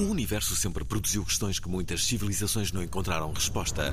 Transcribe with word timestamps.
O 0.00 0.04
universo 0.04 0.56
sempre 0.56 0.82
produziu 0.82 1.22
questões 1.22 1.58
que 1.58 1.68
muitas 1.68 2.06
civilizações 2.06 2.72
não 2.72 2.82
encontraram 2.82 3.30
resposta. 3.34 3.92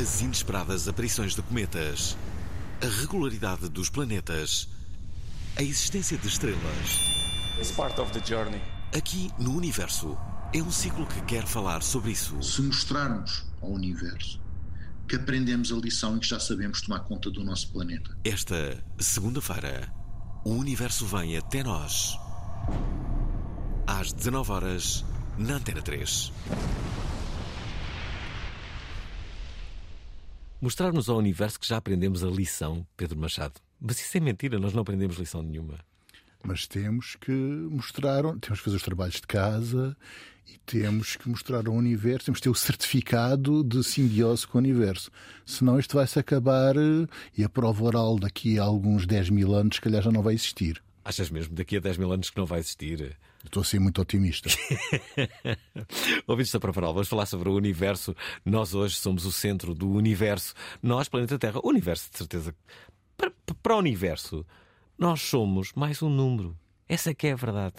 As 0.00 0.22
inesperadas 0.22 0.88
aparições 0.88 1.34
de 1.34 1.42
cometas, 1.42 2.16
a 2.80 2.86
regularidade 2.86 3.68
dos 3.68 3.90
planetas, 3.90 4.66
a 5.54 5.62
existência 5.62 6.16
de 6.16 6.26
estrelas. 6.28 6.62
It's 7.58 7.72
part 7.72 8.00
of 8.00 8.10
the 8.18 8.24
journey. 8.24 8.58
Aqui 8.96 9.30
no 9.38 9.54
universo 9.54 10.16
é 10.54 10.62
um 10.62 10.70
ciclo 10.70 11.06
que 11.08 11.20
quer 11.24 11.44
falar 11.46 11.82
sobre 11.82 12.12
isso. 12.12 12.42
se 12.42 12.62
mostrarmos 12.62 13.44
ao 13.60 13.68
universo 13.68 14.40
que 15.06 15.16
aprendemos 15.16 15.70
a 15.72 15.76
lição 15.76 16.16
e 16.16 16.20
que 16.20 16.26
já 16.26 16.40
sabemos 16.40 16.80
tomar 16.80 17.00
conta 17.00 17.30
do 17.30 17.44
nosso 17.44 17.70
planeta. 17.70 18.16
Esta 18.24 18.82
segunda-feira, 18.98 19.92
o 20.42 20.52
universo 20.52 21.04
vem 21.04 21.36
até 21.36 21.62
nós. 21.62 22.16
Às 23.86 24.14
19 24.14 24.50
horas 24.50 25.04
na 25.36 25.56
Antena 25.56 25.82
3. 25.82 26.32
Mostrarmos 30.58 31.10
ao 31.10 31.18
universo 31.18 31.60
que 31.60 31.68
já 31.68 31.76
aprendemos 31.76 32.24
a 32.24 32.28
lição, 32.28 32.86
Pedro 32.96 33.18
Machado. 33.18 33.60
Mas 33.78 34.00
isso 34.00 34.16
é 34.16 34.20
mentira, 34.20 34.58
nós 34.58 34.72
não 34.72 34.80
aprendemos 34.80 35.18
lição 35.18 35.42
nenhuma. 35.42 35.78
Mas 36.42 36.66
temos 36.66 37.14
que 37.16 37.30
mostrar, 37.30 38.22
temos 38.40 38.60
que 38.60 38.64
fazer 38.64 38.76
os 38.76 38.82
trabalhos 38.82 39.16
de 39.16 39.26
casa 39.26 39.94
e 40.48 40.56
temos 40.64 41.16
que 41.16 41.28
mostrar 41.28 41.66
ao 41.66 41.74
universo, 41.74 42.24
temos 42.24 42.38
que 42.38 42.44
ter 42.44 42.50
o 42.50 42.54
certificado 42.54 43.62
de 43.62 43.84
simbiose 43.84 44.46
com 44.46 44.56
o 44.56 44.62
universo. 44.62 45.10
Senão 45.44 45.78
isto 45.78 45.96
vai-se 45.96 46.18
acabar 46.18 46.74
eh, 46.74 47.06
e 47.36 47.44
a 47.44 47.50
prova 47.50 47.84
oral 47.84 48.18
daqui 48.18 48.58
a 48.58 48.62
alguns 48.62 49.06
10 49.06 49.28
mil 49.28 49.54
anos, 49.54 49.76
se 49.76 49.82
calhar 49.82 50.02
já 50.02 50.10
não 50.10 50.22
vai 50.22 50.32
existir. 50.32 50.82
Achas 51.04 51.28
mesmo 51.28 51.54
daqui 51.54 51.76
a 51.76 51.80
10 51.80 51.98
mil 51.98 52.10
anos 52.10 52.30
que 52.30 52.38
não 52.38 52.46
vai 52.46 52.60
existir? 52.60 53.14
Estou 53.44 53.60
a 53.60 53.64
ser 53.64 53.78
muito 53.78 54.00
otimista. 54.00 54.48
Ouvidos 56.26 56.50
da 56.52 56.60
Prova 56.60 56.80
Oral, 56.80 56.94
vamos 56.94 57.08
falar 57.08 57.26
sobre 57.26 57.48
o 57.48 57.54
universo. 57.54 58.14
Nós 58.44 58.74
hoje 58.74 58.96
somos 58.96 59.24
o 59.24 59.32
centro 59.32 59.74
do 59.74 59.90
universo. 59.90 60.54
Nós, 60.82 61.08
planeta 61.08 61.38
Terra, 61.38 61.60
o 61.62 61.68
universo, 61.68 62.10
de 62.10 62.18
certeza. 62.18 62.54
Para, 63.16 63.30
para 63.62 63.74
o 63.76 63.78
universo, 63.78 64.44
nós 64.98 65.20
somos 65.20 65.72
mais 65.74 66.02
um 66.02 66.08
número. 66.08 66.56
Essa 66.88 67.10
é 67.10 67.14
que 67.14 67.26
é 67.26 67.32
a 67.32 67.36
verdade. 67.36 67.76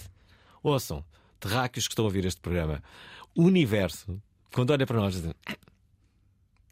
Ouçam, 0.63 1.03
terráqueos 1.39 1.88
que 1.88 1.94
estão 1.94 2.06
a 2.06 2.07
ouvir 2.07 2.25
este 2.25 2.39
programa. 2.41 2.81
O 3.35 3.44
universo, 3.44 4.22
quando 4.53 4.69
olha 4.72 4.85
para 4.85 5.00
nós, 5.00 5.16
dizem, 5.16 5.34
"Ah, 5.45 5.57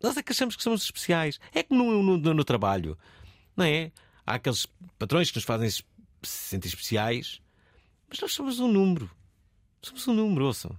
nós 0.02 0.16
é 0.18 0.24
que 0.24 0.32
achamos 0.32 0.56
que 0.56 0.64
somos 0.64 0.84
especiais. 0.84 1.40
É 1.54 1.66
no, 1.70 2.02
no, 2.04 2.18
no- 2.18 2.34
no 2.34 2.44
trabalho, 2.44 2.98
não 3.56 3.66
é? 3.66 3.92
Há 4.26 4.36
aqueles 4.36 4.66
patrões 4.98 5.30
que 5.30 5.38
nos 5.38 5.44
fazem 5.46 5.70
se 5.70 5.84
sentir 6.24 6.70
especiais, 6.70 7.42
mas 8.14 8.22
nós 8.22 8.32
somos 8.34 8.60
um 8.60 8.72
número. 8.72 9.10
Somos 9.82 10.08
um 10.08 10.14
número, 10.14 10.46
ouçam. 10.46 10.78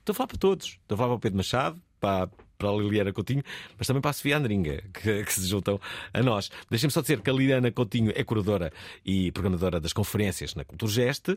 Estou 0.00 0.12
a 0.12 0.14
falar 0.14 0.26
para 0.28 0.38
todos. 0.38 0.66
Estou 0.80 0.94
a 0.94 0.96
falar 0.96 1.08
para 1.10 1.16
o 1.16 1.20
Pedro 1.20 1.36
Machado, 1.36 1.82
para, 2.00 2.28
para 2.56 2.70
a 2.70 2.72
Liliana 2.72 3.12
Coutinho, 3.12 3.42
mas 3.76 3.86
também 3.86 4.00
para 4.00 4.10
a 4.10 4.14
Sofia 4.14 4.38
Andringa, 4.38 4.82
que, 4.94 5.22
que 5.22 5.32
se 5.34 5.46
juntam 5.46 5.78
a 6.14 6.22
nós. 6.22 6.50
Deixem-me 6.70 6.90
só 6.90 7.02
dizer 7.02 7.20
que 7.20 7.28
a 7.28 7.32
Liliana 7.34 7.70
Coutinho 7.70 8.10
é 8.16 8.24
curadora 8.24 8.72
e 9.04 9.30
programadora 9.32 9.78
das 9.78 9.92
conferências 9.92 10.54
na 10.54 10.64
Culturgest, 10.64 11.36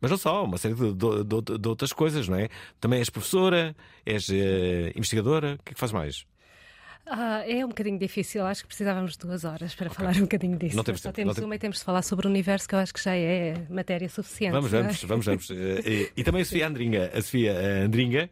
mas 0.00 0.10
não 0.10 0.16
só, 0.18 0.42
uma 0.44 0.56
série 0.56 0.74
de, 0.74 0.92
de- 0.94 1.24
de- 1.24 1.58
de 1.58 1.68
outras 1.68 1.92
coisas, 1.92 2.26
não 2.26 2.36
é? 2.38 2.48
Também 2.80 2.98
és 2.98 3.10
professora, 3.10 3.76
és 4.06 4.28
eh, 4.30 4.90
investigadora, 4.96 5.58
o 5.60 5.62
que 5.62 5.72
é 5.72 5.74
que 5.74 5.78
faz 5.80 5.92
mais? 5.92 6.24
Ah, 7.04 7.42
é 7.46 7.64
um 7.64 7.68
bocadinho 7.68 7.98
difícil, 7.98 8.46
acho 8.46 8.62
que 8.62 8.68
precisávamos 8.68 9.12
de 9.12 9.18
duas 9.18 9.44
horas 9.44 9.74
para 9.74 9.90
falar 9.90 10.16
um 10.16 10.20
bocadinho 10.20 10.56
disso. 10.56 10.76
Não 10.76 10.84
temos 10.84 11.00
Só 11.00 11.08
tempo, 11.08 11.16
temos 11.16 11.36
não 11.36 11.42
tem- 11.42 11.44
uma 11.44 11.56
e 11.56 11.58
temos 11.58 11.78
de 11.78 11.84
falar 11.84 12.02
sobre 12.02 12.26
o 12.26 12.30
universo, 12.30 12.68
que 12.68 12.74
eu 12.74 12.78
acho 12.78 12.94
que 12.94 13.02
já 13.02 13.14
é 13.16 13.66
matéria 13.68 14.08
suficiente. 14.08 14.52
Vamos, 14.52 14.70
não 14.72 14.78
é? 14.78 14.82
vamos, 14.82 15.04
vamos, 15.04 15.26
vamos. 15.26 15.50
Eh, 15.50 15.82
eh, 16.04 16.12
E 16.16 16.22
também 16.24 16.42
a 16.42 16.44
Sofia 16.44 16.66
Andringa, 16.68 17.10
a 17.12 17.20
Sofia 17.22 17.52
eh, 17.52 17.82
Andringa, 17.82 18.30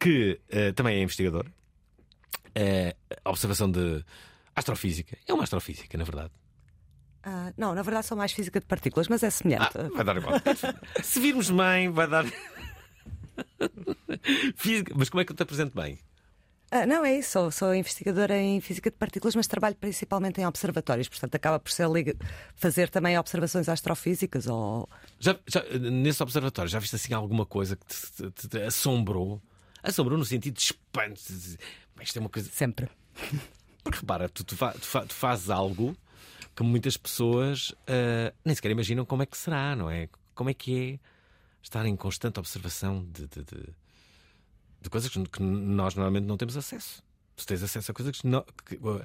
que 0.00 0.40
eh, 0.48 0.72
também 0.72 0.98
é 0.98 1.02
investigadora. 1.02 1.50
A 3.24 3.30
observação 3.30 3.70
de 3.70 4.04
astrofísica. 4.56 5.16
É 5.28 5.32
uma 5.32 5.44
astrofísica, 5.44 5.96
na 5.96 6.02
verdade. 6.04 6.30
Ah, 7.22 7.52
não, 7.56 7.74
na 7.74 7.82
verdade 7.82 8.06
sou 8.06 8.16
mais 8.16 8.32
física 8.32 8.58
de 8.58 8.66
partículas, 8.66 9.06
mas 9.06 9.22
é 9.22 9.30
semelhante. 9.30 9.76
Ah, 9.78 9.88
vai 9.94 10.04
dar 10.04 10.16
igual. 10.16 10.34
Se 11.02 11.20
virmos 11.20 11.50
bem, 11.50 11.90
vai 11.90 12.08
dar. 12.08 12.24
Física. 14.56 14.92
Mas 14.96 15.08
como 15.08 15.20
é 15.20 15.24
que 15.24 15.32
eu 15.32 15.36
te 15.36 15.42
apresento 15.42 15.74
bem? 15.80 15.98
Ah, 16.70 16.84
não, 16.86 17.04
é 17.04 17.18
isso. 17.18 17.30
Sou, 17.32 17.50
sou 17.50 17.74
investigadora 17.74 18.36
em 18.36 18.60
física 18.60 18.90
de 18.90 18.96
partículas, 18.96 19.34
mas 19.34 19.46
trabalho 19.46 19.74
principalmente 19.76 20.40
em 20.40 20.46
observatórios. 20.46 21.08
Portanto, 21.08 21.34
acaba 21.34 21.58
por 21.58 21.70
ser 21.72 21.88
liga- 21.88 22.14
fazer 22.54 22.90
também 22.90 23.18
observações 23.18 23.68
astrofísicas 23.68 24.46
ou. 24.46 24.88
Já, 25.18 25.38
já, 25.46 25.62
nesse 25.78 26.22
observatório, 26.22 26.70
já 26.70 26.78
viste 26.78 26.94
assim 26.96 27.14
alguma 27.14 27.46
coisa 27.46 27.74
que 27.76 27.86
te, 27.86 28.30
te- 28.32 28.48
te- 28.48 28.62
assombrou? 28.62 29.40
Assombrou 29.82 30.18
no 30.18 30.24
sentido 30.24 30.54
de 30.54 30.60
espanto. 30.62 31.20
Isto 32.02 32.16
é 32.16 32.20
uma 32.20 32.28
coisa. 32.28 32.50
Sempre. 32.52 32.88
Porque 33.82 34.00
repara, 34.00 34.28
tu, 34.28 34.44
tu, 34.44 34.54
fa- 34.56 34.72
tu 34.72 34.84
fa- 34.86 35.06
tu 35.06 35.14
fazes 35.14 35.48
algo 35.48 35.96
que 36.54 36.62
muitas 36.62 36.96
pessoas 36.98 37.74
ah, 37.86 38.32
nem 38.44 38.54
sequer 38.54 38.70
imaginam 38.72 39.04
como 39.06 39.22
é 39.22 39.26
que 39.26 39.38
será, 39.38 39.74
não 39.74 39.88
é? 39.90 40.08
Como 40.34 40.50
é 40.50 40.54
que 40.54 40.92
é 41.00 41.08
estar 41.62 41.86
em 41.86 41.96
constante 41.96 42.38
observação 42.38 43.04
de, 43.10 43.26
de, 43.26 43.42
de- 43.44 43.74
de 44.80 44.88
coisas 44.90 45.10
que, 45.10 45.42
nós 45.42 45.94
normalmente 45.94 46.24
não 46.26 46.36
temos 46.36 46.56
acesso. 46.56 47.02
Tu 47.36 47.46
tens 47.46 47.62
acesso 47.62 47.90
a 47.90 47.94
coisas 47.94 48.20
que, 48.20 48.26
não- 48.26 48.44
que 48.66 48.76
o, 48.76 49.00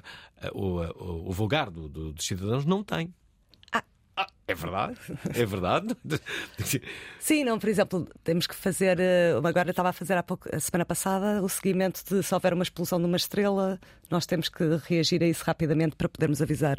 o- 0.52 0.80
o- 0.82 1.28
o 1.28 1.32
vulgar 1.32 1.70
do- 1.70 1.88
do- 1.88 2.12
dos 2.12 2.26
cidadãos 2.26 2.64
não 2.64 2.82
tem. 2.82 3.12
Ah, 4.16 4.28
é 4.46 4.54
verdade, 4.54 4.96
é 5.34 5.44
verdade. 5.44 5.96
Sim, 7.18 7.42
não, 7.42 7.58
por 7.58 7.68
exemplo, 7.68 8.06
temos 8.22 8.46
que 8.46 8.54
fazer. 8.54 9.00
eh, 9.00 9.32
Agora 9.44 9.70
estava 9.70 9.88
a 9.88 9.92
fazer 9.92 10.16
há 10.16 10.22
pouco, 10.22 10.48
a 10.54 10.60
semana 10.60 10.84
passada, 10.84 11.42
o 11.42 11.48
seguimento 11.48 12.00
de 12.08 12.22
se 12.22 12.32
houver 12.32 12.54
uma 12.54 12.62
explosão 12.62 13.00
de 13.00 13.06
uma 13.06 13.16
estrela, 13.16 13.76
nós 14.08 14.24
temos 14.24 14.48
que 14.48 14.62
reagir 14.86 15.20
a 15.20 15.26
isso 15.26 15.42
rapidamente 15.44 15.96
para 15.96 16.08
podermos 16.08 16.40
avisar 16.40 16.76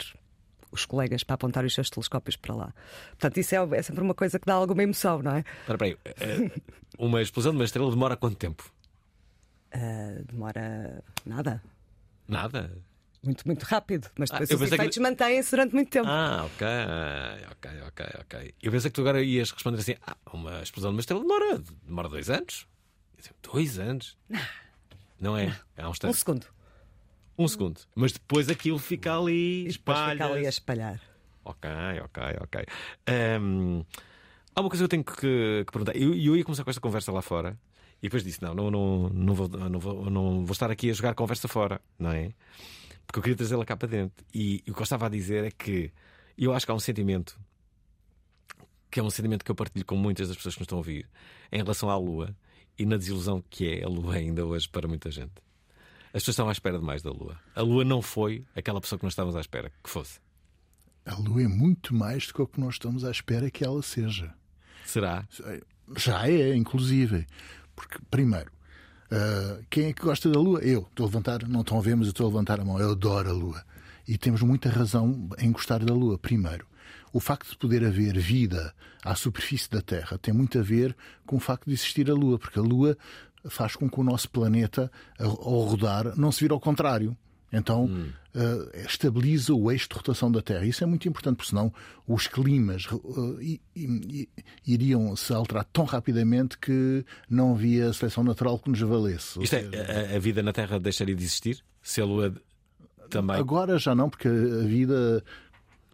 os 0.71 0.85
colegas 0.85 1.23
para 1.25 1.33
apontar 1.35 1.65
os 1.65 1.73
seus 1.73 1.89
telescópios 1.89 2.37
para 2.37 2.55
lá. 2.55 2.73
Portanto, 3.09 3.37
isso 3.37 3.53
é, 3.53 3.57
é 3.77 3.81
sempre 3.81 4.01
uma 4.01 4.13
coisa 4.13 4.39
que 4.39 4.45
dá 4.45 4.53
alguma 4.53 4.83
emoção, 4.83 5.21
não 5.21 5.33
é? 5.35 5.43
Espera 5.61 5.85
aí, 5.85 5.97
eh, 6.05 6.51
uma 6.97 7.21
explosão 7.21 7.51
de 7.51 7.57
uma 7.57 7.65
estrela 7.65 7.89
demora 7.89 8.15
quanto 8.15 8.37
tempo? 8.37 8.63
Ah, 9.77 10.21
demora 10.31 11.03
nada. 11.25 11.61
Nada. 12.27 12.71
Muito, 13.23 13.43
muito 13.45 13.63
rápido, 13.63 14.07
mas 14.17 14.29
Ah, 14.31 14.35
depois 14.35 14.49
eu 14.51 14.55
os 14.55 14.61
pensei 14.61 14.77
que- 14.77 14.83
efeitos 14.83 14.97
mantêm-se 14.99 15.51
durante 15.51 15.73
muito 15.73 15.89
tempo. 15.89 16.07
Ah, 16.07 16.45
ok, 16.45 16.67
ok, 17.51 17.71
ok, 17.87 18.05
ok. 18.21 18.53
Eu 18.61 18.71
pensei 18.71 18.89
que 18.91 18.95
tu 18.95 19.01
agora 19.01 19.21
ias 19.21 19.51
responder 19.51 19.79
assim: 19.79 19.95
ah, 20.05 20.15
uma 20.31 20.61
explosão 20.61 20.91
de 20.91 20.95
uma 20.95 20.99
estrela 21.01 21.21
demora, 21.21 21.61
demora 21.83 22.07
dois 22.07 22.29
anos. 22.29 22.67
Disse, 23.17 23.31
Dois 23.41 23.79
anos? 23.79 24.17
Não 25.19 25.35
é? 25.37 25.55
Há 25.77 25.89
uns 25.89 25.97
Um 25.97 26.01
tempos. 26.01 26.19
segundo. 26.19 26.45
Um 27.37 27.47
segundo. 27.47 27.81
Mas 27.95 28.11
depois 28.13 28.47
aquilo 28.49 28.77
fica 28.79 29.17
ali, 29.17 29.67
espalha. 29.67 30.11
fica 30.13 30.25
ali 30.25 30.45
a 30.45 30.49
espalhar. 30.49 31.01
Ok, 31.43 31.69
ok, 32.03 32.23
ok. 32.41 32.65
Ahm, 33.07 33.81
há 34.55 34.61
uma 34.61 34.69
coisa 34.69 34.81
que 34.81 34.85
eu 34.85 34.87
tenho 34.89 35.03
que, 35.03 35.63
que 35.65 35.71
perguntar. 35.71 35.95
Eu, 35.95 36.13
eu 36.13 36.35
ia 36.37 36.43
começar 36.43 36.63
com 36.63 36.69
esta 36.69 36.81
conversa 36.81 37.11
lá 37.11 37.21
fora 37.21 37.57
e 38.01 38.07
depois 38.07 38.23
disse: 38.23 38.41
não, 38.41 38.53
não, 38.53 38.69
não, 38.69 39.09
não, 39.09 39.33
vou, 39.33 39.47
não, 39.47 39.79
vou, 39.79 40.09
não 40.09 40.45
vou 40.45 40.51
estar 40.53 40.69
aqui 40.71 40.89
a 40.89 40.93
jogar 40.93 41.13
conversa 41.15 41.47
fora, 41.47 41.81
não 41.97 42.11
é? 42.11 42.33
Porque 43.05 43.19
eu 43.19 43.23
queria 43.23 43.37
trazê-la 43.37 43.65
cá 43.65 43.77
para 43.77 43.87
dentro. 43.87 44.25
E, 44.33 44.63
e 44.65 44.71
o 44.71 44.73
que 44.73 44.79
eu 44.79 44.83
estava 44.83 45.05
a 45.05 45.09
dizer 45.09 45.43
é 45.43 45.51
que 45.51 45.91
eu 46.37 46.53
acho 46.53 46.65
que 46.65 46.71
há 46.71 46.75
um 46.75 46.79
sentimento 46.79 47.39
que 48.95 48.99
é 49.01 49.03
um 49.03 49.09
sentimento 49.09 49.43
que 49.43 49.51
eu 49.51 49.55
partilho 49.55 49.85
com 49.85 49.97
muitas 49.97 50.29
das 50.29 50.37
pessoas 50.37 50.55
que 50.55 50.61
nos 50.61 50.65
estão 50.67 50.77
a 50.77 50.79
ouvir 50.79 51.09
em 51.51 51.57
relação 51.57 51.89
à 51.89 51.97
Lua 51.97 52.33
e 52.79 52.85
na 52.85 52.95
desilusão 52.95 53.43
que 53.49 53.67
é 53.67 53.83
a 53.83 53.89
Lua 53.89 54.15
ainda 54.15 54.45
hoje 54.45 54.69
para 54.69 54.87
muita 54.87 55.11
gente. 55.11 55.33
As 56.13 56.21
pessoas 56.21 56.35
estão 56.35 56.47
à 56.47 56.51
espera 56.53 56.79
demais 56.79 57.01
da 57.01 57.11
Lua. 57.11 57.37
A 57.53 57.61
Lua 57.61 57.83
não 57.83 58.01
foi 58.01 58.45
aquela 58.55 58.79
pessoa 58.79 58.97
que 58.97 59.03
nós 59.03 59.11
estávamos 59.11 59.35
à 59.35 59.41
espera 59.41 59.69
que 59.83 59.89
fosse. 59.89 60.21
A 61.05 61.13
Lua 61.15 61.43
é 61.43 61.47
muito 61.47 61.93
mais 61.93 62.27
do 62.27 62.33
que 62.33 62.41
o 62.41 62.47
que 62.47 62.57
nós 62.57 62.75
estamos 62.75 63.03
à 63.03 63.11
espera 63.11 63.51
que 63.51 63.65
ela 63.65 63.81
seja. 63.81 64.33
Será? 64.85 65.27
Já 65.97 66.29
é, 66.29 66.55
inclusive. 66.55 67.27
Porque, 67.75 67.97
primeiro, 68.09 68.51
uh, 69.11 69.63
quem 69.69 69.85
é 69.87 69.93
que 69.93 70.01
gosta 70.01 70.29
da 70.29 70.39
Lua? 70.39 70.59
Eu. 70.59 70.81
Estou 70.89 71.05
a 71.05 71.07
levantar, 71.07 71.47
não 71.47 71.61
estão 71.61 71.77
a 71.77 71.81
ver, 71.81 71.95
mas 71.95 72.07
eu 72.07 72.11
estou 72.11 72.25
a 72.25 72.29
levantar 72.29 72.59
a 72.59 72.65
mão. 72.65 72.79
Eu 72.79 72.91
adoro 72.91 73.29
a 73.29 73.33
Lua. 73.33 73.63
E 74.07 74.17
temos 74.17 74.41
muita 74.41 74.69
razão 74.69 75.29
em 75.37 75.51
gostar 75.51 75.83
da 75.83 75.93
Lua. 75.93 76.17
Primeiro, 76.17 76.65
o 77.11 77.19
facto 77.19 77.49
de 77.49 77.57
poder 77.57 77.83
haver 77.83 78.17
vida 78.17 78.73
à 79.03 79.15
superfície 79.15 79.69
da 79.69 79.81
Terra 79.81 80.17
tem 80.17 80.33
muito 80.33 80.59
a 80.59 80.61
ver 80.61 80.95
com 81.25 81.37
o 81.37 81.39
facto 81.39 81.65
de 81.65 81.73
existir 81.73 82.09
a 82.09 82.13
Lua, 82.13 82.37
porque 82.37 82.59
a 82.59 82.61
Lua 82.61 82.97
faz 83.49 83.75
com 83.75 83.89
que 83.89 83.99
o 83.99 84.03
nosso 84.03 84.29
planeta, 84.29 84.91
ao 85.19 85.61
rodar, 85.61 86.15
não 86.17 86.31
se 86.31 86.41
vire 86.41 86.53
ao 86.53 86.59
contrário. 86.59 87.15
Então 87.55 87.85
hum. 87.85 88.09
uh, 88.35 88.85
estabiliza 88.85 89.53
o 89.53 89.71
eixo 89.71 89.87
de 89.87 89.95
rotação 89.95 90.29
da 90.29 90.41
Terra. 90.41 90.65
Isso 90.65 90.83
é 90.83 90.87
muito 90.87 91.07
importante, 91.07 91.37
porque 91.37 91.49
senão 91.49 91.73
os 92.05 92.27
climas 92.27 92.85
uh, 92.91 93.39
iriam 94.67 95.15
se 95.15 95.33
alterar 95.33 95.63
tão 95.65 95.85
rapidamente 95.85 96.57
que 96.57 97.05
não 97.29 97.53
havia 97.53 97.93
seleção 97.93 98.23
natural 98.23 98.59
que 98.59 98.69
nos 98.69 98.81
valesse. 98.81 99.41
Isto 99.41 99.55
é, 99.55 100.11
a, 100.11 100.15
a, 100.17 100.19
vida 100.19 100.43
na 100.43 100.51
Terra 100.51 100.77
deixaria 100.79 101.15
de 101.15 101.23
existir? 101.23 101.63
Se 101.81 102.01
a 102.01 102.05
Lua 102.05 102.33
também. 103.09 103.37
Agora 103.37 103.77
já 103.79 103.95
não, 103.95 104.09
porque 104.09 104.27
a 104.27 104.65
vida. 104.65 105.23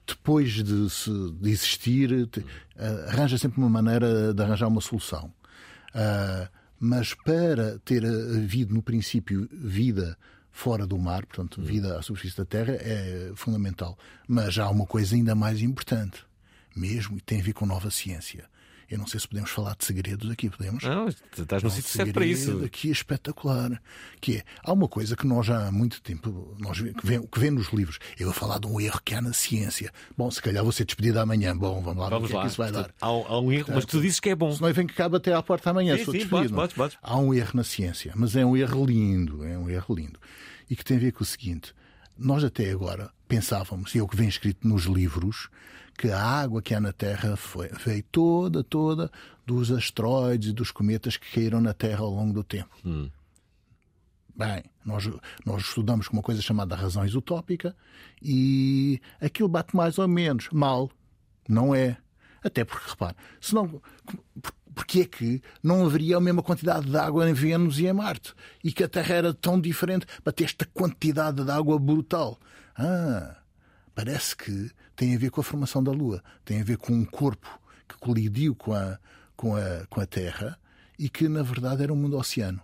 Depois 0.08 0.52
de, 0.52 0.90
se, 0.90 1.12
de 1.40 1.50
existir, 1.52 2.12
uh, 2.12 3.08
arranja 3.08 3.38
sempre 3.38 3.60
uma 3.60 3.70
maneira 3.70 4.34
de 4.34 4.42
arranjar 4.42 4.68
uma 4.68 4.82
solução. 4.82 5.32
mas 6.80 7.14
para 7.14 7.78
ter 7.86 8.04
havido, 8.04 8.74
no 8.74 8.82
princípio, 8.82 9.48
vida 9.52 10.18
fora 10.52 10.86
do 10.86 10.98
mar, 10.98 11.26
portanto, 11.26 11.62
vida 11.62 11.98
à 11.98 12.02
superfície 12.02 12.38
da 12.38 12.46
Terra 12.46 12.74
é 12.74 13.32
fundamental. 13.36 13.98
Mas 14.28 14.58
há 14.58 14.70
uma 14.70 14.86
coisa 14.86 15.16
ainda 15.16 15.34
mais 15.34 15.62
importante, 15.62 16.26
mesmo, 16.76 17.18
e 17.18 17.22
tem 17.22 17.40
a 17.40 17.44
ver 17.44 17.54
com 17.54 17.66
nova 17.66 17.90
ciência. 17.90 18.51
Eu 18.92 18.98
não 18.98 19.08
sei 19.08 19.20
se 19.20 19.28
podemos 19.28 19.50
falar 19.50 19.76
de 19.78 19.86
segredos 19.86 20.30
aqui, 20.30 20.50
podemos? 20.50 20.84
Não, 20.84 21.08
estás 21.08 21.64
no 21.64 21.70
sítio 21.70 21.90
certo 21.90 22.14
para 22.14 22.26
isso. 22.26 22.64
Aqui 22.64 22.90
é 22.90 22.92
espetacular. 22.92 23.82
Que 24.20 24.38
é, 24.38 24.44
há 24.64 24.74
uma 24.74 24.88
coisa 24.88 25.16
que 25.16 25.26
nós 25.26 25.46
já 25.46 25.68
há 25.68 25.72
muito 25.72 26.02
tempo, 26.02 26.56
nós, 26.60 26.80
que, 26.80 27.06
vem, 27.06 27.26
que 27.26 27.40
vem 27.40 27.52
nos 27.52 27.72
livros, 27.72 28.00
eu 28.20 28.26
vou 28.26 28.34
falar 28.34 28.60
de 28.60 28.68
um 28.68 28.80
erro 28.80 29.02
que 29.04 29.16
há 29.16 29.22
na 29.22 29.34
ciência. 29.34 29.92
Bom, 30.18 30.30
se 30.30 30.42
calhar 30.42 30.64
vou 30.64 30.72
ser 30.72 30.86
despedido 30.86 31.20
amanhã. 31.20 31.56
Bom, 31.56 31.82
vamos 31.82 32.04
lá 32.04 32.10
vamos 32.10 32.30
ver 32.30 32.36
o 32.36 32.38
que 32.38 32.38
é 32.38 32.42
que 32.42 32.48
isso 32.48 32.58
vai 32.58 32.72
dar. 32.72 32.94
Há, 33.02 33.08
há 33.08 33.40
um 33.40 33.52
erro, 33.52 33.66
Portanto, 33.66 33.76
mas 33.76 33.86
tu 33.86 34.02
dizes 34.02 34.20
que 34.20 34.30
é 34.30 34.36
bom. 34.36 34.52
Se 34.52 34.62
não 34.62 34.74
vem 34.74 34.86
que 34.86 34.94
cabe 34.94 35.18
até 35.18 35.34
à 35.34 35.42
porta 35.42 35.70
amanhã, 35.70 35.98
sim, 35.98 36.04
sou 36.04 36.14
sim, 36.14 36.20
despedido. 36.20 36.54
Pode, 36.54 36.74
pode, 36.74 36.92
pode. 36.94 37.00
Há 37.02 37.18
um 37.18 37.34
erro 37.34 37.52
na 37.54 37.64
ciência, 37.64 38.12
mas 38.16 38.36
é 38.36 38.46
um 38.46 38.56
erro 38.58 38.86
lindo, 38.86 39.44
é 39.44 39.58
um 39.58 39.70
erro 39.70 39.96
lindo 39.96 40.20
e 40.72 40.76
que 40.76 40.86
tem 40.86 40.96
a 40.96 41.00
ver 41.02 41.12
com 41.12 41.22
o 41.22 41.26
seguinte: 41.26 41.76
nós 42.18 42.44
até 42.46 42.72
agora 42.72 43.12
pensávamos, 43.28 43.94
e 43.94 44.00
é 44.00 44.02
o 44.02 44.08
que 44.08 44.16
vem 44.16 44.30
escrito 44.30 44.66
nos 44.66 44.84
livros, 44.86 45.50
que 45.98 46.10
a 46.10 46.22
água 46.22 46.62
que 46.62 46.74
há 46.74 46.80
na 46.80 46.92
Terra 46.92 47.36
foi, 47.36 47.70
veio 47.86 48.04
toda, 48.12 48.64
toda 48.64 49.12
dos 49.46 49.72
asteroides 49.72 50.50
e 50.50 50.54
dos 50.54 50.72
cometas 50.72 51.18
que 51.18 51.32
caíram 51.32 51.62
na 51.62 51.74
Terra 51.74 52.02
ao 52.02 52.10
longo 52.10 52.34
do 52.34 52.44
tempo. 52.44 52.70
Hum. 52.86 53.10
Bem, 54.36 54.64
nós, 54.86 55.10
nós 55.46 55.62
estudamos 55.62 56.08
com 56.08 56.14
uma 56.18 56.24
coisa 56.24 56.42
chamada 56.42 56.76
razão 56.76 57.06
isotópica 57.06 57.76
e 58.22 59.00
aquilo 59.20 59.50
bate 59.50 59.76
mais 59.76 60.00
ou 60.00 60.08
menos 60.08 60.50
mal. 60.52 60.90
Não 61.48 61.76
é. 61.76 61.98
Até 62.44 62.64
porque, 62.64 62.90
repare, 62.90 63.16
senão, 63.40 63.82
porque 64.74 65.02
é 65.02 65.06
que 65.06 65.42
não 65.62 65.86
haveria 65.86 66.18
a 66.18 66.22
mesma 66.22 66.42
quantidade 66.42 66.90
de 66.90 66.98
água 66.98 67.30
em 67.30 67.34
Vênus 67.34 67.78
e 67.78 67.86
em 67.86 67.94
Marte? 67.94 68.34
E 68.64 68.72
que 68.72 68.84
a 68.84 68.90
Terra 68.90 69.16
era 69.16 69.34
tão 69.34 69.60
diferente 69.60 70.08
para 70.24 70.34
ter 70.34 70.46
esta 70.46 70.66
quantidade 70.66 71.44
de 71.44 71.52
água 71.52 71.78
brutal? 71.78 72.40
Ah, 72.76 73.38
parece 73.94 74.36
que 74.36 74.72
tem 75.02 75.16
a 75.16 75.18
ver 75.18 75.32
com 75.32 75.42
a 75.42 75.44
formação 75.44 75.84
da 75.84 75.92
Lua, 75.92 76.24
tem 76.46 76.62
a 76.62 76.64
ver 76.64 76.78
com 76.78 76.94
um 76.94 77.04
corpo 77.04 77.60
que 77.90 77.98
colidiu 77.98 78.54
com 78.54 78.72
a, 78.72 79.00
com 79.36 79.56
a, 79.56 79.88
com 79.90 80.00
a 80.00 80.06
Terra 80.06 80.60
e 81.00 81.10
que, 81.10 81.28
na 81.28 81.42
verdade, 81.42 81.82
era 81.82 81.92
um 81.92 81.96
mundo 81.96 82.16
oceano. 82.20 82.62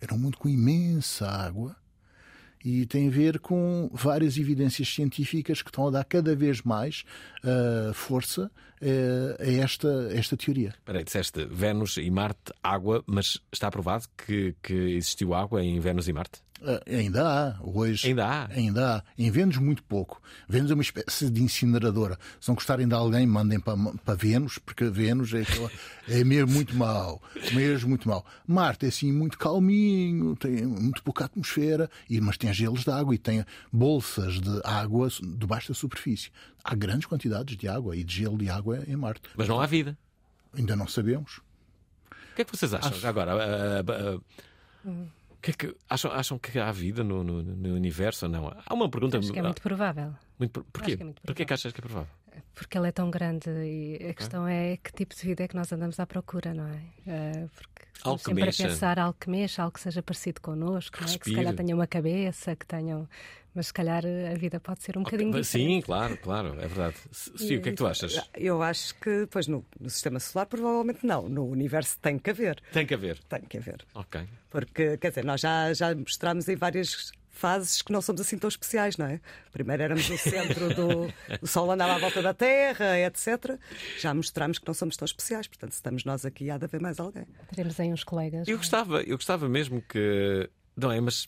Era 0.00 0.14
um 0.14 0.18
mundo 0.18 0.38
com 0.38 0.48
imensa 0.48 1.28
água 1.28 1.74
e 2.64 2.86
tem 2.86 3.08
a 3.08 3.10
ver 3.10 3.40
com 3.40 3.90
várias 3.92 4.38
evidências 4.38 4.86
científicas 4.94 5.60
que 5.60 5.68
estão 5.68 5.88
a 5.88 5.90
dar 5.90 6.04
cada 6.04 6.36
vez 6.36 6.62
mais 6.62 7.02
uh, 7.42 7.92
força 7.92 8.48
a 9.40 9.50
esta, 9.50 10.08
esta 10.12 10.36
teoria. 10.36 10.74
Peraí, 10.84 11.04
disseste 11.04 11.46
Vênus 11.46 11.96
e 11.96 12.10
Marte, 12.10 12.52
água, 12.62 13.02
mas 13.06 13.40
está 13.52 13.70
provado 13.70 14.04
que, 14.16 14.54
que 14.62 14.74
existiu 14.74 15.34
água 15.34 15.62
em 15.62 15.78
Vênus 15.80 16.08
e 16.08 16.12
Marte? 16.12 16.46
Uh, 16.60 16.80
ainda 16.90 17.28
há, 17.28 17.56
hoje. 17.60 18.08
Ainda 18.08 18.26
há? 18.26 18.46
Ainda 18.50 18.96
há. 18.96 19.02
Em 19.18 19.30
Vênus, 19.30 19.58
muito 19.58 19.82
pouco. 19.82 20.22
Vênus 20.48 20.70
é 20.70 20.74
uma 20.74 20.82
espécie 20.82 21.28
de 21.28 21.42
incineradora. 21.42 22.18
Se 22.40 22.48
não 22.48 22.54
gostarem 22.54 22.88
de 22.88 22.94
alguém, 22.94 23.26
mandem 23.26 23.60
para, 23.60 23.76
para 24.04 24.14
Vênus, 24.14 24.56
porque 24.58 24.88
Vênus 24.88 25.34
é, 25.34 25.42
aquela, 25.42 25.70
é 26.08 26.24
mesmo 26.24 26.52
muito 26.52 26.74
mau. 26.74 27.22
Mesmo 27.52 27.90
muito 27.90 28.08
mau. 28.08 28.24
Marte 28.46 28.86
é 28.86 28.88
assim 28.88 29.12
muito 29.12 29.36
calminho, 29.36 30.34
tem 30.36 30.64
muito 30.66 31.02
pouca 31.02 31.26
atmosfera, 31.26 31.90
mas 32.22 32.38
tem 32.38 32.52
gelos 32.54 32.84
de 32.84 32.90
água 32.90 33.14
e 33.14 33.18
tem 33.18 33.44
bolsas 33.70 34.40
de 34.40 34.60
água 34.64 35.08
debaixo 35.36 35.68
da 35.68 35.74
superfície. 35.74 36.30
Há 36.68 36.74
grandes 36.74 37.06
quantidades 37.06 37.56
de 37.56 37.68
água 37.68 37.94
e 37.96 38.02
de 38.02 38.12
gelo 38.12 38.36
de 38.36 38.50
água 38.50 38.82
em 38.88 38.96
Marte. 38.96 39.22
Mas 39.36 39.46
não 39.46 39.60
há 39.60 39.66
vida. 39.66 39.96
Ainda 40.52 40.74
não 40.74 40.88
sabemos. 40.88 41.38
O 42.10 42.34
que 42.34 42.42
é 42.42 42.44
que 42.44 42.56
vocês 42.56 42.74
acham? 42.74 42.90
Acho... 42.90 43.06
Agora. 43.06 43.36
Uh, 43.36 44.16
uh, 44.16 44.90
uh, 44.90 45.08
que 45.40 45.50
é 45.52 45.54
que, 45.54 45.76
acham, 45.88 46.10
acham 46.10 46.38
que 46.40 46.58
há 46.58 46.72
vida 46.72 47.04
no, 47.04 47.22
no, 47.22 47.40
no, 47.40 47.74
universo 47.74 48.26
ou 48.26 48.32
não? 48.32 48.52
Há 48.66 48.74
uma 48.74 48.90
pergunta. 48.90 49.16
Acho 49.16 49.32
que 49.32 49.38
é 49.38 49.42
muito 49.42 49.62
provável. 49.62 50.12
Muito, 50.40 50.64
porquê? 50.72 50.96
É 50.98 51.04
muito 51.04 51.22
Porquê 51.22 51.44
que 51.44 51.54
achas 51.54 51.72
que 51.72 51.80
é 51.80 51.82
provável? 51.82 52.10
Porque 52.52 52.76
ela 52.76 52.88
é 52.88 52.92
tão 52.92 53.10
grande 53.10 53.48
e 53.48 54.08
a 54.08 54.14
questão 54.14 54.44
ah. 54.44 54.52
é 54.52 54.76
que 54.76 54.92
tipo 54.92 55.14
de 55.14 55.22
vida 55.22 55.44
é 55.44 55.48
que 55.48 55.54
nós 55.54 55.72
andamos 55.72 56.00
à 56.00 56.06
procura, 56.06 56.52
não 56.52 56.66
é? 56.66 57.44
Uh, 57.44 57.50
porque 57.54 57.86
algo 58.02 58.18
sempre 58.18 58.44
mexa. 58.44 58.64
a 58.64 58.68
pensar 58.68 58.98
algo 58.98 59.16
que 59.20 59.30
mexa, 59.30 59.62
algo 59.62 59.74
que 59.74 59.80
seja 59.80 60.02
parecido 60.02 60.40
connosco, 60.40 60.98
não 61.00 61.12
é? 61.12 61.18
que 61.18 61.30
se 61.30 61.34
calhar 61.36 61.54
tenha 61.54 61.74
uma 61.74 61.86
cabeça, 61.86 62.56
que 62.56 62.66
tenham. 62.66 63.08
Mas 63.56 63.68
se 63.68 63.72
calhar 63.72 64.04
a 64.04 64.34
vida 64.34 64.60
pode 64.60 64.82
ser 64.82 64.98
um 64.98 65.00
okay. 65.00 65.16
bocadinho 65.18 65.42
diferente. 65.42 65.74
Sim, 65.76 65.80
claro, 65.80 66.18
claro, 66.18 66.48
é 66.60 66.68
verdade. 66.68 66.96
Sofia, 67.10 67.58
o 67.58 67.62
que 67.62 67.70
é 67.70 67.72
que 67.72 67.78
tu 67.78 67.86
achas? 67.86 68.20
Eu 68.34 68.62
acho 68.62 68.94
que, 68.96 69.26
pois, 69.30 69.46
no, 69.48 69.64
no, 69.80 69.88
sistema 69.88 70.20
solar, 70.20 70.44
provavelmente 70.44 71.06
não. 71.06 71.26
No 71.26 71.46
universo 71.46 71.98
tem 71.98 72.18
que 72.18 72.28
haver. 72.28 72.60
Tem 72.70 72.84
que 72.84 72.92
haver. 72.92 73.18
Tem 73.24 73.40
que 73.40 73.56
haver. 73.56 73.82
Ok. 73.94 74.20
Porque, 74.50 74.98
quer 74.98 75.08
dizer, 75.08 75.24
nós 75.24 75.40
já, 75.40 75.72
já 75.72 75.94
mostramos 75.94 76.46
em 76.50 76.54
várias 76.54 77.10
fases 77.30 77.80
que 77.80 77.90
não 77.90 78.02
somos 78.02 78.20
assim 78.20 78.36
tão 78.36 78.48
especiais, 78.48 78.98
não 78.98 79.06
é? 79.06 79.22
Primeiro 79.52 79.82
éramos 79.82 80.06
no 80.10 80.18
centro 80.18 80.74
do. 80.74 81.14
O 81.40 81.46
Sol 81.46 81.70
andava 81.70 81.94
à 81.94 81.98
volta 81.98 82.20
da 82.20 82.34
Terra, 82.34 82.98
etc. 83.00 83.58
Já 83.98 84.12
mostramos 84.12 84.58
que 84.58 84.66
não 84.66 84.74
somos 84.74 84.98
tão 84.98 85.06
especiais, 85.06 85.46
portanto, 85.46 85.72
se 85.72 85.78
estamos 85.78 86.04
nós 86.04 86.26
aqui, 86.26 86.50
há 86.50 86.58
de 86.58 86.66
haver 86.66 86.80
mais 86.80 87.00
alguém. 87.00 87.26
Teremos 87.54 87.80
aí 87.80 87.90
uns 87.90 88.04
colegas. 88.04 88.46
Eu 88.46 88.56
é? 88.56 88.58
gostava, 88.58 89.00
eu 89.00 89.16
gostava 89.16 89.48
mesmo 89.48 89.80
que. 89.80 90.50
Não 90.76 90.92
é, 90.92 91.00
mas 91.00 91.26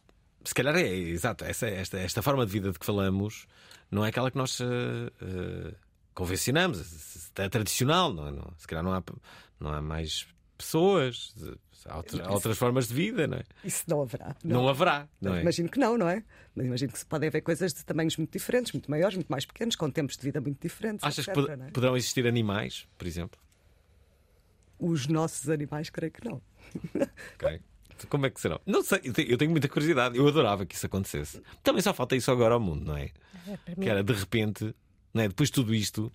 se 0.48 0.54
calhar 0.54 0.76
é, 0.76 0.88
exato, 0.88 1.44
essa, 1.44 1.66
esta, 1.66 1.98
esta 1.98 2.22
forma 2.22 2.46
de 2.46 2.52
vida 2.52 2.72
de 2.72 2.78
que 2.78 2.86
falamos 2.86 3.46
não 3.90 4.04
é 4.04 4.08
aquela 4.08 4.30
que 4.30 4.38
nós 4.38 4.58
uh, 4.60 4.64
uh, 4.64 5.74
convencionamos, 6.14 7.30
é 7.36 7.48
tradicional, 7.48 8.12
não 8.12 8.28
é? 8.28 8.32
Não, 8.32 8.52
se 8.56 8.66
calhar 8.66 8.82
não 8.82 8.92
há, 8.92 9.02
não 9.60 9.72
há 9.72 9.82
mais 9.82 10.26
pessoas, 10.56 11.34
Há, 11.86 11.96
outra, 11.98 12.26
há 12.26 12.32
outras 12.32 12.58
formas 12.58 12.88
de 12.88 12.94
vida, 12.94 13.26
não 13.26 13.38
é? 13.38 13.44
Isso 13.62 13.84
não 13.86 14.02
haverá. 14.02 14.34
Não, 14.42 14.62
não 14.62 14.68
haverá, 14.68 15.08
não 15.20 15.34
é? 15.34 15.42
Imagino 15.42 15.68
que 15.68 15.78
não, 15.78 15.96
não 15.96 16.08
é? 16.08 16.24
Mas 16.54 16.66
imagino 16.66 16.92
que 16.92 17.04
podem 17.06 17.28
haver 17.28 17.40
coisas 17.40 17.72
de 17.72 17.84
tamanhos 17.84 18.16
muito 18.16 18.32
diferentes, 18.32 18.72
muito 18.72 18.90
maiores, 18.90 19.16
muito 19.16 19.28
mais 19.28 19.46
pequenos, 19.46 19.76
com 19.76 19.88
tempos 19.90 20.16
de 20.16 20.22
vida 20.24 20.40
muito 20.40 20.60
diferentes. 20.60 21.04
Achas 21.04 21.28
etc, 21.28 21.34
que 21.34 21.40
pod 21.40 21.62
é? 21.62 21.70
poderão 21.70 21.96
existir 21.96 22.26
animais, 22.26 22.88
por 22.96 23.06
exemplo? 23.06 23.40
Os 24.78 25.06
nossos 25.06 25.48
animais, 25.48 25.88
creio 25.88 26.12
que 26.12 26.24
não. 26.24 26.42
Como 28.06 28.26
é 28.26 28.30
que 28.30 28.40
serão? 28.40 28.60
Não 28.66 28.82
sei, 28.82 29.00
eu 29.28 29.36
tenho 29.36 29.50
muita 29.50 29.68
curiosidade. 29.68 30.16
Eu 30.16 30.26
adorava 30.26 30.64
que 30.64 30.74
isso 30.74 30.86
acontecesse. 30.86 31.42
Também 31.62 31.82
só 31.82 31.92
falta 31.92 32.16
isso 32.16 32.30
agora 32.30 32.54
ao 32.54 32.60
mundo, 32.60 32.84
não 32.84 32.96
é? 32.96 33.10
é 33.66 33.74
que 33.74 33.88
era 33.88 34.02
de 34.02 34.12
repente, 34.12 34.74
não 35.12 35.22
é? 35.22 35.28
depois 35.28 35.48
de 35.48 35.54
tudo 35.54 35.74
isto. 35.74 36.12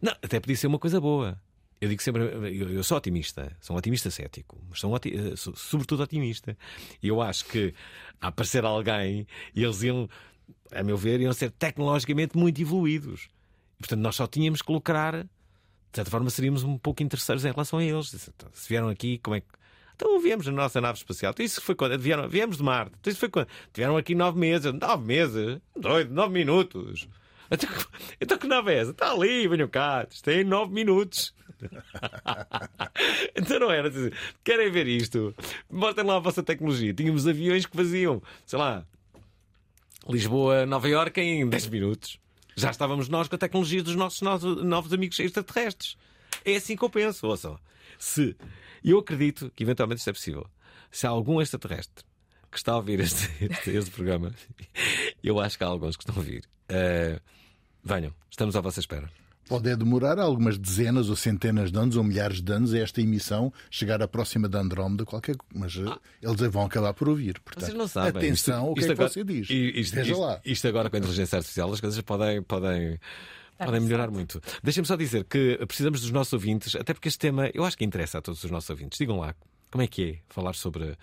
Não, 0.00 0.12
até 0.12 0.40
podia 0.40 0.56
ser 0.56 0.66
uma 0.66 0.78
coisa 0.78 1.00
boa. 1.00 1.40
Eu 1.80 1.88
digo 1.90 2.02
sempre, 2.02 2.22
eu, 2.22 2.70
eu, 2.70 2.82
sou 2.82 2.96
otimista, 2.96 3.54
sou 3.60 3.76
um 3.76 3.78
otimista 3.78 4.10
cético, 4.10 4.58
mas 4.68 4.80
sou, 4.80 4.90
um 4.90 4.94
oti 4.94 5.14
eh, 5.14 5.36
sou 5.36 5.54
sobretudo 5.54 6.02
otimista. 6.02 6.56
E 7.02 7.08
eu 7.08 7.20
acho 7.20 7.44
que 7.44 7.74
a 8.20 8.28
aparecer 8.28 8.64
alguém, 8.64 9.26
eles 9.54 9.82
iam, 9.82 10.08
a 10.72 10.82
meu 10.82 10.96
ver, 10.96 11.20
iam 11.20 11.32
ser 11.34 11.50
tecnologicamente 11.50 12.36
muito 12.36 12.60
evoluídos. 12.62 13.28
E, 13.76 13.80
portanto, 13.80 14.00
nós 14.00 14.16
só 14.16 14.26
tínhamos 14.26 14.62
que 14.62 14.72
lucrar, 14.72 15.24
de 15.24 15.28
certa 15.92 16.10
forma, 16.10 16.30
seríamos 16.30 16.62
um 16.62 16.78
pouco 16.78 17.02
interesseiros 17.02 17.44
em 17.44 17.50
relação 17.50 17.78
a 17.78 17.84
eles. 17.84 18.08
Se 18.08 18.68
vieram 18.68 18.88
aqui, 18.88 19.18
como 19.18 19.36
é 19.36 19.40
que. 19.40 19.46
Então 19.96 20.20
viemos 20.20 20.46
na 20.46 20.52
nossa 20.52 20.78
nave 20.80 20.98
espacial. 20.98 21.32
Então, 21.32 21.44
isso 21.44 21.60
foi 21.60 21.74
quando? 21.74 21.98
Vieram, 21.98 22.28
viemos 22.28 22.58
de 22.58 22.62
Marte. 22.62 22.92
Então, 23.00 23.10
isso 23.10 23.18
foi 23.18 23.30
quando? 23.30 23.48
Tiveram 23.72 23.96
aqui 23.96 24.14
nove 24.14 24.38
meses. 24.38 24.70
Nove 24.72 25.04
meses? 25.04 25.58
Doido, 25.74 26.12
nove 26.12 26.34
minutos. 26.34 27.08
Então, 27.50 27.70
então 28.20 28.38
que 28.38 28.46
nave 28.46 28.72
é 28.72 28.78
essa? 28.78 28.90
Está 28.90 29.10
ali, 29.10 29.48
venham 29.48 29.68
cá. 29.68 30.06
Isto 30.08 30.24
tem 30.24 30.44
nove 30.44 30.72
minutos. 30.72 31.34
então 33.34 33.58
não 33.58 33.70
era 33.70 33.88
assim. 33.88 34.10
Querem 34.44 34.70
ver 34.70 34.86
isto? 34.86 35.34
Mostrem 35.70 36.06
lá 36.06 36.16
a 36.16 36.20
vossa 36.20 36.42
tecnologia. 36.42 36.92
Tínhamos 36.92 37.26
aviões 37.26 37.64
que 37.64 37.74
faziam, 37.74 38.22
sei 38.44 38.58
lá, 38.58 38.84
Lisboa, 40.06 40.66
Nova 40.66 40.88
Iorque 40.88 41.22
em 41.22 41.48
10 41.48 41.68
minutos. 41.68 42.20
Já 42.54 42.70
estávamos 42.70 43.08
nós 43.08 43.28
com 43.28 43.34
a 43.34 43.38
tecnologia 43.38 43.82
dos 43.82 43.96
nossos 43.96 44.20
novos 44.20 44.92
amigos 44.92 45.18
extraterrestres. 45.18 45.96
É 46.44 46.56
assim 46.56 46.76
que 46.76 46.84
eu 46.84 46.90
penso, 46.90 47.26
ouçam. 47.26 47.58
Se 47.98 48.36
eu 48.84 48.98
acredito 48.98 49.50
que 49.54 49.62
eventualmente 49.62 49.98
isto 49.98 50.10
é 50.10 50.12
possível. 50.12 50.46
Se 50.90 51.06
há 51.06 51.10
algum 51.10 51.40
extraterrestre 51.40 52.04
que 52.50 52.58
está 52.58 52.72
a 52.72 52.76
ouvir 52.76 53.00
este, 53.00 53.28
este, 53.44 53.70
este 53.70 53.90
programa, 53.90 54.32
eu 55.22 55.40
acho 55.40 55.58
que 55.58 55.64
há 55.64 55.66
alguns 55.66 55.96
que 55.96 56.02
estão 56.02 56.14
a 56.14 56.18
ouvir. 56.18 56.44
Uh, 56.70 57.20
venham, 57.82 58.14
estamos 58.30 58.56
à 58.56 58.60
vossa 58.60 58.80
espera. 58.80 59.10
Pode 59.48 59.76
demorar 59.76 60.18
algumas 60.18 60.58
dezenas 60.58 61.08
ou 61.08 61.14
centenas 61.14 61.70
de 61.70 61.78
anos 61.78 61.96
ou 61.96 62.02
milhares 62.02 62.42
de 62.42 62.52
anos 62.52 62.74
a 62.74 62.78
esta 62.78 63.00
emissão 63.00 63.52
chegar 63.70 64.02
à 64.02 64.08
próxima 64.08 64.48
da 64.48 64.58
Andrómeda, 64.58 65.04
qualquer 65.04 65.36
mas 65.54 65.78
ah. 65.86 66.00
eles 66.20 66.40
vão 66.50 66.64
acabar 66.64 66.92
por 66.94 67.08
ouvir. 67.08 67.38
Portanto, 67.40 67.64
Vocês 67.64 67.78
não 67.78 67.86
sabem. 67.86 68.10
Atenção, 68.10 68.64
isto, 68.64 68.72
o 68.72 68.74
que 68.74 68.80
é 68.80 68.86
que 68.86 68.92
agora, 68.92 69.08
você 69.08 69.22
diz? 69.22 69.48
Isto, 69.48 70.20
lá. 70.20 70.40
Isto 70.44 70.66
agora 70.66 70.90
com 70.90 70.96
a 70.96 70.98
inteligência 70.98 71.36
artificial 71.36 71.72
as 71.72 71.80
coisas 71.80 72.00
podem, 72.00 72.42
podem, 72.42 72.98
podem 73.58 73.80
melhorar 73.80 74.10
muito. 74.10 74.40
Deixem-me 74.62 74.86
só 74.86 74.96
dizer 74.96 75.24
que 75.24 75.58
precisamos 75.66 76.00
dos 76.00 76.10
nossos 76.10 76.32
ouvintes, 76.32 76.74
até 76.74 76.92
porque 76.92 77.08
este 77.08 77.18
tema 77.18 77.50
eu 77.54 77.64
acho 77.64 77.76
que 77.76 77.84
interessa 77.84 78.18
a 78.18 78.22
todos 78.22 78.42
os 78.42 78.50
nossos 78.50 78.68
ouvintes. 78.70 78.98
Digam 78.98 79.18
lá 79.18 79.34
como 79.70 79.82
é 79.82 79.86
que 79.86 80.10
é 80.10 80.18
falar 80.28 80.54
sobre 80.54 80.96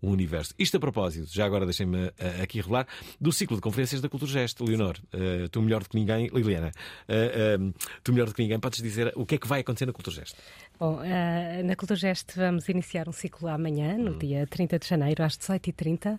o 0.00 0.10
universo. 0.10 0.54
Isto 0.58 0.76
a 0.76 0.80
propósito, 0.80 1.28
já 1.32 1.44
agora 1.46 1.64
deixem-me 1.64 2.06
uh, 2.06 2.12
aqui 2.42 2.60
revelar, 2.60 2.86
do 3.20 3.32
ciclo 3.32 3.56
de 3.56 3.62
conferências 3.62 4.00
da 4.00 4.08
Cultura 4.08 4.30
Gesto. 4.30 4.64
Leonor, 4.64 4.96
uh, 5.14 5.48
tu 5.48 5.62
melhor 5.62 5.82
do 5.82 5.88
que 5.88 5.96
ninguém, 5.96 6.28
Liliana, 6.32 6.70
uh, 7.08 7.74
tu 8.02 8.12
melhor 8.12 8.28
do 8.28 8.34
que 8.34 8.42
ninguém, 8.42 8.58
podes 8.60 8.82
dizer 8.82 9.12
o 9.16 9.24
que 9.24 9.36
é 9.36 9.38
que 9.38 9.46
vai 9.46 9.60
acontecer 9.60 9.86
na 9.86 9.92
Cultura 9.92 10.16
Gesto? 10.16 10.36
Bom, 10.78 10.96
uh, 10.96 11.64
na 11.64 11.74
Cultura 11.74 11.98
Gesto 11.98 12.34
vamos 12.36 12.68
iniciar 12.68 13.08
um 13.08 13.12
ciclo 13.12 13.48
amanhã, 13.48 13.96
no 13.96 14.12
hum. 14.12 14.18
dia 14.18 14.46
30 14.46 14.78
de 14.78 14.86
janeiro, 14.86 15.22
às 15.22 15.38
18h30. 15.38 16.16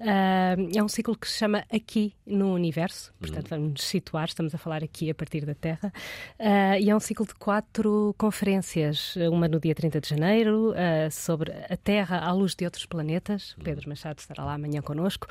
Uh, 0.00 0.76
é 0.76 0.82
um 0.82 0.88
ciclo 0.88 1.16
que 1.16 1.28
se 1.28 1.38
chama 1.38 1.64
Aqui 1.72 2.12
no 2.26 2.52
Universo, 2.52 3.12
portanto 3.20 3.46
hum. 3.46 3.50
vamos 3.50 3.70
nos 3.72 3.84
situar, 3.84 4.26
estamos 4.26 4.52
a 4.52 4.58
falar 4.58 4.82
aqui 4.82 5.10
a 5.10 5.14
partir 5.14 5.46
da 5.46 5.54
Terra. 5.54 5.92
Uh, 6.40 6.80
e 6.80 6.90
é 6.90 6.96
um 6.96 6.98
ciclo 6.98 7.24
de 7.24 7.34
quatro 7.36 8.12
conferências, 8.18 9.14
uma 9.30 9.46
no 9.46 9.60
dia 9.60 9.76
30 9.76 10.00
de 10.00 10.08
janeiro, 10.08 10.74
sobre 11.12 11.52
a 11.52 11.76
Terra 11.76 12.18
à 12.18 12.32
luz 12.32 12.56
de 12.56 12.64
outros 12.64 12.86
planetas. 12.86 13.54
Hum. 13.58 13.62
Pedro 13.62 13.88
Machado 13.88 14.18
estará 14.18 14.44
lá 14.44 14.54
amanhã 14.54 14.82
connosco 14.82 15.28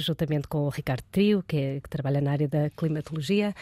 juntamente 0.00 0.48
com 0.48 0.58
o 0.58 0.68
Ricardo 0.68 1.02
Trio, 1.10 1.42
que, 1.42 1.56
é, 1.56 1.80
que 1.80 1.88
trabalha 1.88 2.20
na 2.20 2.32
área 2.32 2.48
da 2.48 2.70
climatologia, 2.70 3.54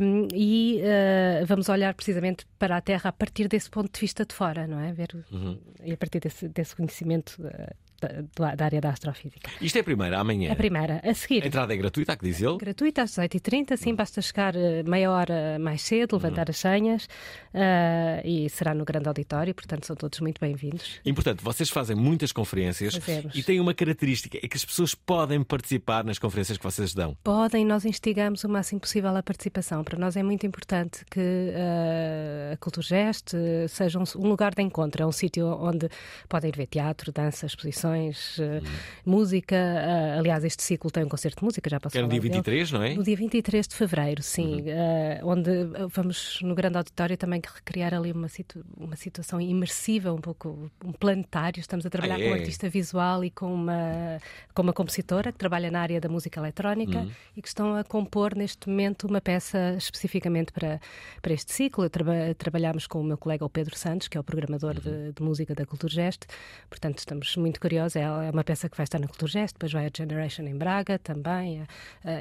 um, 0.00 0.28
e 0.34 0.80
uh, 0.82 1.46
vamos 1.46 1.68
olhar 1.68 1.92
precisamente 1.94 2.46
para 2.58 2.76
a 2.76 2.80
Terra 2.80 3.10
a 3.10 3.12
partir 3.12 3.48
desse 3.48 3.70
ponto 3.70 3.92
de 3.92 4.00
vista 4.00 4.24
de 4.24 4.34
fora, 4.34 4.66
não 4.66 4.78
é? 4.78 4.92
Ver, 4.92 5.08
uhum. 5.30 5.58
E 5.84 5.92
a 5.92 5.96
partir 5.96 6.20
desse, 6.20 6.48
desse 6.48 6.76
conhecimento 6.76 7.42
uh, 7.42 7.74
da, 8.02 8.54
da, 8.54 8.64
área 8.64 8.80
da 8.80 8.90
astrofísica. 8.90 9.50
Isto 9.60 9.76
é 9.76 9.80
a 9.80 9.84
primeira, 9.84 10.18
amanhã? 10.18 10.52
A 10.52 10.56
primeira. 10.56 11.00
A 11.04 11.14
seguir. 11.14 11.44
A 11.44 11.46
entrada 11.46 11.72
é 11.72 11.76
gratuita, 11.76 12.12
há 12.12 12.16
que 12.16 12.24
dizer? 12.24 12.56
Gratuita, 12.56 13.02
às 13.02 13.12
18h30, 13.12 13.76
sim, 13.76 13.92
hum. 13.92 13.96
basta 13.96 14.20
chegar 14.20 14.56
eh, 14.56 14.82
meia 14.82 15.10
hora 15.10 15.58
mais 15.58 15.82
cedo, 15.82 16.16
levantar 16.16 16.48
hum. 16.48 16.50
as 16.50 16.56
senhas 16.56 17.04
uh, 17.04 18.20
e 18.24 18.48
será 18.50 18.74
no 18.74 18.84
grande 18.84 19.08
auditório, 19.08 19.54
portanto 19.54 19.86
são 19.86 19.94
todos 19.94 20.20
muito 20.20 20.40
bem-vindos. 20.40 21.00
Importante, 21.04 21.42
vocês 21.42 21.70
fazem 21.70 21.94
muitas 21.94 22.32
conferências 22.32 22.96
Fazemos. 22.96 23.34
e 23.34 23.42
têm 23.42 23.60
uma 23.60 23.74
característica, 23.74 24.38
é 24.42 24.48
que 24.48 24.56
as 24.56 24.64
pessoas 24.64 24.94
podem 24.94 25.42
participar 25.42 26.04
nas 26.04 26.18
conferências 26.18 26.58
que 26.58 26.64
vocês 26.64 26.94
dão. 26.94 27.16
Podem, 27.22 27.64
nós 27.64 27.84
instigamos 27.84 28.44
o 28.44 28.48
máximo 28.48 28.80
possível 28.80 29.14
a 29.16 29.22
participação. 29.22 29.84
Para 29.84 29.98
nós 29.98 30.16
é 30.16 30.22
muito 30.22 30.46
importante 30.46 31.04
que 31.10 31.20
uh, 31.20 32.54
a 32.54 32.56
Culturgest 32.56 33.32
seja 33.68 33.98
um, 33.98 34.04
um 34.16 34.28
lugar 34.28 34.54
de 34.54 34.62
encontro, 34.62 35.02
é 35.02 35.06
um 35.06 35.12
sítio 35.12 35.46
onde 35.46 35.88
podem 36.28 36.50
ver 36.50 36.66
teatro, 36.66 37.12
dança, 37.12 37.46
exposições 37.46 37.91
hum. 37.94 38.60
música. 39.04 39.56
Uh, 39.56 40.20
aliás, 40.20 40.44
este 40.44 40.62
ciclo 40.62 40.90
tem 40.90 41.04
um 41.04 41.08
concerto 41.08 41.38
de 41.38 41.44
música, 41.44 41.68
já 41.68 41.80
passou. 41.80 41.98
É 41.98 42.02
no 42.02 42.08
dia 42.08 42.20
23, 42.20 42.70
dele. 42.70 42.78
não 42.78 42.86
é? 42.86 42.94
No 42.94 43.02
dia 43.02 43.16
23 43.16 43.68
de 43.68 43.74
fevereiro, 43.74 44.22
sim. 44.22 44.62
Uhum. 44.62 44.68
Uh, 44.68 45.28
onde 45.28 45.50
vamos, 45.88 46.40
no 46.42 46.54
grande 46.54 46.76
auditório, 46.78 47.16
também 47.16 47.40
recriar 47.44 47.94
ali 47.94 48.12
uma, 48.12 48.28
situ 48.28 48.64
uma 48.76 48.96
situação 48.96 49.40
imersiva, 49.40 50.12
um 50.12 50.20
pouco 50.20 50.70
um 50.84 50.92
planetário. 50.92 51.60
Estamos 51.60 51.86
a 51.86 51.90
trabalhar 51.90 52.16
ah, 52.16 52.20
é? 52.20 52.24
com 52.24 52.30
um 52.30 52.34
artista 52.34 52.68
visual 52.68 53.24
e 53.24 53.30
com 53.30 53.52
uma, 53.52 54.18
com 54.54 54.62
uma 54.62 54.72
compositora 54.72 55.32
que 55.32 55.38
trabalha 55.38 55.70
na 55.70 55.80
área 55.80 56.00
da 56.00 56.08
música 56.08 56.40
eletrónica 56.40 56.98
uhum. 56.98 57.10
e 57.36 57.42
que 57.42 57.48
estão 57.48 57.76
a 57.76 57.84
compor 57.84 58.34
neste 58.34 58.68
momento 58.68 59.06
uma 59.06 59.20
peça 59.20 59.74
especificamente 59.76 60.52
para, 60.52 60.80
para 61.20 61.32
este 61.32 61.52
ciclo. 61.52 61.88
Traba 61.88 62.34
trabalhamos 62.36 62.86
com 62.86 63.00
o 63.00 63.04
meu 63.04 63.16
colega 63.16 63.44
o 63.44 63.50
Pedro 63.50 63.76
Santos, 63.76 64.08
que 64.08 64.16
é 64.16 64.20
o 64.20 64.24
programador 64.24 64.76
uhum. 64.76 65.06
de, 65.08 65.12
de 65.12 65.22
música 65.22 65.54
da 65.54 65.64
Cultura 65.66 65.92
Geste. 65.92 66.26
Portanto, 66.68 66.98
estamos 66.98 67.36
muito 67.36 67.60
curiosos 67.60 67.81
curiosa. 67.82 67.98
É 67.98 68.30
uma 68.30 68.44
peça 68.44 68.68
que 68.68 68.76
vai 68.76 68.84
estar 68.84 68.98
na 68.98 69.06
Culturgest, 69.06 69.54
depois 69.54 69.72
vai 69.72 69.86
a 69.86 69.90
Generation 69.94 70.44
em 70.44 70.56
Braga 70.56 70.98
também, 70.98 71.66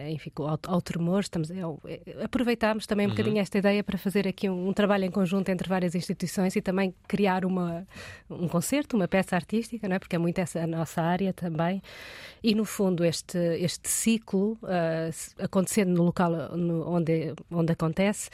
enfim, 0.10 0.32
ao, 0.38 0.60
ao 0.68 0.82
Tremor. 0.82 1.22
Estamos, 1.22 1.52
é, 1.52 1.60
é, 1.86 2.24
aproveitámos 2.24 2.88
também 2.88 3.06
um 3.06 3.10
uhum. 3.10 3.16
bocadinho 3.16 3.40
esta 3.40 3.58
ideia 3.58 3.84
para 3.84 3.98
fazer 3.98 4.28
aqui 4.28 4.50
um, 4.50 4.70
um, 4.70 4.74
trabalho 4.74 5.06
em 5.06 5.12
conjunto 5.12 5.50
entre 5.50 5.68
várias 5.68 5.96
instituições 5.96 6.56
e 6.56 6.62
também 6.62 6.94
criar 7.08 7.46
uma, 7.46 7.86
um 8.30 8.48
concerto, 8.48 8.96
uma 8.96 9.08
peça 9.08 9.36
artística, 9.36 9.88
não 9.88 9.96
é? 9.96 10.00
porque 10.00 10.16
é 10.16 10.20
muito 10.20 10.40
essa 10.40 10.62
a 10.62 10.68
nossa 10.68 11.02
área 11.02 11.34
também. 11.34 11.82
E, 12.44 12.56
no 12.56 12.66
fundo, 12.66 13.06
este, 13.06 13.38
este 13.38 13.90
ciclo, 13.90 14.58
uh, 14.64 15.44
acontecendo 15.44 15.90
no 15.90 16.04
local 16.04 16.32
no, 16.56 16.88
onde, 16.88 17.34
onde 17.52 17.72
acontece, 17.72 18.30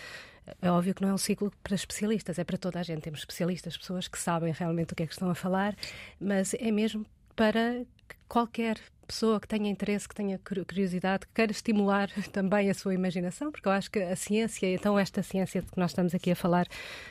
é 0.62 0.72
óbvio 0.72 0.96
que 0.96 1.02
não 1.02 1.10
é 1.10 1.14
um 1.14 1.18
ciclo 1.18 1.52
para 1.62 1.76
especialistas, 1.76 2.40
é 2.40 2.44
para 2.44 2.58
toda 2.58 2.80
a 2.80 2.84
gente. 2.84 3.02
Temos 3.02 3.20
especialistas, 3.20 3.78
pessoas 3.78 4.08
que 4.08 4.18
sabem 4.18 4.54
realmente 4.54 4.94
o 4.94 4.96
que 4.96 5.04
é 5.04 5.08
que 5.08 5.14
estão 5.14 5.30
a 5.30 5.36
falar, 5.36 5.76
mas 6.20 6.54
é 6.54 6.72
mesmo 6.72 7.06
para 7.38 7.86
qualquer 8.28 8.78
pessoa 9.06 9.40
que 9.40 9.48
tenha 9.48 9.70
interesse, 9.70 10.10
que 10.10 10.16
tenha 10.16 10.38
curiosidade, 10.40 11.28
que 11.28 11.34
queira 11.34 11.52
estimular 11.52 12.10
também 12.34 12.70
a 12.70 12.74
sua 12.74 12.94
imaginação, 12.94 13.52
porque 13.52 13.68
eu 13.68 13.72
acho 13.72 13.90
que 13.90 14.00
a 14.00 14.16
ciência, 14.16 14.68
então 14.74 15.00
esta 15.00 15.24
ciência 15.24 15.62
de 15.62 15.72
que 15.72 15.80
nós 15.80 15.92
estamos 15.92 16.14
aqui 16.14 16.32
a 16.32 16.36
falar, 16.36 16.68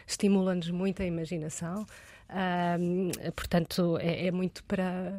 estimula-nos 0.07 0.69
muito 0.71 1.01
a 1.01 1.07
imaginação. 1.07 1.87
Portanto, 3.37 3.97
é, 3.99 4.27
é, 4.27 4.31
muito 4.33 4.65
para, 4.65 5.15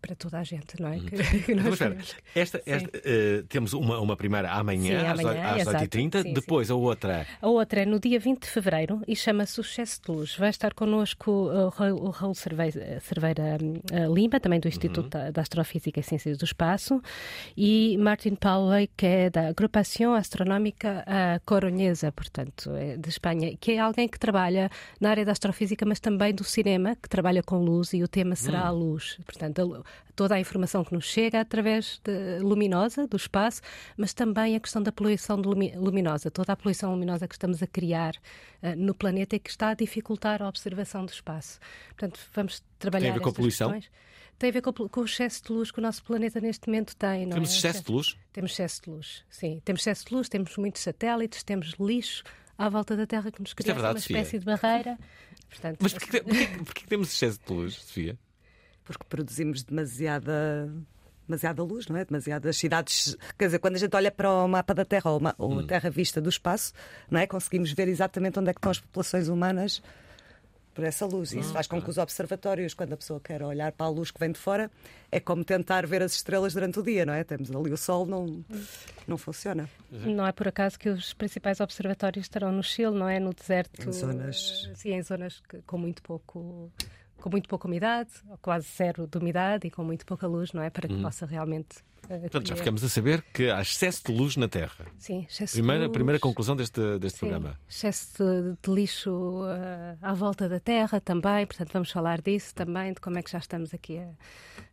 para 0.00 0.14
toda 0.14 0.38
a 0.38 0.42
gente, 0.42 0.80
não 0.80 0.88
é? 0.88 0.96
Uhum. 0.96 1.06
Que, 1.06 1.54
nós 1.54 1.80
então, 1.80 1.96
esta, 2.34 2.62
esta 2.66 2.98
uh, 2.98 3.42
temos 3.48 3.72
uma, 3.72 3.98
uma 4.00 4.16
primeira 4.16 4.50
amanhã, 4.50 5.00
Sim, 5.00 5.22
amanhã 5.22 5.42
às, 5.42 5.68
às 5.68 5.74
8h30, 5.82 6.32
depois 6.32 6.68
sim. 6.68 6.72
a 6.72 6.76
outra. 6.76 7.26
A 7.40 7.48
outra 7.48 7.82
é 7.82 7.86
no 7.86 8.00
dia 8.00 8.18
20 8.18 8.42
de 8.42 8.48
fevereiro 8.48 9.02
e 9.06 9.14
chama-se 9.14 9.60
O 9.60 9.62
Excesso 9.62 10.00
de 10.02 10.12
Luz. 10.12 10.36
Vai 10.36 10.50
estar 10.50 10.74
connosco 10.74 11.30
o 11.30 12.10
Raul 12.10 12.34
Cerveira, 12.34 13.00
Cerveira 13.00 13.58
uh, 13.60 14.14
Lima, 14.14 14.40
também 14.40 14.60
do 14.60 14.68
Instituto 14.68 15.16
uhum. 15.16 15.32
da 15.32 15.40
Astrofísica 15.40 16.00
e 16.00 16.02
Ciências 16.02 16.38
do 16.38 16.44
Espaço, 16.44 17.02
e 17.56 17.96
Martin 17.98 18.34
Pauley, 18.34 18.88
que 18.96 19.06
é 19.06 19.30
da 19.30 19.48
Agrupação 19.48 20.14
Astronómica 20.14 21.04
Coronhesa, 21.44 22.12
portanto, 22.12 22.70
é 22.74 22.96
de 22.96 23.08
Espanha, 23.08 23.56
que 23.58 23.72
é 23.72 23.78
alguém 23.78 24.08
que 24.08 24.18
trabalha 24.18 24.70
na 25.00 25.10
área 25.10 25.24
da 25.24 25.32
astrofísica, 25.32 25.84
mas 25.84 26.00
também 26.00 26.34
do 26.34 26.44
cinema, 26.44 26.96
que 26.96 27.08
trabalha 27.08 27.42
com 27.42 27.58
luz, 27.58 27.92
e 27.92 28.02
o 28.02 28.08
tema 28.08 28.34
será 28.34 28.62
uhum. 28.62 28.66
a 28.66 28.70
luz. 28.70 29.18
Portanto, 29.24 29.84
toda 30.14 30.34
a 30.34 30.40
informação 30.40 30.84
que 30.84 30.92
nos 30.92 31.06
chega 31.06 31.40
através 31.40 32.00
de 32.04 32.40
luminosa 32.40 33.06
do 33.06 33.16
espaço, 33.16 33.62
mas 33.96 34.12
também 34.12 34.54
a 34.54 34.60
questão 34.60 34.82
da 34.82 34.92
poluição 34.92 35.36
luminosa, 35.36 36.30
toda 36.30 36.52
a 36.52 36.56
poluição 36.56 36.90
luminosa 36.90 37.26
que 37.26 37.34
estamos 37.34 37.62
a 37.62 37.66
criar 37.66 38.14
uh, 38.62 38.76
no 38.76 38.94
planeta 38.94 39.36
e 39.36 39.38
que 39.38 39.48
está 39.48 39.70
a 39.70 39.74
dificultar 39.74 40.42
a 40.42 40.48
observação 40.48 41.04
do 41.06 41.10
espaço. 41.10 41.58
Portanto, 41.88 42.20
vamos 42.34 42.62
trabalhar 42.78 43.04
Tem 43.04 43.10
a 43.10 43.14
ver 43.14 43.20
com 43.20 43.30
a 43.30 43.32
poluição? 43.32 43.72
Questões. 43.72 43.90
Tem 44.38 44.48
a 44.48 44.52
ver 44.52 44.62
com, 44.62 44.72
com, 44.72 45.00
o 45.00 45.04
excesso 45.04 45.42
de 45.44 45.52
luz 45.52 45.70
que 45.70 45.78
o 45.78 45.82
nosso 45.82 46.02
planeta 46.02 46.40
neste 46.40 46.66
momento 46.66 46.96
tem. 46.96 47.26
Não 47.26 47.34
temos 47.34 47.52
é? 47.52 47.56
excesso 47.56 47.84
de 47.84 47.92
luz? 47.92 48.16
Temos 48.32 48.52
excesso 48.52 48.82
de 48.82 48.90
luz, 48.90 49.24
sim. 49.28 49.60
Temos 49.64 49.82
excesso 49.82 50.06
de 50.06 50.14
luz, 50.14 50.28
temos 50.28 50.56
muitos 50.56 50.82
satélites, 50.82 51.42
temos 51.42 51.74
lixo 51.78 52.24
à 52.56 52.68
volta 52.68 52.96
da 52.96 53.06
Terra 53.06 53.30
que 53.30 53.40
nos 53.40 53.52
cria 53.52 53.72
é 53.72 53.74
verdade, 53.74 53.94
uma 53.94 54.00
espécie 54.00 54.38
de 54.38 54.44
barreira. 54.44 54.98
Portanto, 55.48 55.78
Mas 55.80 55.92
porquê, 55.92 56.22
porquê, 56.22 56.46
porquê 56.64 56.86
temos 56.86 57.12
excesso 57.12 57.38
de 57.46 57.52
luz, 57.52 57.74
Sofia? 57.74 58.18
Porque 58.96 59.08
produzimos 59.08 59.62
demasiada 59.62 60.70
demasiada 61.30 61.62
luz, 61.62 61.86
não 61.86 61.96
é? 61.96 62.04
Demasiadas 62.04 62.56
cidades. 62.56 63.16
Quer 63.38 63.46
dizer, 63.46 63.58
quando 63.60 63.76
a 63.76 63.78
gente 63.78 63.94
olha 63.94 64.10
para 64.10 64.30
o 64.32 64.48
mapa 64.48 64.74
da 64.74 64.84
Terra 64.84 65.12
ou, 65.12 65.18
uma, 65.18 65.34
ou 65.38 65.52
a 65.52 65.56
hum. 65.62 65.66
Terra 65.66 65.88
vista 65.88 66.20
do 66.20 66.28
espaço, 66.28 66.72
não 67.08 67.20
é? 67.20 67.26
Conseguimos 67.26 67.72
ver 67.72 67.88
exatamente 67.88 68.38
onde 68.38 68.50
é 68.50 68.52
que 68.52 68.58
estão 68.58 68.72
as 68.72 68.80
populações 68.80 69.28
humanas 69.28 69.80
por 70.74 70.84
essa 70.84 71.04
luz. 71.06 71.32
Isso 71.32 71.52
faz 71.52 71.66
com 71.66 71.80
que 71.80 71.90
os 71.90 71.98
observatórios, 71.98 72.74
quando 72.74 72.92
a 72.92 72.96
pessoa 72.96 73.20
quer 73.20 73.42
olhar 73.42 73.72
para 73.72 73.86
a 73.86 73.88
luz 73.88 74.10
que 74.10 74.18
vem 74.18 74.32
de 74.32 74.38
fora, 74.38 74.70
é 75.10 75.20
como 75.20 75.44
tentar 75.44 75.86
ver 75.86 76.02
as 76.02 76.12
estrelas 76.12 76.54
durante 76.54 76.78
o 76.78 76.82
dia, 76.82 77.04
não 77.04 77.12
é? 77.12 77.22
Temos 77.24 77.50
ali 77.50 77.72
o 77.72 77.76
sol, 77.76 78.06
não, 78.06 78.44
não 79.06 79.18
funciona. 79.18 79.68
Não 79.90 80.26
é 80.26 80.32
por 80.32 80.48
acaso 80.48 80.78
que 80.78 80.88
os 80.88 81.12
principais 81.12 81.60
observatórios 81.60 82.24
estarão 82.24 82.52
no 82.52 82.62
Chile, 82.62 82.92
não 82.92 83.08
é? 83.08 83.20
No 83.20 83.34
deserto. 83.34 83.88
Em 83.88 83.92
zonas. 83.92 84.70
Sim, 84.74 84.92
em 84.94 85.02
zonas 85.02 85.40
que, 85.48 85.58
com 85.62 85.76
muito 85.76 86.02
pouco 86.02 86.72
com 87.20 87.30
muito 87.30 87.48
pouca 87.48 87.68
umidade, 87.68 88.10
ou 88.28 88.38
quase 88.38 88.66
zero 88.76 89.06
de 89.06 89.18
umidade 89.18 89.66
e 89.66 89.70
com 89.70 89.84
muito 89.84 90.04
pouca 90.04 90.26
luz, 90.26 90.52
não 90.52 90.62
é? 90.62 90.70
Para 90.70 90.88
que 90.88 90.94
uhum. 90.94 91.02
possa 91.02 91.26
realmente 91.26 91.84
Portanto, 92.18 92.48
já 92.48 92.56
ficamos 92.56 92.82
a 92.82 92.88
saber 92.88 93.22
que 93.32 93.50
há 93.50 93.60
excesso 93.60 94.02
de 94.04 94.12
luz 94.12 94.36
na 94.36 94.48
Terra. 94.48 94.86
Sim, 94.98 95.26
excesso 95.30 95.52
primeira, 95.52 95.82
de 95.82 95.86
luz. 95.86 95.92
Primeira 95.92 96.18
conclusão 96.18 96.56
deste, 96.56 96.98
deste 96.98 97.20
Sim, 97.20 97.28
programa. 97.28 97.60
Excesso 97.68 98.24
de, 98.24 98.56
de 98.60 98.74
lixo 98.74 99.10
uh, 99.10 99.96
à 100.02 100.12
volta 100.12 100.48
da 100.48 100.58
Terra 100.58 101.00
também, 101.00 101.46
portanto 101.46 101.72
vamos 101.72 101.90
falar 101.90 102.20
disso 102.20 102.52
também, 102.54 102.92
de 102.92 103.00
como 103.00 103.18
é 103.18 103.22
que 103.22 103.30
já 103.30 103.38
estamos 103.38 103.72
aqui 103.72 103.98
a. 103.98 104.08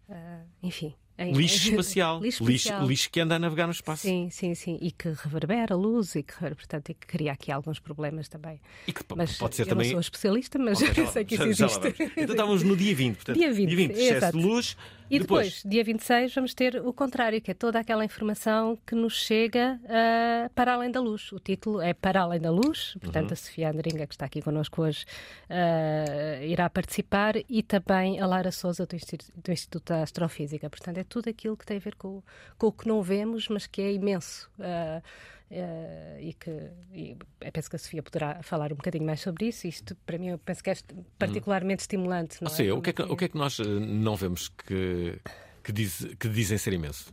Uh, 0.09 0.45
enfim. 0.63 0.95
Em, 1.19 1.33
lixo 1.33 1.69
espacial. 1.69 2.19
lixo 2.21 2.43
espacial. 2.43 2.87
lixo 2.87 3.09
que 3.09 3.19
anda 3.19 3.35
a 3.35 3.39
navegar 3.39 3.65
no 3.65 3.71
espaço. 3.71 4.03
Sim, 4.03 4.29
sim, 4.29 4.53
sim. 4.53 4.77
E 4.79 4.91
que 4.91 5.09
reverbera 5.09 5.73
a 5.73 5.77
luz 5.77 6.13
e 6.13 6.21
que, 6.21 6.33
portanto, 6.33 6.89
e 6.89 6.93
que 6.93 7.07
cria 7.07 7.31
aqui 7.31 7.51
alguns 7.51 7.79
problemas 7.79 8.29
também. 8.29 8.59
E 8.87 8.93
que 8.93 9.01
mas 9.15 9.35
pode 9.37 9.55
ser 9.55 9.63
eu 9.63 9.67
também. 9.67 9.87
não 9.87 9.91
sou 9.93 9.99
especialista, 10.01 10.59
mas 10.59 10.79
Ok, 10.79 10.93
já 11.05 11.07
sei 11.07 11.25
que 11.25 11.33
isso 11.35 11.43
existe. 11.43 11.95
Então 12.15 12.33
estávamos 12.35 12.61
no 12.61 12.77
dia 12.77 12.93
20. 12.95 13.15
Portanto, 13.15 13.35
Dia 13.37 13.51
20, 13.51 13.91
excesso 13.91 14.13
exato. 14.15 14.37
de 14.37 14.43
luz. 14.43 14.77
E 15.09 15.19
depois, 15.19 15.63
dia 15.65 15.83
26, 15.83 16.33
vamos 16.35 16.53
ter 16.53 16.75
o 16.85 16.91
contrário, 16.91 17.41
que 17.41 17.51
é 17.51 17.53
toda 17.53 17.79
aquela 17.79 18.03
informação 18.03 18.77
que 18.85 18.93
nos 18.93 19.13
chega 19.13 19.79
ah, 19.87 20.49
para 20.53 20.73
além 20.73 20.91
da 20.91 20.99
luz. 20.99 21.31
O 21.31 21.39
título 21.39 21.79
é 21.81 21.93
Para 21.93 22.21
Além 22.21 22.39
da 22.41 22.51
Luz, 22.51 22.95
portanto, 22.99 23.27
Uhum. 23.27 23.33
a 23.33 23.35
Sofia 23.35 23.69
Andringa, 23.69 24.05
que 24.05 24.13
está 24.13 24.25
aqui 24.25 24.41
connosco 24.41 24.81
hoje, 24.81 25.05
ah, 25.49 26.43
irá 26.43 26.69
participar, 26.69 27.35
e 27.49 27.63
também 27.63 28.19
a 28.19 28.25
Lara 28.27 28.51
Souza, 28.51 28.85
do 28.85 28.95
Instituto, 28.95 29.31
do 29.35 29.51
Instituto 29.51 29.93
da 29.93 30.03
Astrofísica. 30.03 30.69
Portanto, 30.69 30.97
é 30.97 31.03
tudo 31.03 31.29
aquilo 31.29 31.55
que 31.55 31.65
tem 31.65 31.77
a 31.77 31.79
ver 31.79 31.95
com, 31.95 32.21
com 32.57 32.67
o 32.67 32.71
que 32.71 32.87
não 32.87 33.01
vemos, 33.01 33.47
mas 33.47 33.65
que 33.65 33.81
é 33.81 33.93
imenso. 33.93 34.49
Ah, 34.59 35.01
ah, 35.51 36.19
e 36.19 36.33
que 36.33 36.51
e 36.91 37.17
eu 37.41 37.51
penso 37.51 37.69
que 37.69 37.75
a 37.75 37.79
Sofia 37.79 38.03
poderá 38.03 38.41
falar 38.43 38.71
um 38.71 38.75
bocadinho 38.75 39.05
mais 39.05 39.21
sobre 39.21 39.47
isso. 39.47 39.67
Isto, 39.67 39.95
para 40.05 40.17
mim, 40.17 40.27
eu 40.29 40.37
penso 40.39 40.63
que 40.63 40.69
é 40.69 40.75
particularmente 41.17 41.81
estimulante. 41.81 42.41
Não 42.41 42.49
Ou 42.49 42.53
é? 42.53 42.57
seja, 42.57 42.75
o 42.75 42.81
que 42.81 42.89
é 42.89 42.93
que, 42.93 43.01
o 43.01 43.15
que, 43.15 43.25
é 43.25 43.27
que 43.29 43.37
nós 43.37 43.59
eh, 43.59 43.63
não 43.65 44.15
vemos 44.15 44.49
que, 44.49 45.19
que, 45.63 45.71
diz- 45.71 46.07
que 46.19 46.27
dizem 46.29 46.57
ser 46.57 46.73
imenso? 46.73 47.11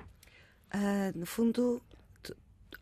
Ah, 0.70 1.12
no 1.14 1.26
fundo, 1.26 1.80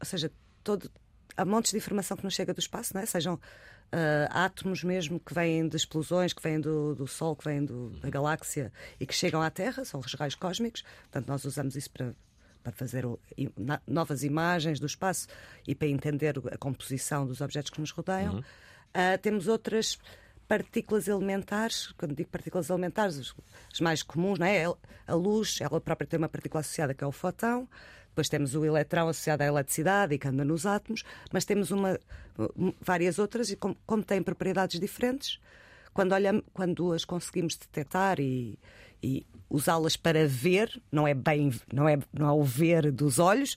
ou 0.00 0.06
seja, 0.06 0.30
todo, 0.64 0.90
há 1.36 1.44
montes 1.44 1.72
de 1.72 1.76
informação 1.78 2.16
que 2.16 2.24
nos 2.24 2.34
chega 2.34 2.54
do 2.54 2.60
espaço, 2.60 2.94
não 2.94 3.02
é? 3.02 3.06
sejam 3.06 3.38
ah, 3.92 4.44
átomos 4.46 4.82
mesmo 4.82 5.20
que 5.20 5.34
vêm 5.34 5.68
de 5.68 5.76
explosões, 5.76 6.32
que 6.32 6.42
vêm 6.42 6.58
do, 6.58 6.94
do 6.94 7.06
Sol, 7.06 7.36
que 7.36 7.44
vêm 7.44 7.62
do- 7.64 7.90
da 8.00 8.08
galáxia 8.08 8.72
e 8.98 9.06
que 9.06 9.14
chegam 9.14 9.42
à 9.42 9.50
Terra, 9.50 9.84
são 9.84 10.00
os 10.00 10.14
raios 10.14 10.34
cósmicos. 10.34 10.82
Portanto, 11.02 11.28
nós 11.28 11.44
usamos 11.44 11.76
isso 11.76 11.90
para, 11.90 12.14
para 12.62 12.72
fazer 12.72 13.04
novas 13.86 14.22
imagens 14.22 14.78
do 14.80 14.86
espaço 14.86 15.26
e 15.66 15.74
para 15.74 15.88
entender 15.88 16.34
a 16.50 16.56
composição 16.58 17.26
dos 17.26 17.40
objetos 17.40 17.70
que 17.70 17.80
nos 17.80 17.90
rodeiam. 17.90 18.42
Ah, 18.94 19.18
temos 19.18 19.48
outras 19.48 19.98
partículas 20.46 21.08
elementares, 21.08 21.92
quando 21.92 22.14
digo 22.14 22.28
partículas 22.28 22.68
elementares, 22.68 23.16
os- 23.16 23.34
as 23.72 23.80
mais 23.80 24.02
comuns, 24.02 24.38
não 24.38 24.46
é? 24.46 24.64
A 25.06 25.14
luz, 25.14 25.58
ela 25.60 25.80
própria 25.80 26.06
tem 26.06 26.18
uma 26.18 26.28
partícula 26.28 26.60
associada 26.60 26.92
que 26.92 27.02
é 27.02 27.06
o 27.06 27.12
fotão, 27.12 27.66
depois 28.08 28.28
temos 28.28 28.54
o 28.54 28.62
eletrão 28.64 29.08
associado 29.08 29.42
à 29.42 29.46
eletricidade 29.46 30.14
e 30.14 30.18
que 30.18 30.28
anda 30.28 30.44
nos 30.44 30.66
átomos, 30.66 31.02
mas 31.32 31.46
temos 31.46 31.70
uma, 31.70 31.98
um, 32.56 32.72
várias 32.80 33.18
outras 33.18 33.50
e 33.50 33.56
como, 33.56 33.74
como 33.86 34.02
têm 34.02 34.22
propriedades 34.22 34.78
diferentes, 34.78 35.40
quando, 35.94 36.12
olham, 36.12 36.42
quando 36.52 36.92
as 36.92 37.06
conseguimos 37.06 37.56
detectar 37.56 38.20
e, 38.20 38.58
e 39.02 39.26
usá-las 39.52 39.96
para 39.96 40.26
ver, 40.26 40.80
não 40.90 41.06
é 41.06 41.12
bem, 41.14 41.52
não 41.72 41.88
é, 41.88 41.98
não 42.12 42.28
é 42.28 42.32
o 42.32 42.42
ver 42.42 42.90
dos 42.90 43.18
olhos, 43.18 43.56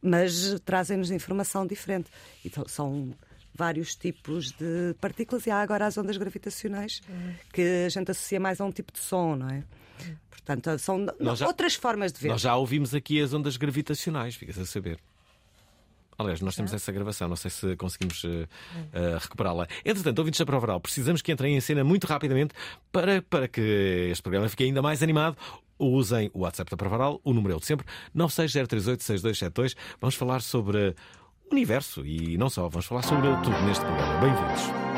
mas 0.00 0.58
trazem-nos 0.64 1.10
informação 1.10 1.66
diferente. 1.66 2.10
Então, 2.44 2.66
são 2.66 3.14
vários 3.54 3.94
tipos 3.94 4.52
de 4.52 4.94
partículas 5.00 5.46
e 5.46 5.50
há 5.50 5.60
agora 5.60 5.86
as 5.86 5.96
ondas 5.98 6.16
gravitacionais 6.16 7.00
que 7.52 7.84
a 7.86 7.88
gente 7.88 8.10
associa 8.10 8.38
mais 8.40 8.60
a 8.60 8.64
um 8.64 8.70
tipo 8.72 8.92
de 8.92 8.98
som, 8.98 9.36
não 9.36 9.48
é? 9.48 9.62
Portanto, 10.30 10.78
são 10.78 11.06
já- 11.38 11.46
outras 11.46 11.74
formas 11.74 12.12
de 12.12 12.20
ver. 12.20 12.28
Nós 12.28 12.40
já 12.40 12.54
ouvimos 12.54 12.94
aqui 12.94 13.20
as 13.20 13.32
ondas 13.32 13.56
gravitacionais, 13.56 14.34
ficas 14.36 14.58
a 14.58 14.64
saber. 14.66 14.98
Aliás, 16.18 16.40
nós 16.40 16.56
temos 16.56 16.72
essa 16.72 16.90
gravação, 16.92 17.28
não 17.28 17.36
sei 17.36 17.50
se 17.50 17.76
conseguimos 17.76 18.24
eh, 18.24 18.46
eh, 18.92 19.18
recuperá-la. 19.20 19.66
Entretanto, 19.84 20.18
ouvintes 20.18 20.38
da 20.38 20.46
Prova 20.46 20.66
Oral, 20.66 20.80
precisamos 20.80 21.20
que 21.20 21.30
entrem 21.30 21.56
em 21.56 21.60
cena 21.60 21.84
muito 21.84 22.06
rapidamente 22.06 22.54
para, 22.90 23.20
para 23.22 23.46
que 23.46 24.08
este 24.10 24.22
programa 24.22 24.48
fique 24.48 24.64
ainda 24.64 24.80
mais 24.80 25.02
animado. 25.02 25.36
Usem 25.78 26.30
o 26.32 26.40
WhatsApp 26.40 26.70
da 26.70 26.76
Prova 26.76 26.96
Oral, 26.96 27.20
o 27.22 27.34
número 27.34 27.52
é 27.52 27.56
o 27.56 27.60
de 27.60 27.66
sempre, 27.66 27.86
960386272. 28.16 29.76
Vamos 30.00 30.14
falar 30.14 30.40
sobre 30.40 30.94
o 31.50 31.52
universo 31.52 32.04
e 32.06 32.38
não 32.38 32.48
só, 32.48 32.68
vamos 32.68 32.86
falar 32.86 33.02
sobre 33.02 33.28
tudo 33.42 33.60
neste 33.66 33.84
programa. 33.84 34.20
Bem-vindos. 34.20 34.95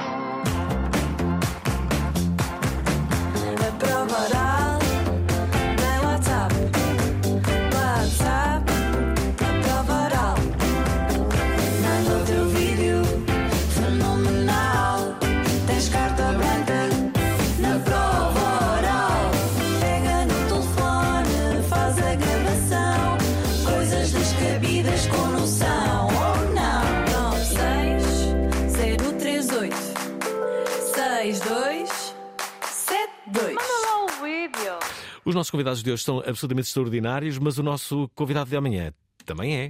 Os 35.28 35.34
nossos 35.34 35.50
convidados 35.50 35.82
de 35.82 35.92
hoje 35.92 36.02
são 36.02 36.20
absolutamente 36.20 36.68
extraordinários, 36.68 37.38
mas 37.38 37.58
o 37.58 37.62
nosso 37.62 38.10
convidado 38.14 38.48
de 38.48 38.56
amanhã 38.56 38.94
também 39.26 39.58
é. 39.58 39.68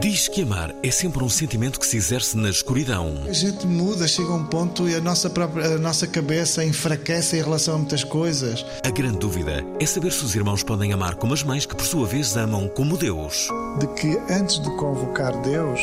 Diz 0.00 0.26
que 0.26 0.40
amar 0.40 0.74
é 0.82 0.90
sempre 0.90 1.22
um 1.22 1.28
sentimento 1.28 1.78
que 1.78 1.86
se 1.86 1.98
exerce 1.98 2.34
na 2.34 2.48
escuridão. 2.48 3.24
A 3.28 3.32
gente 3.34 3.66
muda, 3.66 4.08
chega 4.08 4.30
a 4.30 4.36
um 4.36 4.46
ponto 4.46 4.88
e 4.88 4.94
a 4.94 5.00
nossa, 5.02 5.28
própria, 5.28 5.74
a 5.74 5.78
nossa 5.78 6.06
cabeça 6.06 6.64
enfraquece 6.64 7.36
em 7.36 7.42
relação 7.42 7.74
a 7.74 7.78
muitas 7.78 8.04
coisas. 8.04 8.64
A 8.82 8.88
grande 8.88 9.18
dúvida 9.18 9.62
é 9.78 9.84
saber 9.84 10.12
se 10.12 10.24
os 10.24 10.34
irmãos 10.34 10.62
podem 10.62 10.94
amar 10.94 11.16
como 11.16 11.34
as 11.34 11.42
mães 11.42 11.66
que, 11.66 11.76
por 11.76 11.84
sua 11.84 12.06
vez, 12.06 12.34
amam 12.34 12.66
como 12.66 12.96
Deus. 12.96 13.48
De 13.78 13.86
que 14.00 14.16
antes 14.32 14.58
de 14.58 14.70
convocar 14.76 15.38
Deus, 15.42 15.78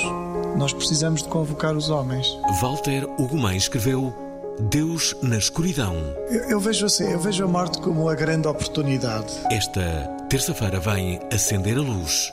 nós 0.58 0.74
precisamos 0.74 1.22
de 1.22 1.30
convocar 1.30 1.78
os 1.78 1.88
homens. 1.88 2.26
Walter 2.60 3.08
Ugumem 3.20 3.58
escreveu 3.58 4.23
Deus 4.60 5.16
na 5.22 5.38
escuridão. 5.38 5.96
Eu, 6.30 6.50
eu 6.52 6.60
vejo 6.60 6.86
assim, 6.86 7.06
eu 7.12 7.20
vejo 7.20 7.44
a 7.44 7.48
morte 7.48 7.80
como 7.82 8.08
a 8.08 8.16
grande 8.16 8.48
oportunidade. 8.48 9.34
Esta 9.52 10.08
terça-feira 10.30 10.80
vem 10.80 11.20
acender 11.32 11.78
a 11.78 11.82
luz. 11.82 12.32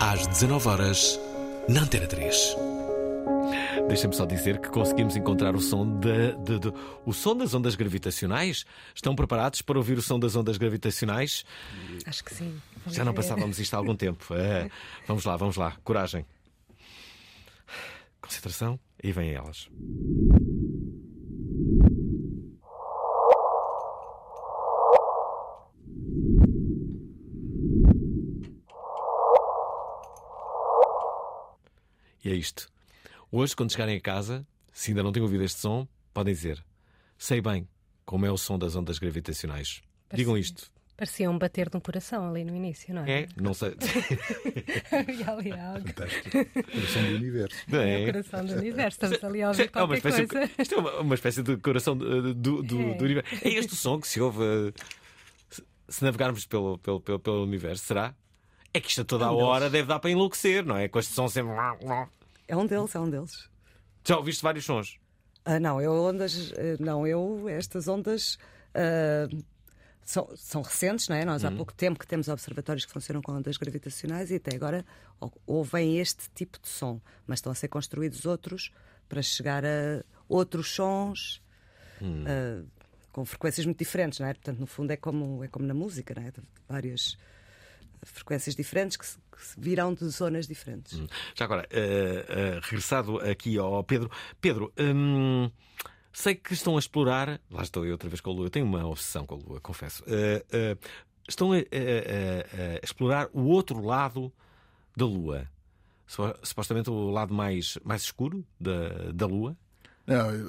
Às 0.00 0.26
19 0.26 0.68
horas 0.68 1.20
na 1.68 1.82
Antena 1.82 2.06
3. 2.06 2.56
Deixa-me 3.88 4.14
só 4.14 4.24
dizer 4.26 4.58
que 4.60 4.68
conseguimos 4.68 5.14
encontrar 5.16 5.54
o 5.54 5.60
som 5.60 5.86
da, 6.00 6.32
de- 6.32 6.58
de- 6.58 6.72
o 7.04 7.12
som 7.12 7.36
das 7.36 7.54
ondas 7.54 7.74
gravitacionais. 7.76 8.64
Estão 8.94 9.14
preparados 9.14 9.62
para 9.62 9.78
ouvir 9.78 9.96
o 9.98 10.02
som 10.02 10.18
das 10.18 10.34
ondas 10.34 10.56
gravitacionais? 10.56 11.44
Acho 12.04 12.24
que 12.24 12.34
sim. 12.34 12.60
Vamos 12.84 12.96
Já 12.96 13.04
não 13.04 13.14
passávamos 13.14 13.58
isto 13.60 13.74
há 13.74 13.76
algum 13.78 13.94
tempo. 13.94 14.34
É. 14.34 14.68
Vamos 15.06 15.24
lá, 15.24 15.36
vamos 15.36 15.56
lá. 15.56 15.76
Coragem. 15.84 16.24
Concentração. 18.20 18.78
E 19.02 19.12
vêm 19.12 19.32
elas. 19.34 19.68
E 32.26 32.30
é 32.32 32.34
isto. 32.34 32.68
Hoje, 33.30 33.54
quando 33.54 33.70
chegarem 33.70 33.96
a 33.96 34.00
casa, 34.00 34.44
se 34.72 34.90
ainda 34.90 35.02
não 35.02 35.12
têm 35.12 35.22
ouvido 35.22 35.44
este 35.44 35.60
som, 35.60 35.86
podem 36.12 36.34
dizer: 36.34 36.62
Sei 37.16 37.40
bem 37.40 37.68
como 38.04 38.26
é 38.26 38.30
o 38.32 38.36
som 38.36 38.58
das 38.58 38.74
ondas 38.74 38.98
gravitacionais. 38.98 39.80
Digam 40.12 40.36
isto. 40.36 40.70
Parecia 40.96 41.30
um 41.30 41.38
bater 41.38 41.68
de 41.68 41.76
um 41.76 41.80
coração 41.80 42.28
ali 42.28 42.42
no 42.44 42.56
início, 42.56 42.92
não 42.94 43.04
é? 43.04 43.22
É? 43.22 43.28
Não 43.40 43.52
sei. 43.54 43.76
Havia 44.90 45.30
ali 45.30 45.52
algo. 45.52 45.86
Coração 45.92 47.02
do 47.02 47.14
universo. 47.16 47.56
Não 47.68 47.80
É 47.80 48.00
é? 48.00 48.02
o 48.02 48.06
coração 48.12 48.44
do 48.46 48.52
universo. 48.54 48.96
Estamos 48.96 49.24
ali 49.24 49.42
a 49.42 49.48
ouvir 49.48 49.62
É 49.62 49.64
uma 49.66 49.70
qualquer 49.72 49.96
espécie, 49.98 50.26
coisa. 50.26 50.50
isto 50.58 50.74
é 50.74 50.78
uma, 50.78 51.00
uma 51.00 51.14
espécie 51.14 51.42
de 51.42 51.56
coração 51.58 51.96
do, 51.96 52.34
do, 52.34 52.62
do, 52.62 52.80
É. 52.80 52.94
do 52.94 53.04
universo. 53.04 53.34
É 53.44 53.48
este 53.50 53.72
o 53.74 53.76
som 53.76 54.00
que 54.00 54.08
se 54.08 54.20
ouve 54.20 54.72
se- 55.50 55.62
se 55.88 56.02
navegarmos 56.02 56.46
pelo, 56.46 56.78
pelo, 56.78 57.00
pelo, 57.00 57.20
pelo 57.20 57.42
universo, 57.44 57.84
será? 57.84 58.14
É 58.76 58.80
que 58.80 58.88
isto 58.90 59.00
a 59.00 59.04
toda 59.04 59.24
a 59.24 59.32
hora 59.32 59.70
deve 59.70 59.88
dar 59.88 59.98
para 59.98 60.10
enlouquecer, 60.10 60.64
não 60.64 60.76
é? 60.76 60.86
Com 60.86 60.98
este 60.98 61.14
som 61.14 61.28
sempre. 61.28 61.52
É 62.46 62.54
um 62.56 62.66
deles, 62.66 62.94
é 62.94 63.00
um 63.00 63.08
deles. 63.08 63.48
Já 64.04 64.18
ouviste 64.18 64.42
vários 64.42 64.64
sons? 64.66 64.98
Ah, 65.46 65.58
não, 65.58 65.80
eu 65.80 65.92
ondas, 65.92 66.52
eh, 66.56 66.76
não, 66.78 67.06
eu 67.06 67.48
estas 67.48 67.88
ondas 67.88 68.36
ah, 68.74 69.28
são, 70.04 70.28
são 70.36 70.60
recentes, 70.60 71.08
não 71.08 71.16
é? 71.16 71.24
Nós 71.24 71.42
há 71.44 71.48
Uhum. 71.48 71.56
pouco 71.56 71.72
tempo 71.72 71.98
que 71.98 72.06
temos 72.06 72.28
observatórios 72.28 72.84
que 72.84 72.92
funcionam 72.92 73.22
com 73.22 73.32
ondas 73.32 73.56
gravitacionais 73.56 74.30
e 74.30 74.34
até 74.34 74.54
agora 74.54 74.84
ou- 75.18 75.32
ouvem 75.46 75.98
este 75.98 76.28
tipo 76.34 76.58
de 76.60 76.68
som, 76.68 77.00
mas 77.26 77.38
estão 77.38 77.50
a 77.50 77.54
ser 77.54 77.68
construídos 77.68 78.26
outros 78.26 78.70
para 79.08 79.22
chegar 79.22 79.64
a 79.64 80.04
outros 80.28 80.70
sons 80.74 81.40
Hum. 82.02 82.24
ah, 82.26 82.62
com 83.10 83.24
frequências 83.24 83.64
muito 83.64 83.78
diferentes, 83.78 84.18
não 84.18 84.26
é? 84.26 84.34
Portanto, 84.34 84.58
no 84.58 84.66
fundo 84.66 84.90
é 84.90 84.96
como 84.98 85.42
é 85.42 85.48
como 85.48 85.64
na 85.66 85.72
música, 85.72 86.12
não 86.14 86.22
é? 86.28 86.32
Várias 86.68 87.16
frequências 88.02 88.54
diferentes 88.54 88.96
que, 88.96 89.06
que 89.06 89.60
virão 89.60 89.94
de 89.94 90.08
zonas 90.08 90.46
diferentes. 90.46 90.98
Hum. 90.98 91.06
Já 91.34 91.44
agora, 91.44 91.68
uh, 91.72 92.56
uh, 92.56 92.60
regressado 92.62 93.18
aqui 93.18 93.58
ao 93.58 93.82
Pedro. 93.84 94.10
Pedro, 94.40 94.72
hum, 94.78 95.50
sei 96.12 96.34
que 96.34 96.52
estão 96.52 96.76
a 96.76 96.78
explorar. 96.78 97.40
Lá 97.50 97.62
estou 97.62 97.84
eu 97.84 97.92
outra 97.92 98.08
vez 98.08 98.20
com 98.20 98.30
a 98.30 98.32
Lua. 98.32 98.46
Eu 98.46 98.50
tenho 98.50 98.66
uma 98.66 98.86
obsessão 98.86 99.26
com 99.26 99.34
a 99.34 99.38
Lua, 99.38 99.60
confesso. 99.60 100.02
Uh, 100.04 100.78
estão 101.28 101.52
a, 101.52 101.56
a, 101.56 101.60
a, 101.60 101.64
explorar 102.82 103.28
o 103.32 103.42
outro 103.44 103.84
lado 103.84 104.32
da 104.96 105.04
Lua. 105.04 105.48
Supostamente 106.42 106.88
o 106.88 107.10
lado 107.10 107.34
mais, 107.34 107.78
mais 107.84 108.02
escuro 108.02 108.46
da, 108.60 109.10
da 109.12 109.26
Lua. 109.26 109.56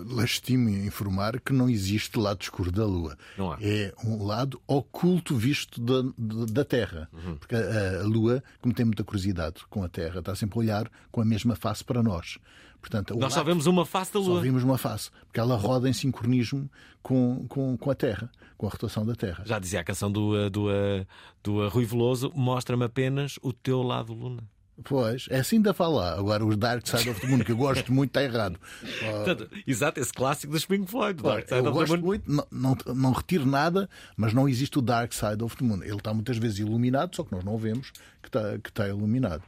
Lastimo 0.09 0.69
informar 0.69 1.39
que 1.39 1.51
não 1.51 1.69
existe 1.69 2.17
lado 2.19 2.41
escuro 2.41 2.71
da 2.71 2.85
Lua. 2.85 3.17
É 3.61 3.93
um 4.05 4.23
lado 4.23 4.61
oculto 4.67 5.35
visto 5.35 5.81
da, 5.81 6.03
da 6.51 6.63
Terra. 6.63 7.09
Uhum. 7.11 7.37
Porque 7.37 7.55
a, 7.55 8.01
a, 8.01 8.03
Lua, 8.03 8.43
como 8.61 8.73
tem 8.73 8.85
muita 8.85 9.03
curiosidade 9.03 9.61
com 9.69 9.83
a 9.83 9.89
Terra, 9.89 10.19
está 10.19 10.35
sempre 10.35 10.59
a 10.59 10.61
olhar 10.61 10.91
com 11.11 11.21
a 11.21 11.25
mesma 11.25 11.55
face 11.55 11.83
para 11.83 12.03
nós. 12.03 12.37
Portanto, 12.79 13.15
nós 13.17 13.33
só 13.33 13.43
vemos 13.43 13.65
uma 13.65 13.85
face 13.85 14.13
da 14.13 14.19
Lua. 14.19 14.35
Só 14.35 14.41
vemos 14.41 14.63
uma 14.63 14.77
face. 14.77 15.09
Porque 15.25 15.39
ela 15.39 15.55
roda 15.55 15.89
em 15.89 15.93
sincronismo 15.93 16.69
com, 17.01 17.45
com, 17.47 17.75
com 17.75 17.91
a 17.91 17.95
Terra, 17.95 18.31
com 18.55 18.67
a 18.67 18.69
rotação 18.69 19.05
da 19.05 19.15
Terra. 19.15 19.43
Já 19.45 19.57
dizia 19.57 19.79
a 19.79 19.83
canção 19.83 20.11
do, 20.11 20.49
do, 20.49 20.67
do, 20.69 21.07
do 21.43 21.67
Rui 21.69 21.85
Veloso: 21.85 22.31
mostra-me 22.35 22.85
apenas 22.85 23.39
o 23.41 23.51
teu 23.51 23.81
lado 23.81 24.13
luna. 24.13 24.43
Pois, 24.83 25.25
é 25.29 25.39
assim 25.39 25.59
da 25.59 25.73
falar. 25.73 26.19
Agora, 26.19 26.45
os 26.45 26.55
Dark 26.55 26.85
Side 26.85 27.09
of 27.09 27.19
the 27.19 27.27
Moon, 27.27 27.39
que 27.39 27.51
eu 27.51 27.57
gosto 27.57 27.91
muito, 27.91 28.11
está 28.11 28.23
errado. 28.23 28.59
Portanto, 28.99 29.49
exato, 29.65 29.99
esse 29.99 30.13
clássico 30.13 30.53
dos 30.53 30.65
Pink 30.65 30.89
Floyd. 30.89 31.21
Dark 31.21 31.47
Side 31.47 31.61
eu 31.61 31.71
of 31.71 31.73
gosto 31.73 31.91
the 31.95 31.97
Moon. 31.97 32.05
muito, 32.05 32.31
não, 32.31 32.47
não, 32.51 32.95
não, 32.95 33.11
retiro 33.11 33.45
nada, 33.45 33.89
mas 34.15 34.33
não 34.33 34.47
existe 34.47 34.77
o 34.77 34.81
Dark 34.81 35.13
Side 35.13 35.43
of 35.43 35.57
the 35.57 35.65
Moon. 35.65 35.83
Ele 35.83 35.95
está 35.95 36.13
muitas 36.13 36.37
vezes 36.37 36.59
iluminado, 36.59 37.15
só 37.15 37.23
que 37.23 37.31
nós 37.31 37.43
não 37.43 37.57
vemos 37.57 37.91
que 38.21 38.29
está, 38.29 38.59
que 38.59 38.69
está 38.69 38.87
iluminado. 38.87 39.43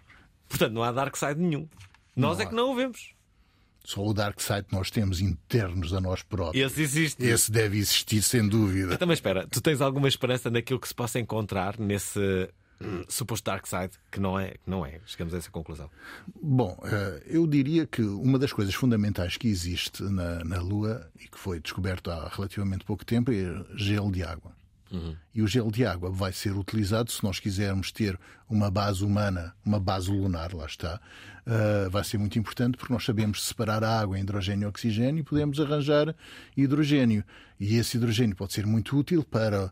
Portanto, 0.47 0.73
não 0.73 0.83
há 0.83 0.91
Dark 0.91 1.15
Side 1.15 1.39
nenhum. 1.39 1.67
Nós 2.15 2.37
não 2.37 2.41
é 2.41 2.45
há. 2.45 2.49
que 2.49 2.55
não 2.55 2.71
o 2.71 2.75
vemos. 2.75 3.13
Só 3.85 4.05
o 4.05 4.13
Dark 4.13 4.39
Side 4.41 4.65
nós 4.71 4.91
temos 4.91 5.21
internos 5.21 5.93
a 5.93 6.01
nós 6.01 6.21
próprios. 6.21 6.71
Esse 6.71 6.81
existe. 6.81 7.23
Esse 7.23 7.51
deve 7.51 7.77
existir, 7.77 8.21
sem 8.21 8.47
dúvida. 8.47 8.93
Então, 8.93 9.07
mas 9.07 9.17
espera, 9.17 9.47
tu 9.47 9.61
tens 9.61 9.79
alguma 9.79 10.07
esperança 10.07 10.49
naquilo 10.49 10.79
que 10.79 10.87
se 10.87 10.93
possa 10.93 11.19
encontrar 11.19 11.79
nesse 11.79 12.49
suposto 13.07 13.45
dark 13.45 13.65
side, 13.65 13.91
que 14.11 14.19
não 14.19 14.39
é, 14.39 14.51
que 14.51 14.69
não 14.69 14.85
é. 14.85 14.99
Chegamos 15.05 15.33
a 15.33 15.37
essa 15.37 15.51
conclusão. 15.51 15.89
Bom, 16.41 16.77
eh, 16.83 17.23
eu 17.25 17.45
diria 17.45 17.85
que 17.85 18.01
uma 18.01 18.39
das 18.39 18.53
coisas 18.53 18.73
fundamentais 18.73 19.37
que 19.37 19.47
existe 19.47 20.03
na, 20.03 20.43
na 20.43 20.59
Lua 20.59 21.09
e 21.19 21.27
que 21.27 21.37
foi 21.37 21.59
descoberto 21.59 22.11
há 22.11 22.29
relativamente 22.29 22.85
pouco 22.85 23.05
tempo 23.05 23.31
é 23.31 23.65
gelo 23.75 24.11
de 24.11 24.23
água. 24.23 24.57
Uhum. 24.91 25.15
E 25.35 25.41
o 25.41 25.47
gelo 25.47 25.71
de 25.71 25.85
água 25.85 26.09
vai 26.09 26.33
ser 26.33 26.55
utilizado 26.55 27.11
se 27.11 27.23
nós 27.23 27.39
quisermos 27.39 27.91
ter 27.91 28.19
uma 28.49 28.71
base 28.71 29.03
humana, 29.03 29.53
uma 29.63 29.79
base 29.79 30.09
lunar, 30.09 30.53
lá 30.53 30.65
está. 30.65 30.99
Uh, 31.45 31.89
vai 31.89 32.03
ser 32.03 32.17
muito 32.17 32.39
importante 32.39 32.77
porque 32.77 32.93
nós 32.93 33.05
sabemos 33.05 33.43
separar 33.43 33.83
a 33.83 33.99
água 33.99 34.17
em 34.17 34.21
hidrogênio 34.21 34.65
e 34.65 34.69
oxigênio 34.69 35.21
e 35.21 35.23
podemos 35.23 35.59
arranjar 35.59 36.15
hidrogênio. 36.57 37.23
E 37.59 37.75
esse 37.75 37.97
hidrogênio 37.97 38.35
pode 38.35 38.53
ser 38.53 38.65
muito 38.65 38.97
útil 38.97 39.23
para 39.23 39.71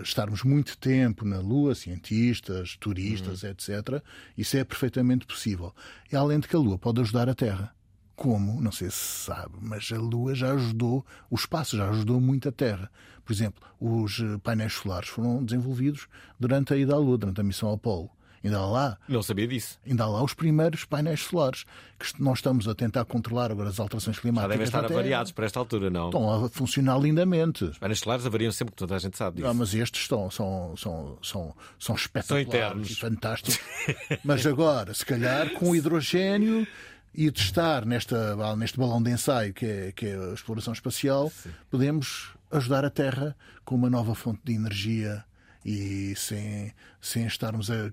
estarmos 0.00 0.42
muito 0.42 0.76
tempo 0.78 1.24
na 1.24 1.38
Lua, 1.38 1.74
cientistas, 1.74 2.76
turistas, 2.78 3.42
uhum. 3.42 3.50
etc. 3.50 4.02
Isso 4.36 4.56
é 4.56 4.64
perfeitamente 4.64 5.26
possível. 5.26 5.74
E 6.12 6.16
além 6.16 6.40
de 6.40 6.48
que 6.48 6.56
a 6.56 6.58
Lua 6.58 6.78
pode 6.78 7.00
ajudar 7.00 7.28
a 7.28 7.34
Terra. 7.34 7.74
Como? 8.14 8.60
Não 8.60 8.70
sei 8.70 8.90
se 8.90 9.24
sabe, 9.24 9.54
mas 9.62 9.90
a 9.92 9.98
Lua 9.98 10.34
já 10.34 10.52
ajudou, 10.52 11.06
o 11.30 11.36
espaço 11.36 11.76
já 11.76 11.88
ajudou 11.88 12.20
muito 12.20 12.48
a 12.48 12.52
Terra. 12.52 12.90
Por 13.24 13.32
exemplo, 13.32 13.66
os 13.80 14.20
eh, 14.20 14.38
painéis 14.42 14.74
solares 14.74 15.08
foram 15.08 15.42
desenvolvidos 15.42 16.06
durante 16.38 16.74
a 16.74 16.76
ida 16.76 16.94
à 16.94 16.98
Lua, 16.98 17.16
durante 17.16 17.40
a 17.40 17.44
missão 17.44 17.72
Apolo. 17.72 18.10
Ainda 18.42 18.58
há 18.58 18.66
lá. 18.66 18.98
Não 19.06 19.22
sabia 19.22 19.46
disso. 19.46 19.78
Ainda 19.86 20.04
há 20.04 20.08
lá 20.08 20.22
os 20.22 20.32
primeiros 20.32 20.84
painéis 20.84 21.20
solares 21.20 21.64
que 21.98 22.22
nós 22.22 22.38
estamos 22.38 22.66
a 22.66 22.74
tentar 22.74 23.04
controlar 23.04 23.50
agora 23.50 23.68
as 23.68 23.78
alterações 23.78 24.18
climáticas. 24.18 24.52
Já 24.52 24.58
devem 24.58 24.64
estar 24.64 24.84
avariados 24.84 25.32
para 25.32 25.44
esta 25.44 25.58
altura, 25.58 25.90
não? 25.90 26.06
Estão 26.06 26.44
a 26.44 26.48
funcionar 26.48 26.98
lindamente. 26.98 27.64
Os 27.64 27.78
painéis 27.78 28.00
solares 28.00 28.24
avariam 28.24 28.50
sempre, 28.50 28.74
toda 28.74 28.96
a 28.96 28.98
gente 28.98 29.16
sabe 29.18 29.36
disso. 29.36 29.48
Não, 29.48 29.54
mas 29.54 29.74
estes 29.74 30.02
estão, 30.02 30.30
são, 30.30 30.74
são, 30.76 31.18
são, 31.22 31.54
são 31.78 31.94
espetaculares 31.94 32.96
são 32.96 33.08
e 33.08 33.10
fantásticos. 33.10 33.60
mas 34.24 34.46
agora, 34.46 34.94
se 34.94 35.04
calhar, 35.04 35.50
com 35.50 35.70
o 35.70 35.76
hidrogênio 35.76 36.66
e 37.14 37.30
testar 37.30 37.84
nesta, 37.84 38.56
neste 38.56 38.78
balão 38.78 39.02
de 39.02 39.10
ensaio 39.10 39.52
que 39.52 39.66
é, 39.66 39.92
que 39.92 40.06
é 40.06 40.16
a 40.16 40.32
exploração 40.32 40.72
espacial, 40.72 41.30
Sim. 41.30 41.50
podemos 41.70 42.30
ajudar 42.50 42.84
a 42.84 42.90
Terra 42.90 43.36
com 43.64 43.74
uma 43.74 43.90
nova 43.90 44.14
fonte 44.14 44.40
de 44.44 44.54
energia 44.54 45.24
e 45.64 46.14
sem, 46.16 46.72
sem 47.00 47.26
estarmos 47.26 47.70
a, 47.70 47.86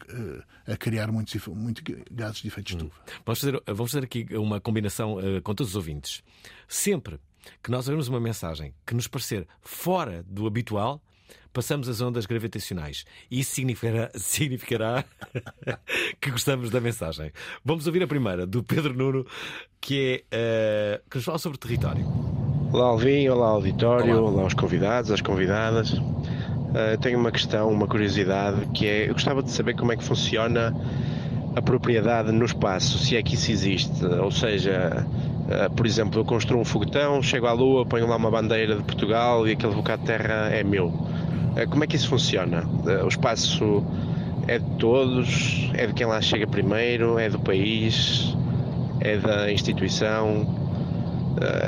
a, 0.68 0.74
a 0.74 0.78
criar 0.78 1.12
muitos, 1.12 1.46
muitos 1.48 1.84
gases 2.12 2.42
de 2.42 2.48
efeito 2.48 2.68
de 2.68 2.76
estufa. 2.76 3.02
Hum. 3.02 3.22
Vamos, 3.26 3.40
fazer, 3.40 3.64
vamos 3.66 3.92
fazer 3.92 4.06
aqui 4.06 4.28
uma 4.36 4.60
combinação 4.60 5.16
uh, 5.16 5.42
com 5.42 5.54
todos 5.54 5.72
os 5.72 5.76
ouvintes. 5.76 6.24
Sempre 6.68 7.20
que 7.64 7.72
nós 7.72 7.88
ouvirmos 7.88 8.08
uma 8.08 8.20
mensagem 8.20 8.74
que 8.86 8.94
nos 8.94 9.08
parecer 9.08 9.48
fora 9.62 10.24
do 10.28 10.48
habitual, 10.48 11.02
passamos 11.54 11.90
as 11.90 12.02
ondas 12.02 12.26
gravitacionais. 12.26 13.06
E 13.30 13.40
isso 13.40 13.56
significará, 13.56 14.12
significará 14.16 15.06
que 16.22 16.32
gostamos 16.32 16.70
da 16.70 16.80
mensagem. 16.80 17.32
Vamos 17.64 17.88
ouvir 17.88 18.04
a 18.04 18.08
primeira, 18.08 18.46
do 18.46 18.64
Pedro 18.64 18.94
Nuno, 18.94 19.26
que 19.82 20.24
é 20.32 21.02
uh, 21.02 21.10
que 21.10 21.18
nos 21.18 21.26
fala 21.26 21.38
sobre 21.38 21.58
território. 21.58 22.06
Olá, 22.72 22.88
Alvin, 22.88 23.30
olá, 23.30 23.48
auditório, 23.48 24.18
olá, 24.18 24.30
olá 24.30 24.44
aos 24.44 24.54
convidados, 24.54 25.10
às 25.10 25.22
convidadas. 25.22 25.94
Uh, 26.68 26.98
tenho 27.00 27.18
uma 27.18 27.32
questão, 27.32 27.70
uma 27.70 27.88
curiosidade, 27.88 28.66
que 28.74 28.86
é: 28.86 29.10
eu 29.10 29.14
gostava 29.14 29.42
de 29.42 29.52
saber 29.52 29.76
como 29.76 29.92
é 29.94 29.96
que 29.96 30.04
funciona 30.04 30.76
a 31.56 31.62
propriedade 31.62 32.32
no 32.32 32.46
espaço, 32.46 32.98
se 33.00 33.16
é 33.16 33.24
que 33.24 33.36
isso 33.36 33.52
existe. 33.52 34.06
Ou 34.06 34.30
seja, 34.30 35.06
uh, 35.08 35.74
por 35.74 35.86
exemplo, 35.86 36.20
eu 36.20 36.26
construo 36.26 36.60
um 36.60 36.66
foguetão, 36.66 37.22
chego 37.22 37.48
à 37.48 37.54
Lua, 37.54 37.86
ponho 37.86 38.08
lá 38.08 38.18
uma 38.18 38.30
bandeira 38.30 38.76
de 38.76 38.84
Portugal 38.84 39.48
e 39.48 39.54
aquele 39.54 39.74
bocado 39.74 40.02
de 40.02 40.08
terra 40.08 40.50
é 40.50 40.64
meu. 40.64 40.88
Uh, 40.88 41.70
como 41.70 41.84
é 41.84 41.88
que 41.88 41.96
isso 41.96 42.10
funciona? 42.10 42.64
o 43.04 43.08
espaço 43.08 43.84
é 44.48 44.60
de 44.60 44.70
todos? 44.78 45.72
É 45.74 45.88
de 45.88 45.94
quem 45.94 46.06
lá 46.06 46.22
chega 46.22 46.46
primeiro? 46.46 47.18
É 47.18 47.30
do 47.30 47.40
país? 47.40 48.36
É 49.00 49.18
da 49.18 49.52
instituição? 49.52 50.66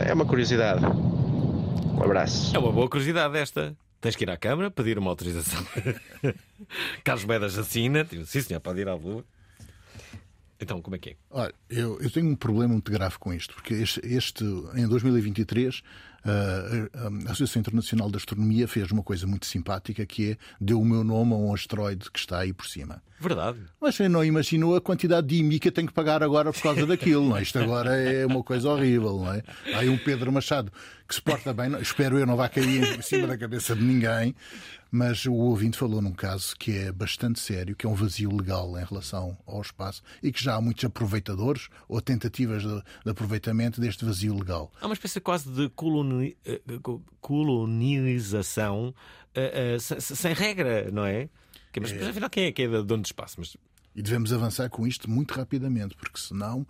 é 0.08 0.12
uma 0.12 0.26
curiosidade. 0.26 0.84
Um 0.84 2.04
abraço. 2.04 2.56
É 2.56 2.60
uma 2.60 2.72
boa 2.72 2.90
curiosidade 2.90 3.38
esta. 3.38 3.76
Tens 4.02 4.16
que 4.16 4.24
ir 4.24 4.30
à 4.30 4.38
Câmara 4.38 4.72
pedir 4.72 4.98
uma 4.98 5.10
autorização. 5.10 5.66
Carlos 7.04 7.26
Medas 7.26 7.58
assina. 7.58 8.08
Sim, 8.26 8.42
senhor, 8.42 8.60
pode 8.62 8.80
ir 8.80 8.88
à 8.88 8.96
Lua. 8.96 9.26
Então, 10.62 10.82
como 10.82 10.96
é 10.96 11.00
que 11.00 11.12
é? 11.12 11.16
Olha, 11.30 11.54
eu, 11.70 12.00
eu 12.02 12.12
tenho 12.12 12.28
um 12.28 12.36
problema 12.36 12.74
muito 12.74 12.92
grave 12.92 13.18
com 13.18 13.34
isto, 13.34 13.54
porque 13.54 13.74
este, 13.74 14.02
este 14.04 14.44
em 14.76 14.88
2023 14.88 15.82
a 16.24 17.32
Associação 17.32 17.62
Internacional 17.62 18.10
de 18.10 18.18
Astronomia 18.18 18.68
fez 18.68 18.92
uma 18.92 19.04
coisa 19.04 19.26
muito 19.26 19.46
simpática 19.46 20.06
que 20.06 20.32
é 20.32 20.38
deu 20.60 20.80
o 20.80 20.86
meu 20.86 21.04
nome 21.04 21.34
a 21.34 21.38
um 21.38 21.54
asteroide 21.54 22.12
que 22.12 22.20
está 22.20 22.40
aí 22.40 22.52
por 22.52 22.68
cima. 22.68 23.02
Verdade. 23.20 23.60
Mas 23.80 23.96
você 23.96 24.10
não 24.10 24.24
imaginou 24.24 24.76
a 24.76 24.82
quantidade 24.82 25.28
de 25.28 25.36
IMI 25.38 25.60
que 25.60 25.70
eu 25.70 25.72
tenho 25.72 25.88
que 25.88 25.94
pagar 25.94 26.24
agora 26.24 26.52
por 26.52 26.62
causa 26.62 26.86
daquilo, 26.86 27.30
não 27.30 27.38
é? 27.38 27.42
Isto 27.42 27.60
agora 27.60 27.96
é 27.96 28.26
uma 28.26 28.44
coisa 28.44 28.70
horrível, 28.70 29.18
não 29.18 29.34
é? 29.34 29.44
Há 29.74 29.80
aí 29.80 29.90
um 29.90 29.98
Pedro 29.98 30.32
Machado 30.32 30.72
que 31.10 31.16
se 31.16 31.22
porta 31.24 31.52
bem, 31.52 31.76
espero 31.82 32.20
eu 32.20 32.26
não 32.28 32.38
vá 32.38 32.48
cair 32.48 33.00
em 33.00 33.02
cima 33.02 33.26
da 33.26 33.36
cabeça 33.36 33.76
de 33.76 33.82
ninguém, 33.82 34.36
mas 34.92 35.26
o 35.26 35.34
ouvinte 35.34 35.76
falou 35.76 36.04
num 36.04 36.14
caso 36.14 36.56
que 36.56 36.78
é 36.78 36.92
bastante 36.92 37.40
sério, 37.40 37.76
que 37.76 37.88
é 37.88 37.90
um 37.90 37.96
vazio 37.96 38.32
legal 38.32 38.78
em 38.78 38.86
relação 38.86 39.36
ao 39.48 39.60
espaço 39.60 40.04
e 40.22 40.32
que 40.32 40.42
já 40.42 40.54
há 40.54 40.62
muitos 40.62 40.86
aproveitadores 40.86 41.68
ou 41.88 42.00
tentativas 42.00 42.62
de, 42.62 42.84
de 43.04 43.10
aproveitamento 43.10 43.82
deste 43.82 44.06
vazio 44.06 44.38
legal. 44.38 44.72
Há 44.80 44.86
uma 44.86 44.94
espécie 44.94 45.20
quase 45.20 45.50
de 45.52 45.68
coloni... 45.70 46.38
Eh, 46.46 46.62
colonização 47.20 48.94
uh, 49.36 49.76
uh, 49.76 49.80
sem, 49.80 50.00
sem, 50.00 50.34
regra, 50.34 50.92
não 50.92 51.08
é? 51.08 51.28
Mas, 51.82 51.92
é... 51.92 52.08
afinal, 52.08 52.30
quem 52.30 52.46
é 52.46 52.52
que 52.52 52.62
é 52.62 52.68
dono 52.68 53.02
do 53.02 53.06
espaço? 53.06 53.38
Mas... 53.40 53.58
E 53.96 54.02
devemos 54.04 54.32
avançar 54.32 54.70
com 54.70 54.86
isto 54.86 55.10
muito 55.10 55.34
rapidamente, 55.34 55.96
porque 55.96 56.20
senão 56.20 56.68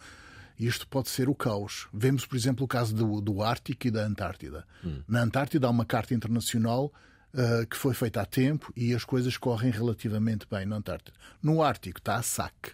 isto 0.59 0.87
pode 0.87 1.09
ser 1.09 1.29
o 1.29 1.35
caos. 1.35 1.87
Vemos, 1.93 2.25
por 2.25 2.35
exemplo, 2.35 2.65
o 2.65 2.67
caso 2.67 2.93
do, 2.93 3.21
do 3.21 3.41
Ártico 3.41 3.87
e 3.87 3.91
da 3.91 4.05
Antártida. 4.05 4.65
Hum. 4.83 5.01
Na 5.07 5.21
Antártida 5.21 5.67
há 5.67 5.69
uma 5.69 5.85
carta 5.85 6.13
internacional 6.13 6.91
uh, 7.33 7.65
que 7.65 7.77
foi 7.77 7.93
feita 7.93 8.21
há 8.21 8.25
tempo 8.25 8.71
e 8.75 8.93
as 8.93 9.05
coisas 9.05 9.37
correm 9.37 9.71
relativamente 9.71 10.45
bem 10.49 10.65
na 10.65 10.75
Antártida. 10.75 11.17
No 11.41 11.63
Ártico 11.63 11.99
está 11.99 12.17
a 12.17 12.21
saque, 12.21 12.71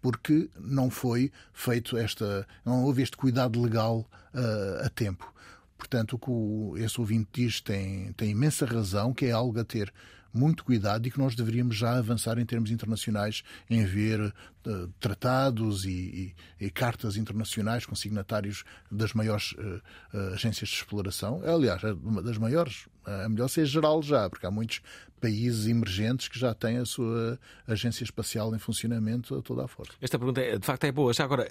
porque 0.00 0.48
não 0.58 0.88
foi 0.88 1.32
feito 1.52 1.96
esta. 1.96 2.46
não 2.64 2.84
houve 2.84 3.02
este 3.02 3.16
cuidado 3.16 3.60
legal 3.60 4.08
uh, 4.32 4.84
a 4.84 4.88
tempo. 4.88 5.34
Portanto, 5.76 6.14
o 6.14 6.72
que 6.74 6.82
esse 6.82 6.98
ouvinte 6.98 7.28
diz 7.32 7.60
tem, 7.60 8.12
tem 8.12 8.30
imensa 8.30 8.64
razão, 8.64 9.12
que 9.12 9.26
é 9.26 9.32
algo 9.32 9.60
a 9.60 9.64
ter 9.64 9.92
muito 10.32 10.64
cuidado 10.64 11.06
e 11.06 11.10
que 11.10 11.18
nós 11.18 11.34
deveríamos 11.34 11.76
já 11.76 11.98
avançar 11.98 12.38
em 12.38 12.44
termos 12.44 12.70
internacionais 12.70 13.42
em 13.68 13.84
ver 13.84 14.20
uh, 14.20 14.88
tratados 15.00 15.84
e, 15.84 16.34
e, 16.60 16.66
e, 16.66 16.70
cartas 16.70 17.16
internacionais 17.16 17.86
com 17.86 17.94
signatários 17.94 18.64
das 18.90 19.12
maiores 19.12 19.52
uh, 19.52 19.80
uh, 20.14 20.34
agências 20.34 20.68
de 20.68 20.76
exploração. 20.76 21.42
Aliás, 21.44 21.82
uma 22.02 22.22
das 22.22 22.38
maiores, 22.38 22.86
a 23.04 23.28
melhor 23.28 23.48
ser 23.48 23.66
geral 23.66 24.02
já, 24.02 24.28
porque 24.28 24.46
há 24.46 24.50
muitos 24.50 24.80
países 25.20 25.66
emergentes 25.66 26.28
que 26.28 26.38
já 26.38 26.52
têm 26.52 26.78
a 26.78 26.84
sua 26.84 27.38
agência 27.66 28.04
espacial 28.04 28.54
em 28.54 28.58
funcionamento 28.58 29.34
a 29.34 29.42
toda 29.42 29.64
a 29.64 29.68
força. 29.68 29.92
Esta 30.00 30.18
pergunta, 30.18 30.40
é, 30.40 30.58
de 30.58 30.66
facto, 30.66 30.84
é 30.84 30.92
boa. 30.92 31.12
Já 31.14 31.24
agora, 31.24 31.48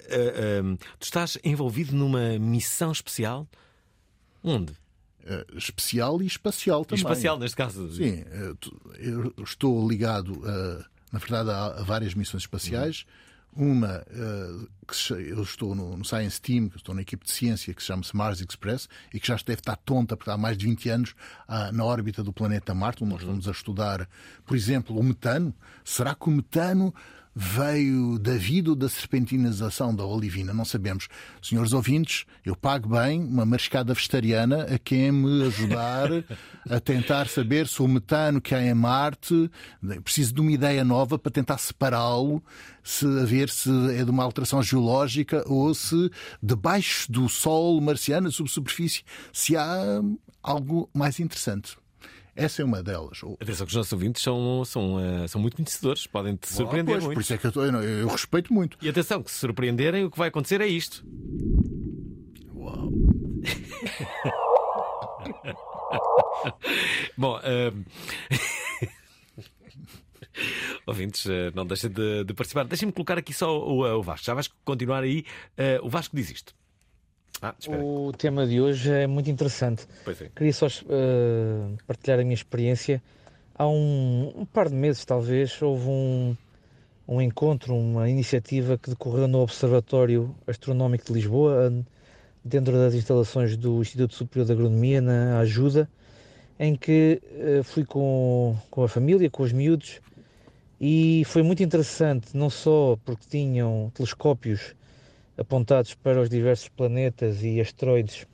tu 0.98 1.04
estás 1.04 1.36
envolvido 1.42 1.94
numa 1.94 2.38
missão 2.38 2.92
especial? 2.92 3.48
Onde? 4.42 4.72
Uh, 5.26 5.58
especial 5.58 6.22
e 6.22 6.26
espacial 6.26 6.84
também. 6.84 7.02
E 7.02 7.04
espacial, 7.04 7.36
neste 7.36 7.56
caso. 7.56 7.92
Sim, 7.92 8.22
uh, 8.22 8.56
eu 8.96 9.34
estou 9.42 9.88
ligado, 9.88 10.40
na 11.12 11.18
verdade, 11.18 11.50
a, 11.50 11.82
várias 11.82 12.14
missões 12.14 12.44
espaciais. 12.44 13.04
Uma, 13.52 14.04
que 14.86 15.12
eu 15.14 15.42
estou 15.42 15.74
no, 15.74 16.04
Science 16.04 16.38
Team, 16.38 16.70
estou 16.76 16.94
na 16.94 17.00
equipe 17.00 17.24
de 17.24 17.32
ciência 17.32 17.72
que 17.72 17.80
se 17.80 17.86
chama-se 17.86 18.14
Mars 18.14 18.42
Express 18.42 18.86
e 19.14 19.18
que 19.18 19.26
já 19.26 19.34
deve 19.36 19.60
estar 19.60 19.76
tonta, 19.76 20.14
porque 20.14 20.30
há 20.30 20.36
mais 20.36 20.58
de 20.58 20.66
20 20.66 20.90
anos 20.90 21.14
na 21.72 21.82
órbita 21.82 22.22
do 22.22 22.34
planeta 22.34 22.74
Marte, 22.74 23.02
onde 23.02 23.14
nós 23.14 23.22
uhum. 23.22 23.28
estamos 23.28 23.48
a 23.48 23.52
estudar, 23.52 24.08
por 24.44 24.54
exemplo, 24.54 24.98
o 24.98 25.02
metano. 25.02 25.54
Será 25.82 26.14
que 26.14 26.28
o 26.28 26.30
metano 26.30 26.94
veio 27.38 28.18
da 28.18 28.32
vida 28.32 28.70
ou 28.70 28.74
da 28.74 28.88
serpentinização 28.88 29.94
da 29.94 30.02
olivina, 30.02 30.54
não 30.54 30.64
sabemos. 30.64 31.06
Senhores 31.42 31.74
ouvintes, 31.74 32.24
eu 32.42 32.56
pago 32.56 32.88
bem 32.88 33.22
uma 33.22 33.44
mariscada 33.44 33.92
vegetariana 33.92 34.62
a 34.62 34.78
quem 34.78 35.12
me 35.12 35.42
ajudar 35.42 36.08
a 36.70 36.80
tentar 36.80 37.28
saber 37.28 37.68
se 37.68 37.82
o 37.82 37.88
metano 37.88 38.40
que 38.40 38.54
há 38.54 38.64
em 38.64 38.72
Marte, 38.72 39.50
preciso 40.02 40.32
de 40.32 40.40
uma 40.40 40.50
ideia 40.50 40.82
nova 40.82 41.18
para 41.18 41.30
tentar 41.30 41.58
separá-lo, 41.58 42.42
se 42.82 43.04
a 43.04 43.24
ver 43.26 43.50
se 43.50 43.70
é 43.94 44.02
de 44.02 44.10
uma 44.10 44.24
alteração 44.24 44.62
geológica 44.62 45.44
ou 45.46 45.74
se 45.74 46.10
debaixo 46.42 47.12
do 47.12 47.28
Sol 47.28 47.78
marciano, 47.82 48.32
subsuperfície, 48.32 49.02
se 49.30 49.54
há 49.54 50.00
algo 50.42 50.88
mais 50.94 51.20
interessante. 51.20 51.76
Essa 52.36 52.60
é 52.60 52.64
uma 52.64 52.82
delas. 52.82 53.22
Atenção 53.40 53.66
que 53.66 53.70
os 53.70 53.76
nossos 53.76 53.92
ouvintes 53.94 54.22
são, 54.22 54.62
são, 54.64 54.96
uh, 54.96 55.26
são 55.26 55.40
muito 55.40 55.56
conhecedores, 55.56 56.06
podem 56.06 56.36
te 56.36 56.52
surpreender 56.52 56.96
pois, 56.96 57.04
muito. 57.04 57.14
Por 57.14 57.22
isso 57.22 57.32
é 57.32 57.38
que 57.38 57.46
eu, 57.46 57.52
eu, 57.64 57.82
eu, 57.82 58.08
respeito 58.08 58.52
muito. 58.52 58.76
E 58.82 58.90
atenção, 58.90 59.22
que 59.22 59.30
se 59.30 59.38
surpreenderem, 59.38 60.04
o 60.04 60.10
que 60.10 60.18
vai 60.18 60.28
acontecer 60.28 60.60
é 60.60 60.66
isto. 60.66 61.02
Uau! 62.54 62.92
Bom, 67.16 67.38
uh... 67.38 67.84
ouvintes, 70.86 71.24
uh, 71.24 71.50
não 71.54 71.66
deixem 71.66 71.88
de, 71.88 72.24
de 72.24 72.34
participar. 72.34 72.64
Deixem-me 72.64 72.92
colocar 72.92 73.16
aqui 73.16 73.32
só 73.32 73.58
o, 73.58 73.82
o 73.82 74.02
Vasco. 74.02 74.26
Já 74.26 74.34
vais 74.34 74.48
continuar 74.62 75.02
aí. 75.02 75.24
o 75.82 75.88
Vasco 75.88 76.14
diz 76.14 76.30
isto. 76.30 76.54
Ah, 77.42 77.54
o 77.68 78.12
tema 78.12 78.46
de 78.46 78.60
hoje 78.60 78.90
é 78.90 79.06
muito 79.06 79.30
interessante. 79.30 79.86
É. 80.06 80.28
Queria 80.34 80.52
só 80.52 80.66
uh, 80.66 81.76
partilhar 81.86 82.18
a 82.18 82.22
minha 82.22 82.34
experiência. 82.34 83.02
Há 83.54 83.68
um, 83.68 84.32
um, 84.36 84.44
par 84.46 84.68
de 84.68 84.74
meses, 84.74 85.04
talvez, 85.04 85.60
houve 85.60 85.88
um, 85.88 86.36
um 87.06 87.20
encontro, 87.20 87.74
uma 87.74 88.08
iniciativa 88.08 88.78
que 88.78 88.90
decorreu 88.90 89.28
no 89.28 89.40
Observatório 89.40 90.34
Astronómico 90.46 91.06
de 91.06 91.12
Lisboa, 91.12 91.72
dentro 92.42 92.72
das 92.72 92.94
instalações 92.94 93.56
do 93.56 93.80
Instituto 93.80 94.14
Superior 94.14 94.46
de 94.46 94.52
Agronomia, 94.52 95.00
na 95.00 95.38
Ajuda, 95.40 95.88
em 96.58 96.74
que 96.74 97.20
uh, 97.32 97.62
fui 97.64 97.84
com, 97.84 98.56
com 98.70 98.82
a 98.82 98.88
família, 98.88 99.28
com 99.28 99.42
os 99.42 99.52
miúdos, 99.52 100.00
e 100.80 101.22
foi 101.26 101.42
muito 101.42 101.62
interessante, 101.62 102.34
não 102.34 102.48
só 102.48 102.98
porque 103.04 103.24
tinham 103.28 103.90
telescópios 103.94 104.74
apontados 105.38 105.94
para 105.94 106.20
os 106.20 106.28
diversos 106.28 106.68
planetas 106.68 107.42
e 107.42 107.60
asteroides 107.60 108.26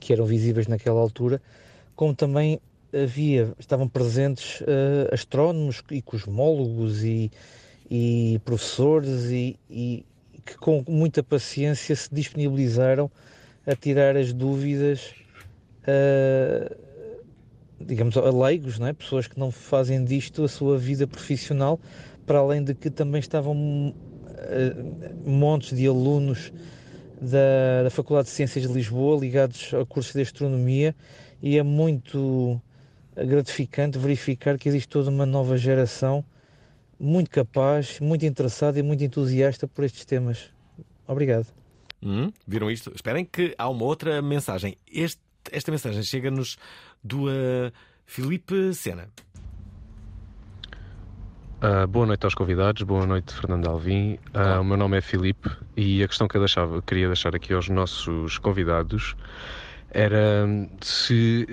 que 0.00 0.12
eram 0.12 0.26
visíveis 0.26 0.66
naquela 0.66 1.00
altura, 1.00 1.40
como 1.94 2.14
também 2.14 2.60
havia, 2.92 3.52
estavam 3.58 3.88
presentes 3.88 4.60
uh, 4.60 5.12
astrónomos 5.12 5.82
e 5.90 6.02
cosmólogos 6.02 7.02
e, 7.04 7.30
e 7.90 8.40
professores 8.44 9.24
e, 9.30 9.58
e, 9.70 10.04
que 10.44 10.56
com 10.56 10.84
muita 10.88 11.22
paciência 11.22 11.94
se 11.96 12.08
disponibilizaram 12.12 13.10
a 13.66 13.74
tirar 13.74 14.16
as 14.16 14.32
dúvidas, 14.32 15.14
uh, 15.82 16.76
digamos, 17.80 18.16
a 18.16 18.30
leigos, 18.30 18.78
não 18.78 18.86
é? 18.86 18.92
pessoas 18.92 19.26
que 19.26 19.38
não 19.38 19.50
fazem 19.50 20.04
disto 20.04 20.44
a 20.44 20.48
sua 20.48 20.78
vida 20.78 21.06
profissional, 21.06 21.80
para 22.24 22.38
além 22.38 22.62
de 22.62 22.74
que 22.74 22.90
também 22.90 23.20
estavam 23.20 23.94
montes 25.24 25.76
de 25.76 25.86
alunos 25.86 26.52
da, 27.20 27.84
da 27.84 27.90
Faculdade 27.90 28.28
de 28.28 28.34
Ciências 28.34 28.66
de 28.66 28.72
Lisboa 28.72 29.18
ligados 29.18 29.72
a 29.74 29.84
cursos 29.84 30.12
de 30.12 30.22
astronomia 30.22 30.94
e 31.42 31.58
é 31.58 31.62
muito 31.62 32.60
gratificante 33.14 33.98
verificar 33.98 34.58
que 34.58 34.68
existe 34.68 34.88
toda 34.88 35.10
uma 35.10 35.24
nova 35.24 35.56
geração 35.56 36.24
muito 36.98 37.30
capaz, 37.30 38.00
muito 38.00 38.24
interessada 38.24 38.78
e 38.78 38.82
muito 38.82 39.04
entusiasta 39.04 39.66
por 39.66 39.84
estes 39.84 40.04
temas. 40.04 40.50
Obrigado. 41.06 41.46
Hum, 42.02 42.30
viram 42.46 42.70
isto? 42.70 42.92
Esperem 42.94 43.24
que 43.24 43.54
há 43.56 43.68
uma 43.68 43.84
outra 43.84 44.20
mensagem. 44.22 44.76
Este, 44.90 45.20
esta 45.50 45.70
mensagem 45.70 46.02
chega-nos 46.02 46.56
do 47.02 47.26
uh, 47.26 47.72
Filipe 48.04 48.74
Sena. 48.74 49.08
Uh, 51.62 51.86
boa 51.86 52.04
noite 52.04 52.22
aos 52.24 52.34
convidados, 52.34 52.82
boa 52.82 53.06
noite 53.06 53.32
Fernando 53.32 53.66
Alvim. 53.66 54.18
Uh, 54.34 54.60
o 54.60 54.64
meu 54.64 54.76
nome 54.76 54.98
é 54.98 55.00
Filipe 55.00 55.48
e 55.74 56.02
a 56.02 56.08
questão 56.08 56.28
que 56.28 56.36
eu 56.36 56.40
deixava, 56.42 56.82
queria 56.82 57.06
deixar 57.06 57.34
aqui 57.34 57.54
aos 57.54 57.70
nossos 57.70 58.36
convidados 58.38 59.14
era 59.88 60.46
se 60.82 61.46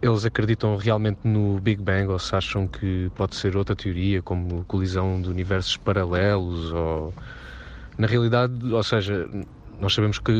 eles 0.00 0.24
acreditam 0.24 0.76
realmente 0.76 1.20
no 1.24 1.60
Big 1.60 1.82
Bang 1.82 2.08
ou 2.08 2.18
se 2.18 2.34
acham 2.34 2.66
que 2.66 3.10
pode 3.14 3.36
ser 3.36 3.58
outra 3.58 3.76
teoria, 3.76 4.22
como 4.22 4.64
colisão 4.64 5.20
de 5.20 5.28
universos 5.28 5.76
paralelos 5.76 6.72
ou 6.72 7.14
na 7.98 8.06
realidade, 8.06 8.72
ou 8.72 8.82
seja, 8.82 9.28
nós 9.78 9.92
sabemos 9.92 10.18
que, 10.18 10.32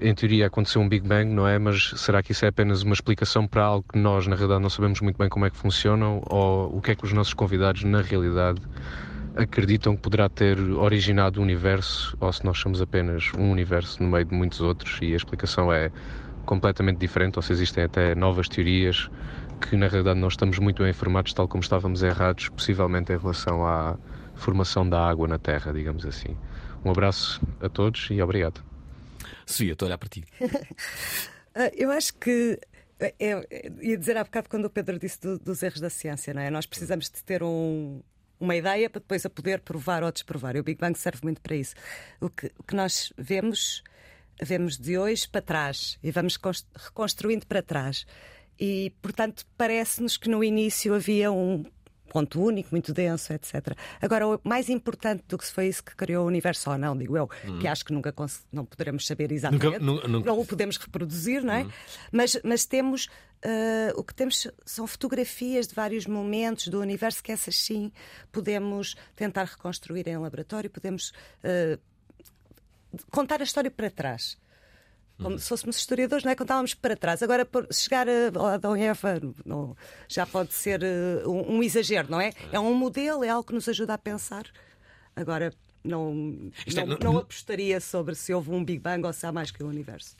em 0.00 0.14
teoria, 0.14 0.46
aconteceu 0.46 0.80
um 0.80 0.88
Big 0.88 1.06
Bang, 1.06 1.28
não 1.28 1.46
é? 1.46 1.58
Mas 1.58 1.92
será 1.96 2.22
que 2.22 2.30
isso 2.30 2.44
é 2.44 2.48
apenas 2.48 2.82
uma 2.82 2.94
explicação 2.94 3.46
para 3.46 3.64
algo 3.64 3.84
que 3.92 3.98
nós, 3.98 4.26
na 4.28 4.36
realidade, 4.36 4.62
não 4.62 4.70
sabemos 4.70 5.00
muito 5.00 5.18
bem 5.18 5.28
como 5.28 5.44
é 5.44 5.50
que 5.50 5.56
funcionam? 5.56 6.22
Ou 6.26 6.76
o 6.76 6.80
que 6.80 6.92
é 6.92 6.94
que 6.94 7.04
os 7.04 7.12
nossos 7.12 7.34
convidados, 7.34 7.82
na 7.82 8.00
realidade, 8.00 8.60
acreditam 9.34 9.96
que 9.96 10.02
poderá 10.02 10.28
ter 10.28 10.58
originado 10.60 11.40
o 11.40 11.42
universo? 11.42 12.16
Ou 12.20 12.32
se 12.32 12.44
nós 12.44 12.58
somos 12.58 12.80
apenas 12.80 13.32
um 13.36 13.50
universo 13.50 14.00
no 14.02 14.08
meio 14.08 14.24
de 14.24 14.34
muitos 14.34 14.60
outros 14.60 14.98
e 15.02 15.12
a 15.12 15.16
explicação 15.16 15.72
é 15.72 15.90
completamente 16.44 16.98
diferente? 16.98 17.36
Ou 17.38 17.42
se 17.42 17.52
existem 17.52 17.82
até 17.82 18.14
novas 18.14 18.48
teorias 18.48 19.10
que, 19.60 19.76
na 19.76 19.88
realidade, 19.88 20.20
nós 20.20 20.34
estamos 20.34 20.60
muito 20.60 20.82
bem 20.82 20.90
informados, 20.90 21.32
tal 21.32 21.48
como 21.48 21.62
estávamos 21.62 22.04
errados, 22.04 22.48
possivelmente 22.50 23.12
em 23.12 23.18
relação 23.18 23.66
à 23.66 23.96
formação 24.36 24.88
da 24.88 25.04
água 25.04 25.26
na 25.26 25.38
Terra, 25.38 25.72
digamos 25.72 26.06
assim. 26.06 26.36
Um 26.84 26.90
abraço 26.90 27.40
a 27.60 27.68
todos 27.68 28.08
e 28.10 28.22
obrigado. 28.22 28.65
Sofia, 29.46 29.72
estou 29.72 29.86
a 29.86 29.88
olhar 29.88 29.98
para 29.98 30.08
ti. 30.08 30.24
Ah, 31.58 31.70
eu 31.74 31.90
acho 31.90 32.12
que. 32.12 32.60
É, 33.00 33.14
é, 33.18 33.72
ia 33.80 33.96
dizer 33.96 34.14
há 34.18 34.24
bocado 34.24 34.46
quando 34.46 34.66
o 34.66 34.70
Pedro 34.70 34.98
disse 34.98 35.18
do, 35.22 35.38
dos 35.38 35.62
erros 35.62 35.80
da 35.80 35.88
ciência, 35.88 36.34
não 36.34 36.42
é? 36.42 36.50
Nós 36.50 36.66
precisamos 36.66 37.08
de 37.08 37.24
ter 37.24 37.42
um, 37.42 38.02
uma 38.38 38.54
ideia 38.54 38.90
para 38.90 39.00
depois 39.00 39.24
a 39.24 39.30
poder 39.30 39.60
provar 39.60 40.02
ou 40.02 40.12
desprovar. 40.12 40.54
E 40.54 40.60
o 40.60 40.62
Big 40.62 40.78
Bang 40.78 40.98
serve 40.98 41.20
muito 41.22 41.40
para 41.40 41.56
isso. 41.56 41.74
O 42.20 42.28
que, 42.28 42.52
o 42.58 42.62
que 42.62 42.76
nós 42.76 43.10
vemos, 43.16 43.82
vemos 44.38 44.76
de 44.76 44.98
hoje 44.98 45.26
para 45.26 45.40
trás 45.40 45.98
e 46.02 46.10
vamos 46.10 46.38
reconstruindo 46.74 47.46
para 47.46 47.62
trás. 47.62 48.06
E, 48.60 48.92
portanto, 49.00 49.46
parece-nos 49.56 50.18
que 50.18 50.28
no 50.28 50.44
início 50.44 50.94
havia 50.94 51.32
um 51.32 51.64
ponto 52.16 52.40
único, 52.40 52.70
muito 52.72 52.94
denso, 52.94 53.30
etc. 53.34 53.76
Agora, 54.00 54.26
o 54.26 54.40
mais 54.42 54.70
importante 54.70 55.22
do 55.28 55.36
que 55.36 55.44
se 55.44 55.52
foi 55.52 55.66
isso 55.66 55.84
que 55.84 55.94
criou 55.94 56.24
o 56.24 56.26
universo 56.26 56.70
ou 56.70 56.78
não, 56.78 56.96
digo 56.96 57.14
eu, 57.14 57.28
hum. 57.44 57.58
que 57.58 57.68
acho 57.68 57.84
que 57.84 57.92
nunca 57.92 58.14
não 58.50 58.64
poderemos 58.64 59.06
saber 59.06 59.30
exatamente, 59.32 59.80
nunca, 59.80 60.08
nunca, 60.08 60.26
não 60.26 60.40
o 60.40 60.46
podemos 60.46 60.78
reproduzir, 60.78 61.44
não 61.44 61.52
é? 61.52 61.64
Hum. 61.64 61.70
Mas, 62.10 62.40
mas 62.42 62.64
temos 62.64 63.04
uh, 63.44 63.92
o 63.96 64.02
que 64.02 64.14
temos 64.14 64.48
são 64.64 64.86
fotografias 64.86 65.66
de 65.66 65.74
vários 65.74 66.06
momentos 66.06 66.68
do 66.68 66.80
universo 66.80 67.22
que 67.22 67.32
essas 67.32 67.54
sim 67.54 67.92
podemos 68.32 68.96
tentar 69.14 69.44
reconstruir 69.44 70.08
em 70.08 70.16
laboratório, 70.16 70.70
podemos 70.70 71.10
uh, 71.44 71.78
contar 73.10 73.42
a 73.42 73.44
história 73.44 73.70
para 73.70 73.90
trás 73.90 74.38
como 75.20 75.38
se 75.38 75.48
fôssemos 75.48 75.76
historiadores, 75.76 76.24
não 76.24 76.32
é? 76.32 76.34
Contávamos 76.34 76.74
para 76.74 76.96
trás. 76.96 77.22
Agora, 77.22 77.46
chegar 77.72 78.06
a 78.08 78.54
Adão 78.54 78.76
e 78.76 78.82
Eva 78.82 79.20
não, 79.44 79.76
já 80.08 80.26
pode 80.26 80.52
ser 80.52 80.82
uh, 80.82 81.30
um, 81.30 81.56
um, 81.56 81.62
exagero, 81.62 82.10
não 82.10 82.20
é? 82.20 82.32
É 82.52 82.60
um 82.60 82.74
modelo, 82.74 83.24
é 83.24 83.28
algo 83.28 83.46
que 83.46 83.54
nos 83.54 83.68
ajuda 83.68 83.94
a 83.94 83.98
pensar. 83.98 84.46
Agora, 85.14 85.52
não, 85.82 86.14
não, 86.14 86.82
é, 86.82 86.86
não, 86.86 86.98
não 86.98 87.18
apostaria 87.18 87.80
sobre 87.80 88.14
se 88.14 88.34
houve 88.34 88.50
um 88.50 88.64
Big 88.64 88.80
Bang 88.80 89.06
ou 89.06 89.12
se 89.12 89.26
há 89.26 89.32
mais 89.32 89.50
que 89.50 89.62
o 89.62 89.66
um 89.66 89.70
universo. 89.70 90.16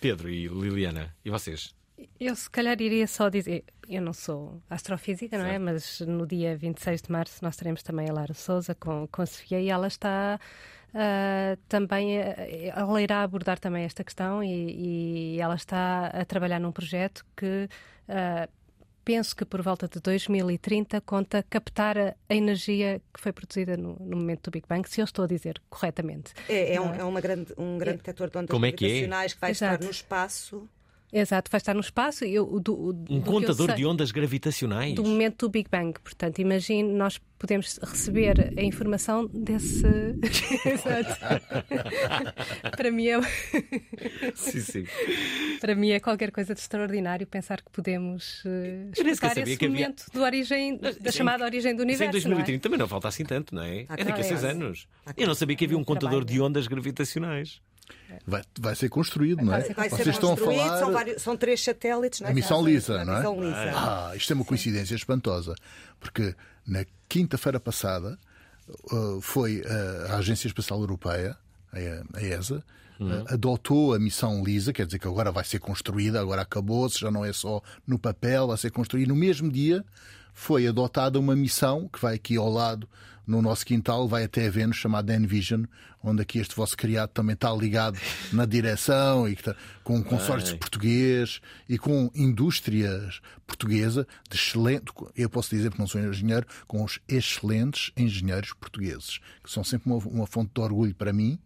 Pedro 0.00 0.28
e 0.28 0.46
Liliana, 0.46 1.14
e 1.24 1.30
vocês? 1.30 1.74
Eu 2.20 2.36
se 2.36 2.50
calhar 2.50 2.80
iria 2.80 3.06
só 3.06 3.30
dizer, 3.30 3.64
eu 3.88 4.02
não 4.02 4.12
sou 4.12 4.60
astrofísica, 4.68 5.38
não 5.38 5.46
é? 5.46 5.58
Mas 5.58 6.00
no 6.00 6.26
dia 6.26 6.56
26 6.56 7.02
de 7.02 7.10
março 7.10 7.42
nós 7.42 7.56
teremos 7.56 7.82
também 7.82 8.10
a 8.10 8.12
Lara 8.12 8.34
Souza 8.34 8.74
com, 8.74 9.08
com 9.10 9.22
a 9.22 9.26
Sofia 9.26 9.60
e 9.60 9.70
ela 9.70 9.86
está 9.86 10.38
uh, 10.96 11.56
também, 11.68 12.18
uh, 12.18 12.24
ela 12.74 13.02
irá 13.02 13.22
abordar 13.22 13.58
também 13.58 13.84
esta 13.84 14.02
questão 14.02 14.42
e, 14.42 15.36
e, 15.36 15.40
ela 15.40 15.54
está 15.54 16.06
a 16.06 16.24
trabalhar 16.24 16.58
num 16.58 16.72
projeto 16.72 17.24
que 17.36 17.68
uh, 18.08 18.50
penso 19.04 19.36
que 19.36 19.44
por 19.44 19.62
volta 19.62 19.86
de 19.86 20.00
2030 20.00 21.00
conta 21.02 21.44
captar 21.48 21.96
a, 21.96 22.14
energia 22.28 23.00
que 23.14 23.20
foi 23.20 23.32
produzida 23.32 23.76
no, 23.76 23.96
no, 24.00 24.16
momento 24.16 24.50
do 24.50 24.52
Big 24.52 24.66
Bang, 24.68 24.88
se 24.88 25.00
eu 25.00 25.04
estou 25.04 25.24
a 25.24 25.28
dizer 25.28 25.62
corretamente. 25.70 26.32
É, 26.48 26.74
é, 26.74 26.80
um, 26.80 26.94
é 26.94 27.04
uma 27.04 27.20
grande, 27.20 27.52
um 27.56 27.78
grande 27.78 27.98
é. 27.98 28.02
detector 28.02 28.30
de 28.30 28.38
ondas 28.38 28.50
Como 28.50 28.66
é 28.66 28.72
que, 28.72 28.86
é? 28.86 29.00
que 29.02 29.38
vai 29.38 29.50
Exato. 29.50 29.74
estar 29.74 29.84
no 29.84 29.90
espaço 29.90 30.68
Exato, 31.16 31.50
vai 31.50 31.58
estar 31.58 31.72
no 31.72 31.80
espaço. 31.80 32.26
Eu, 32.26 32.60
do, 32.60 32.92
do, 32.92 33.14
um 33.14 33.22
contador 33.22 33.74
de 33.74 33.86
ondas 33.86 34.12
gravitacionais. 34.12 34.94
Do 34.94 35.02
momento 35.02 35.46
do 35.46 35.50
Big 35.50 35.66
Bang. 35.70 35.98
Portanto, 35.98 36.40
imagine, 36.40 36.92
nós 36.92 37.18
podemos 37.38 37.78
receber 37.82 38.52
a 38.54 38.62
informação 38.62 39.26
desse. 39.26 39.86
Exato. 40.68 41.16
Para 42.76 42.90
mim 42.90 43.08
é. 43.08 43.20
sim, 44.34 44.60
sim. 44.60 44.84
Para 45.58 45.74
mim 45.74 45.90
é 45.90 46.00
qualquer 46.00 46.30
coisa 46.30 46.54
de 46.54 46.60
extraordinário 46.60 47.26
pensar 47.26 47.62
que 47.62 47.70
podemos 47.70 48.44
uh, 48.44 48.90
explicar 48.92 49.38
esse 49.38 49.68
momento 49.68 50.04
havia... 50.08 50.20
do 50.20 50.22
origem, 50.22 50.78
da 51.00 51.10
chamada 51.10 51.44
origem 51.44 51.74
do 51.74 51.82
universo. 51.82 52.04
Em 52.04 52.10
2030 52.10 52.50
não 52.50 52.56
é? 52.56 52.58
também 52.60 52.78
não 52.78 52.88
falta 52.88 53.08
assim 53.08 53.24
tanto, 53.24 53.54
não 53.54 53.62
é? 53.62 53.86
é 53.88 54.04
daqui 54.04 54.20
a 54.20 54.24
seis 54.24 54.44
anos. 54.44 54.86
Eu 55.16 55.26
não 55.26 55.34
sabia 55.34 55.56
que 55.56 55.64
havia 55.64 55.78
um 55.78 55.84
contador 55.84 56.26
de 56.26 56.38
ondas 56.42 56.66
gravitacionais. 56.66 57.62
Vai, 58.26 58.42
vai 58.58 58.74
ser 58.74 58.88
construído, 58.88 59.44
não 59.44 59.54
é? 59.54 59.60
Vai 59.72 59.88
ser 59.88 59.96
Vocês 59.96 60.16
estão 60.16 60.32
a 60.32 60.36
falar... 60.36 60.78
São, 60.78 60.92
vários, 60.92 61.22
são, 61.22 61.36
três 61.36 61.62
satélites, 61.62 62.20
não 62.20 62.28
é? 62.28 62.32
A 62.32 62.34
missão 62.34 62.64
Lisa, 62.64 63.04
não 63.04 63.14
é? 63.14 63.16
Missão 63.16 63.40
Lisa. 63.40 63.72
Ah, 63.74 64.12
isto 64.16 64.32
é 64.32 64.36
uma 64.36 64.44
coincidência 64.44 64.94
espantosa, 64.94 65.54
porque 66.00 66.34
na 66.66 66.84
quinta-feira 67.08 67.60
passada 67.60 68.18
uh, 68.92 69.20
foi 69.20 69.62
a 70.08 70.16
Agência 70.16 70.48
Espacial 70.48 70.80
Europeia, 70.80 71.36
a 71.72 72.22
ESA, 72.22 72.64
uhum. 72.98 73.22
Uh, 73.22 73.24
adotou 73.28 73.94
a 73.94 73.98
missão 73.98 74.42
LISA, 74.42 74.72
quer 74.72 74.86
dizer 74.86 74.98
que 74.98 75.06
agora 75.06 75.30
vai 75.30 75.44
ser 75.44 75.58
construída, 75.58 76.20
agora 76.20 76.42
acabou-se, 76.42 76.98
já 76.98 77.10
não 77.10 77.24
é 77.24 77.32
só 77.32 77.62
no 77.86 77.98
papel, 77.98 78.46
vai 78.46 78.56
ser 78.56 78.70
construída. 78.70 79.08
No 79.08 79.16
mesmo 79.16 79.50
dia 79.50 79.84
foi 80.32 80.66
adotada 80.66 81.18
uma 81.18 81.36
missão 81.36 81.88
que 81.88 82.00
vai 82.00 82.14
aqui 82.14 82.36
ao 82.36 82.48
lado 82.50 82.88
no 83.26 83.42
nosso 83.42 83.66
quintal, 83.66 84.06
vai 84.06 84.24
até 84.24 84.46
a 84.46 84.50
Vênus, 84.50 84.76
chamada 84.76 85.14
Envision, 85.14 85.64
onde 86.02 86.22
aqui 86.22 86.38
este 86.38 86.54
vosso 86.54 86.76
criado 86.76 87.10
também 87.10 87.34
está 87.34 87.52
ligado 87.52 87.98
na 88.32 88.46
direção 88.46 89.28
e 89.28 89.32
está, 89.32 89.56
com 89.82 89.96
um 89.96 90.02
consórcio 90.02 90.56
português 90.58 91.40
e 91.68 91.76
com 91.76 92.10
indústrias 92.14 93.20
portuguesa 93.46 94.06
de 94.30 94.36
excelente, 94.36 94.92
eu 95.16 95.28
posso 95.28 95.50
dizer 95.50 95.70
porque 95.70 95.82
não 95.82 95.88
sou 95.88 96.00
engenheiro, 96.00 96.46
com 96.66 96.84
os 96.84 97.00
excelentes 97.08 97.90
engenheiros 97.96 98.52
portugueses, 98.52 99.18
que 99.42 99.50
são 99.50 99.64
sempre 99.64 99.90
uma, 99.90 99.98
uma 99.98 100.26
fonte 100.26 100.52
de 100.54 100.60
orgulho 100.60 100.94
para 100.94 101.12
mim 101.12 101.38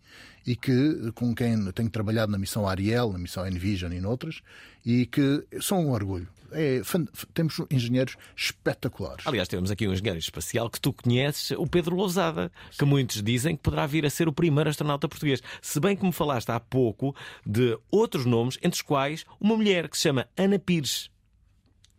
e 0.46 0.56
que 0.56 1.12
com 1.14 1.34
quem 1.34 1.70
tenho 1.72 1.90
trabalhado 1.90 2.32
na 2.32 2.38
missão 2.38 2.68
Ariel, 2.68 3.12
na 3.12 3.18
missão 3.18 3.46
Envision 3.46 3.92
e 3.92 4.00
noutras, 4.00 4.40
e 4.84 5.06
que 5.06 5.46
são 5.60 5.86
um 5.86 5.90
orgulho. 5.90 6.28
É, 6.52 6.80
temos 7.32 7.60
engenheiros 7.70 8.16
espetaculares. 8.36 9.26
Aliás, 9.26 9.48
temos 9.48 9.70
aqui 9.70 9.86
um 9.86 9.92
engenheiro 9.92 10.18
espacial 10.18 10.68
que 10.70 10.80
tu 10.80 10.92
conheces, 10.92 11.52
o 11.52 11.66
Pedro 11.66 11.96
Lousada, 11.96 12.50
que 12.78 12.84
muitos 12.84 13.22
dizem 13.22 13.56
que 13.56 13.62
poderá 13.62 13.86
vir 13.86 14.04
a 14.06 14.10
ser 14.10 14.28
o 14.28 14.32
primeiro 14.32 14.70
astronauta 14.70 15.08
português. 15.08 15.42
Se 15.60 15.80
bem 15.80 15.96
que 15.96 16.04
me 16.04 16.12
falaste 16.12 16.50
há 16.50 16.60
pouco 16.60 17.14
de 17.44 17.78
outros 17.90 18.24
nomes, 18.24 18.58
entre 18.62 18.76
os 18.76 18.82
quais 18.82 19.24
uma 19.40 19.56
mulher 19.56 19.88
que 19.88 19.96
se 19.96 20.04
chama 20.04 20.28
Ana 20.36 20.58
Pires 20.58 21.10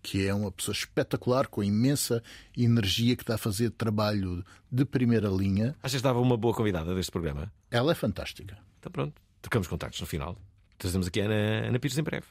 que 0.01 0.27
é 0.27 0.33
uma 0.33 0.51
pessoa 0.51 0.73
espetacular, 0.73 1.47
com 1.47 1.63
imensa 1.63 2.23
energia, 2.57 3.15
que 3.15 3.23
está 3.23 3.35
a 3.35 3.37
fazer 3.37 3.69
trabalho 3.69 4.43
de 4.71 4.83
primeira 4.83 5.29
linha. 5.29 5.75
Achas 5.79 5.91
que 5.91 5.97
estava 5.97 6.19
uma 6.19 6.35
boa 6.35 6.53
convidada 6.53 6.95
deste 6.95 7.11
programa? 7.11 7.51
Ela 7.69 7.91
é 7.91 7.95
fantástica. 7.95 8.57
Então 8.79 8.91
pronto, 8.91 9.13
tocamos 9.41 9.67
contactos 9.67 10.01
no 10.01 10.07
final. 10.07 10.35
Trazemos 10.77 11.07
aqui 11.07 11.21
a 11.21 11.25
Ana, 11.25 11.67
Ana 11.67 11.79
Pires 11.79 11.97
em 11.97 12.03
breve. 12.03 12.25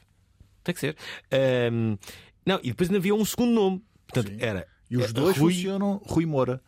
Tem 0.63 0.73
que 0.73 0.81
ser. 0.81 0.95
Um, 1.71 1.97
não, 2.45 2.59
e 2.63 2.69
depois 2.69 2.89
ainda 2.89 2.99
havia 2.99 3.15
um 3.15 3.25
segundo 3.25 3.51
nome. 3.51 3.83
Portanto, 4.07 4.35
era. 4.39 4.67
E 4.89 4.97
os 4.97 5.13
dois 5.13 5.37
Rui... 5.37 5.53
funcionam 5.53 6.01
Rui 6.05 6.25
Moura. 6.25 6.61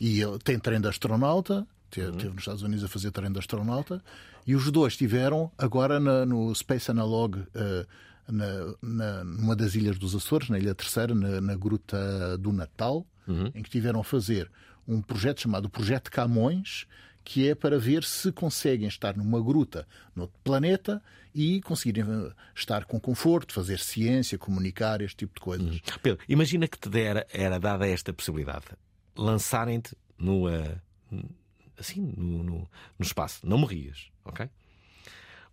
E 0.00 0.20
ele 0.20 0.38
tem 0.38 0.58
treino 0.58 0.82
de 0.82 0.88
astronauta, 0.88 1.66
teve, 1.90 2.08
uhum. 2.08 2.30
nos 2.30 2.38
Estados 2.38 2.62
Unidos 2.62 2.82
a 2.84 2.88
fazer 2.88 3.10
treino 3.10 3.34
de 3.34 3.38
astronauta, 3.38 4.02
e 4.46 4.54
os 4.54 4.70
dois 4.70 4.94
estiveram 4.94 5.52
agora 5.58 6.00
na, 6.00 6.24
no 6.24 6.54
Space 6.54 6.90
Analog. 6.90 7.38
Uh, 7.38 7.86
na, 8.30 8.74
na, 8.80 9.24
numa 9.24 9.56
das 9.56 9.74
ilhas 9.74 9.98
dos 9.98 10.14
Açores, 10.14 10.48
na 10.48 10.58
Ilha 10.58 10.74
Terceira, 10.74 11.14
na, 11.14 11.40
na 11.40 11.56
Gruta 11.56 12.38
do 12.38 12.52
Natal, 12.52 13.04
uhum. 13.26 13.46
em 13.46 13.62
que 13.62 13.68
estiveram 13.68 14.00
a 14.00 14.04
fazer 14.04 14.50
um 14.86 15.02
projeto 15.02 15.40
chamado 15.40 15.68
Projeto 15.68 16.10
Camões, 16.10 16.86
que 17.24 17.48
é 17.48 17.54
para 17.54 17.78
ver 17.78 18.04
se 18.04 18.32
conseguem 18.32 18.88
estar 18.88 19.16
numa 19.16 19.42
gruta 19.42 19.86
no 20.14 20.28
planeta 20.42 21.02
e 21.34 21.60
conseguirem 21.60 22.04
eh, 22.04 22.32
estar 22.54 22.84
com 22.84 22.98
conforto, 22.98 23.52
fazer 23.52 23.78
ciência, 23.78 24.38
comunicar, 24.38 25.00
este 25.00 25.18
tipo 25.18 25.34
de 25.34 25.40
coisas. 25.40 25.76
Hum. 25.76 25.80
Pedro, 26.02 26.24
imagina 26.28 26.66
que 26.66 26.78
te 26.78 26.88
dera, 26.88 27.26
era 27.32 27.58
dada 27.58 27.86
esta 27.86 28.12
possibilidade, 28.12 28.66
lançarem-te 29.16 29.96
no, 30.18 30.46
assim, 31.78 32.12
no, 32.16 32.42
no, 32.42 32.58
no, 32.98 33.04
espaço, 33.04 33.46
não 33.46 33.58
morrias, 33.58 34.10
ok? 34.24 34.48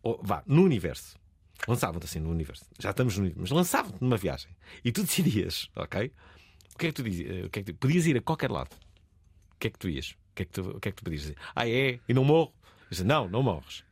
Ou, 0.04 0.20
vá, 0.22 0.44
no 0.46 0.64
universo. 0.64 1.18
Lançavam-te 1.68 2.06
assim 2.06 2.20
no 2.20 2.30
universo. 2.30 2.66
Já 2.78 2.92
estamos 2.92 3.18
no 3.18 3.24
universo, 3.24 3.42
mas 3.42 3.52
lançavam-te 3.52 4.02
numa 4.02 4.18
viagem. 4.18 4.52
E 4.84 4.92
tu 4.92 5.02
decidias, 5.04 5.70
ok? 5.76 6.12
O 6.76 6.78
que 6.78 6.88
é 6.88 6.90
que 6.90 6.96
tu 6.96 7.04
dizias? 7.04 7.46
O 7.46 7.50
que 7.50 7.60
é 7.60 7.64
que 7.64 7.74
tu... 7.74 7.80
Podias 7.80 8.06
ir 8.06 8.18
a 8.18 8.22
qualquer 8.22 8.52
lado. 8.52 8.74
O 9.54 9.56
que 9.60 9.68
é 9.68 9.70
que 9.72 9.80
tu 9.80 9.90
ias? 9.90 10.16
O 10.38 10.44
que 10.44 10.44
é 10.44 10.46
que 10.46 10.52
tu, 10.52 10.62
o 10.62 10.80
que 10.80 10.90
é 10.90 10.92
que 10.92 10.98
tu 10.98 11.04
podias 11.04 11.22
dizer? 11.22 11.36
Ah, 11.56 11.68
é? 11.68 12.00
E 12.08 12.14
não 12.14 12.24
morro? 12.24 12.54
Eu 12.64 12.88
disse, 12.92 13.04
não, 13.04 13.28
não 13.28 13.42
morres 13.42 13.84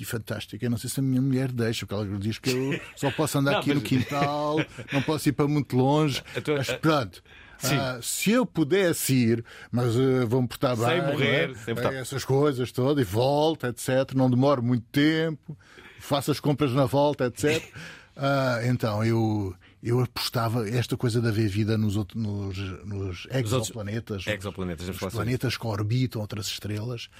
e 0.00 0.04
fantástico. 0.04 0.64
Eu 0.64 0.70
não 0.70 0.78
sei 0.78 0.90
se 0.90 0.98
a 0.98 1.02
minha 1.02 1.20
mulher 1.20 1.52
deixa, 1.52 1.86
porque 1.86 1.94
ela 1.94 2.18
diz 2.18 2.38
que 2.38 2.50
eu 2.50 2.80
só 2.96 3.10
posso 3.10 3.38
andar 3.38 3.52
não, 3.52 3.58
aqui 3.60 3.68
mas... 3.68 3.78
no 3.78 3.82
quintal, 3.82 4.56
não 4.92 5.02
posso 5.02 5.28
ir 5.28 5.32
para 5.32 5.46
muito 5.46 5.76
longe. 5.76 6.22
Tua... 6.42 6.56
Mas 6.56 6.70
pronto. 6.72 7.22
Ah, 7.62 7.98
se 8.02 8.32
eu 8.32 8.44
pudesse 8.44 9.14
ir, 9.14 9.44
mas 9.70 9.94
uh, 9.96 10.26
vou-me 10.26 10.48
portar 10.48 10.76
sem 10.76 10.86
bem, 10.86 11.02
morrer, 11.02 11.50
é? 11.50 11.54
sem 11.54 11.74
portar... 11.74 11.94
essas 11.94 12.24
coisas 12.24 12.72
todas, 12.72 13.06
e 13.06 13.08
volta, 13.08 13.68
etc. 13.68 14.12
Não 14.14 14.28
demoro 14.28 14.62
muito 14.62 14.84
tempo, 14.90 15.56
faço 15.98 16.30
as 16.30 16.40
compras 16.40 16.72
na 16.72 16.86
volta, 16.86 17.26
etc. 17.26 17.62
Ah, 18.16 18.60
então 18.62 19.04
eu, 19.04 19.56
eu 19.84 20.00
apostava 20.00 20.66
esta 20.66 20.96
coisa 20.96 21.20
de 21.20 21.28
haver 21.28 21.46
vida 21.46 21.76
nos, 21.76 21.94
outros, 21.94 22.20
nos, 22.20 22.56
nos 22.86 23.28
exoplanetas, 23.30 24.26
exoplanetas, 24.26 24.88
os 24.88 25.12
planetas 25.12 25.56
que 25.58 25.66
orbitam 25.66 26.22
outras 26.22 26.46
estrelas. 26.46 27.10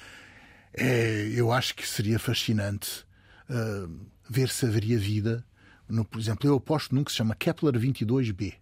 É, 0.72 1.31
eu 1.35 1.53
acho 1.53 1.74
que 1.74 1.87
seria 1.87 2.18
fascinante 2.18 3.05
uh, 3.50 4.07
ver 4.29 4.48
se 4.48 4.64
haveria 4.64 4.98
vida. 4.98 5.44
No, 5.87 6.07
por 6.07 6.18
exemplo, 6.18 6.48
eu 6.48 6.57
aposto 6.57 6.94
num 6.94 7.05
que 7.05 7.11
se 7.11 7.18
chama 7.18 7.35
Kepler 7.35 7.74
22b. 7.74 8.55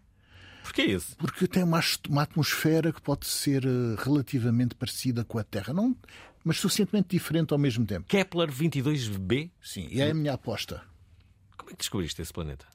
Porquê 0.64 0.82
isso? 0.82 1.16
Porque 1.16 1.46
tem 1.46 1.62
uma, 1.62 1.80
uma 2.08 2.22
atmosfera 2.22 2.92
que 2.92 3.00
pode 3.00 3.26
ser 3.28 3.64
uh, 3.64 3.94
relativamente 3.96 4.74
parecida 4.74 5.24
com 5.24 5.38
a 5.38 5.44
Terra, 5.44 5.72
não, 5.72 5.96
mas 6.42 6.58
suficientemente 6.58 7.10
diferente 7.10 7.52
ao 7.52 7.58
mesmo 7.58 7.86
tempo. 7.86 8.08
Kepler 8.08 8.50
22b? 8.50 9.48
Sim, 9.62 9.86
e 9.92 10.00
é 10.00 10.10
a 10.10 10.14
minha 10.14 10.32
aposta. 10.32 10.82
Como 11.56 11.70
é 11.70 11.72
que 11.74 11.78
descobriste 11.78 12.20
esse 12.20 12.32
planeta? 12.32 12.66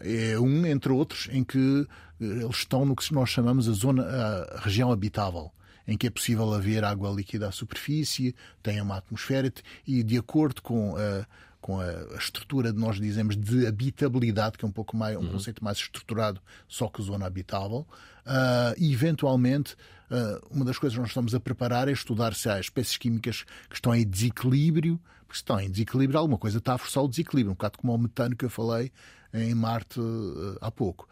É 0.00 0.38
um, 0.38 0.66
entre 0.66 0.92
outros, 0.92 1.28
em 1.30 1.44
que 1.44 1.86
eh, 2.20 2.24
eles 2.24 2.56
estão 2.56 2.84
no 2.84 2.96
que 2.96 3.12
nós 3.12 3.28
chamamos 3.28 3.68
a 3.68 3.72
zona, 3.72 4.02
a 4.02 4.60
região 4.60 4.90
habitável 4.90 5.52
em 5.90 5.96
que 5.96 6.06
é 6.06 6.10
possível 6.10 6.52
haver 6.54 6.84
água 6.84 7.10
líquida 7.10 7.48
à 7.48 7.52
superfície, 7.52 8.34
tem 8.62 8.80
uma 8.80 8.98
atmosfera 8.98 9.52
e, 9.84 10.04
de 10.04 10.16
acordo 10.16 10.62
com 10.62 10.94
a, 10.96 11.26
com 11.60 11.80
a 11.80 12.16
estrutura 12.16 12.72
de 12.72 12.78
nós 12.78 12.96
dizemos 12.96 13.36
de 13.36 13.66
habitabilidade, 13.66 14.56
que 14.56 14.64
é 14.64 14.68
um 14.68 14.72
pouco 14.72 14.96
mais 14.96 15.16
um 15.16 15.20
uhum. 15.20 15.32
conceito 15.32 15.64
mais 15.64 15.78
estruturado, 15.78 16.40
só 16.68 16.86
que 16.86 17.02
zona 17.02 17.26
habitável, 17.26 17.86
uh, 18.24 18.74
e 18.78 18.92
eventualmente 18.92 19.74
uh, 20.10 20.46
uma 20.50 20.64
das 20.64 20.78
coisas 20.78 20.94
que 20.94 21.00
nós 21.00 21.10
estamos 21.10 21.34
a 21.34 21.40
preparar 21.40 21.88
é 21.88 21.92
estudar 21.92 22.34
se 22.34 22.48
há 22.48 22.60
espécies 22.60 22.96
químicas 22.96 23.44
que 23.68 23.74
estão 23.74 23.92
em 23.92 24.06
desequilíbrio, 24.06 25.00
porque 25.26 25.38
se 25.38 25.42
estão 25.42 25.60
em 25.60 25.70
desequilíbrio, 25.70 26.20
alguma 26.20 26.38
coisa 26.38 26.58
está 26.58 26.74
a 26.74 26.78
forçar 26.78 27.02
o 27.02 27.08
desequilíbrio, 27.08 27.50
um 27.50 27.54
bocado 27.54 27.78
como 27.78 27.92
o 27.92 27.98
metano 27.98 28.36
que 28.36 28.44
eu 28.44 28.50
falei 28.50 28.92
em 29.32 29.54
Marte 29.54 30.00
uh, 30.00 30.58
há 30.60 30.70
pouco. 30.70 31.08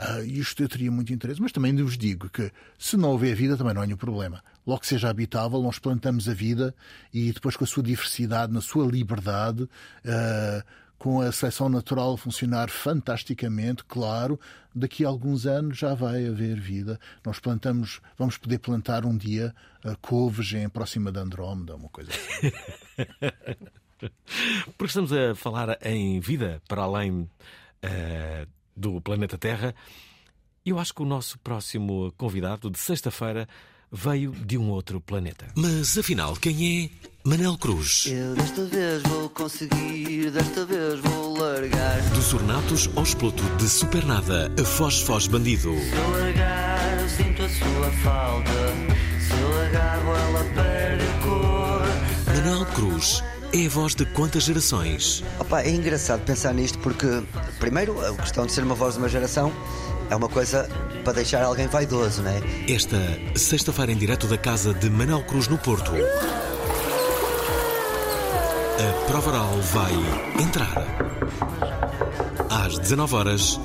Uh, 0.00 0.24
isto 0.24 0.62
eu 0.62 0.68
teria 0.68 0.90
muito 0.90 1.12
interesse, 1.12 1.42
mas 1.42 1.52
também 1.52 1.76
vos 1.76 1.98
digo 1.98 2.30
que 2.30 2.50
se 2.78 2.96
não 2.96 3.10
houver 3.10 3.34
vida 3.34 3.56
também 3.56 3.74
não 3.74 3.82
há 3.82 3.86
nenhum 3.86 3.98
problema. 3.98 4.42
Logo 4.66 4.80
que 4.80 4.86
seja 4.86 5.10
habitável, 5.10 5.60
nós 5.62 5.78
plantamos 5.78 6.28
a 6.28 6.32
vida 6.32 6.74
e 7.12 7.32
depois 7.32 7.54
com 7.54 7.64
a 7.64 7.66
sua 7.66 7.82
diversidade, 7.82 8.52
na 8.52 8.62
sua 8.62 8.86
liberdade, 8.86 9.64
uh, 9.64 10.62
com 10.98 11.20
a 11.20 11.30
seleção 11.32 11.68
natural 11.68 12.16
funcionar 12.16 12.70
fantasticamente, 12.70 13.84
claro, 13.84 14.40
daqui 14.74 15.04
a 15.04 15.08
alguns 15.08 15.46
anos 15.46 15.78
já 15.78 15.94
vai 15.94 16.26
haver 16.26 16.58
vida. 16.58 16.98
Nós 17.24 17.38
plantamos, 17.38 18.00
vamos 18.18 18.38
poder 18.38 18.58
plantar 18.58 19.04
um 19.04 19.16
dia 19.16 19.54
uh, 19.84 19.96
couves 20.00 20.52
em 20.54 20.68
próxima 20.68 21.12
de 21.12 21.18
Andrómeda, 21.18 21.76
uma 21.76 21.88
coisa 21.90 22.10
assim. 22.10 22.52
Porque 24.78 24.86
estamos 24.86 25.12
a 25.12 25.34
falar 25.34 25.78
em 25.82 26.20
vida 26.20 26.62
para 26.66 26.82
além 26.82 27.28
uh, 27.84 28.46
do 28.76 29.00
planeta 29.00 29.38
Terra. 29.38 29.74
Eu 30.64 30.78
acho 30.78 30.94
que 30.94 31.02
o 31.02 31.06
nosso 31.06 31.38
próximo 31.38 32.12
convidado 32.16 32.70
de 32.70 32.78
sexta-feira 32.78 33.48
veio 33.90 34.30
de 34.32 34.56
um 34.56 34.70
outro 34.70 35.00
planeta. 35.00 35.46
Mas 35.56 35.98
afinal, 35.98 36.36
quem 36.36 36.84
é 36.84 37.08
Manel 37.28 37.58
Cruz? 37.58 38.06
Eu 38.06 38.34
desta 38.34 38.64
vez 38.66 39.02
vou 39.02 39.28
conseguir, 39.30 40.30
desta 40.30 40.64
vez 40.64 41.00
vou 41.00 41.36
largar. 41.38 42.00
Dos 42.10 42.32
ornatos 42.32 42.88
ao 42.96 43.02
exploto 43.02 43.42
de 43.56 43.68
supernada, 43.68 44.52
a 44.60 44.64
Foz 44.64 45.00
Foz 45.00 45.26
Bandido. 45.26 45.74
Se 45.76 45.92
eu 45.96 46.10
largar, 46.10 47.00
eu 47.00 47.08
sinto 47.08 47.42
a 47.42 47.48
sua 47.48 47.90
falta. 48.02 48.50
Se 49.20 49.40
eu 49.40 49.62
agarro, 49.62 50.14
ela 50.14 50.44
perde 50.54 51.04
a 51.04 51.22
cor. 51.22 52.34
Manel 52.34 52.66
Cruz 52.66 53.22
é 53.52 53.66
a 53.66 53.68
voz 53.68 53.94
de 53.94 54.04
quantas 54.06 54.44
gerações? 54.44 55.24
Opa, 55.38 55.62
é 55.62 55.70
engraçado 55.70 56.22
pensar 56.24 56.54
nisto 56.54 56.78
porque, 56.78 57.22
primeiro, 57.58 58.00
a 58.04 58.14
questão 58.14 58.46
de 58.46 58.52
ser 58.52 58.62
uma 58.62 58.74
voz 58.74 58.94
de 58.94 59.00
uma 59.00 59.08
geração 59.08 59.52
é 60.08 60.16
uma 60.16 60.28
coisa 60.28 60.68
para 61.04 61.14
deixar 61.14 61.42
alguém 61.42 61.66
vaidoso, 61.66 62.22
não 62.22 62.30
é? 62.30 62.40
Esta 62.68 62.98
sexta-feira 63.36 63.92
em 63.92 63.96
direto 63.96 64.26
da 64.26 64.38
casa 64.38 64.72
de 64.74 64.88
Manel 64.88 65.22
Cruz 65.24 65.48
no 65.48 65.58
Porto. 65.58 65.92
A 68.78 69.06
prova 69.06 69.30
oral 69.30 69.60
vai 69.72 69.92
entrar. 70.42 70.86
Às 72.48 72.78
19 72.78 73.14
horas 73.14 73.60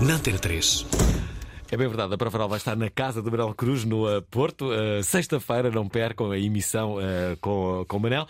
na 0.00 0.14
Antena 0.14 0.38
3. 0.38 0.91
É 1.72 1.76
bem 1.78 1.88
verdade, 1.88 2.12
a 2.12 2.18
prova 2.18 2.36
oral 2.36 2.50
vai 2.50 2.58
estar 2.58 2.76
na 2.76 2.90
casa 2.90 3.22
de 3.22 3.30
Manel 3.30 3.54
Cruz, 3.54 3.82
no 3.82 4.06
uh, 4.06 4.20
Porto. 4.20 4.66
Uh, 4.66 5.02
Sexta-feira, 5.02 5.70
não 5.70 5.88
percam 5.88 6.30
a 6.30 6.38
emissão 6.38 6.98
uh, 6.98 7.34
com, 7.40 7.86
com 7.88 7.96
o 7.96 8.00
Manel. 8.00 8.26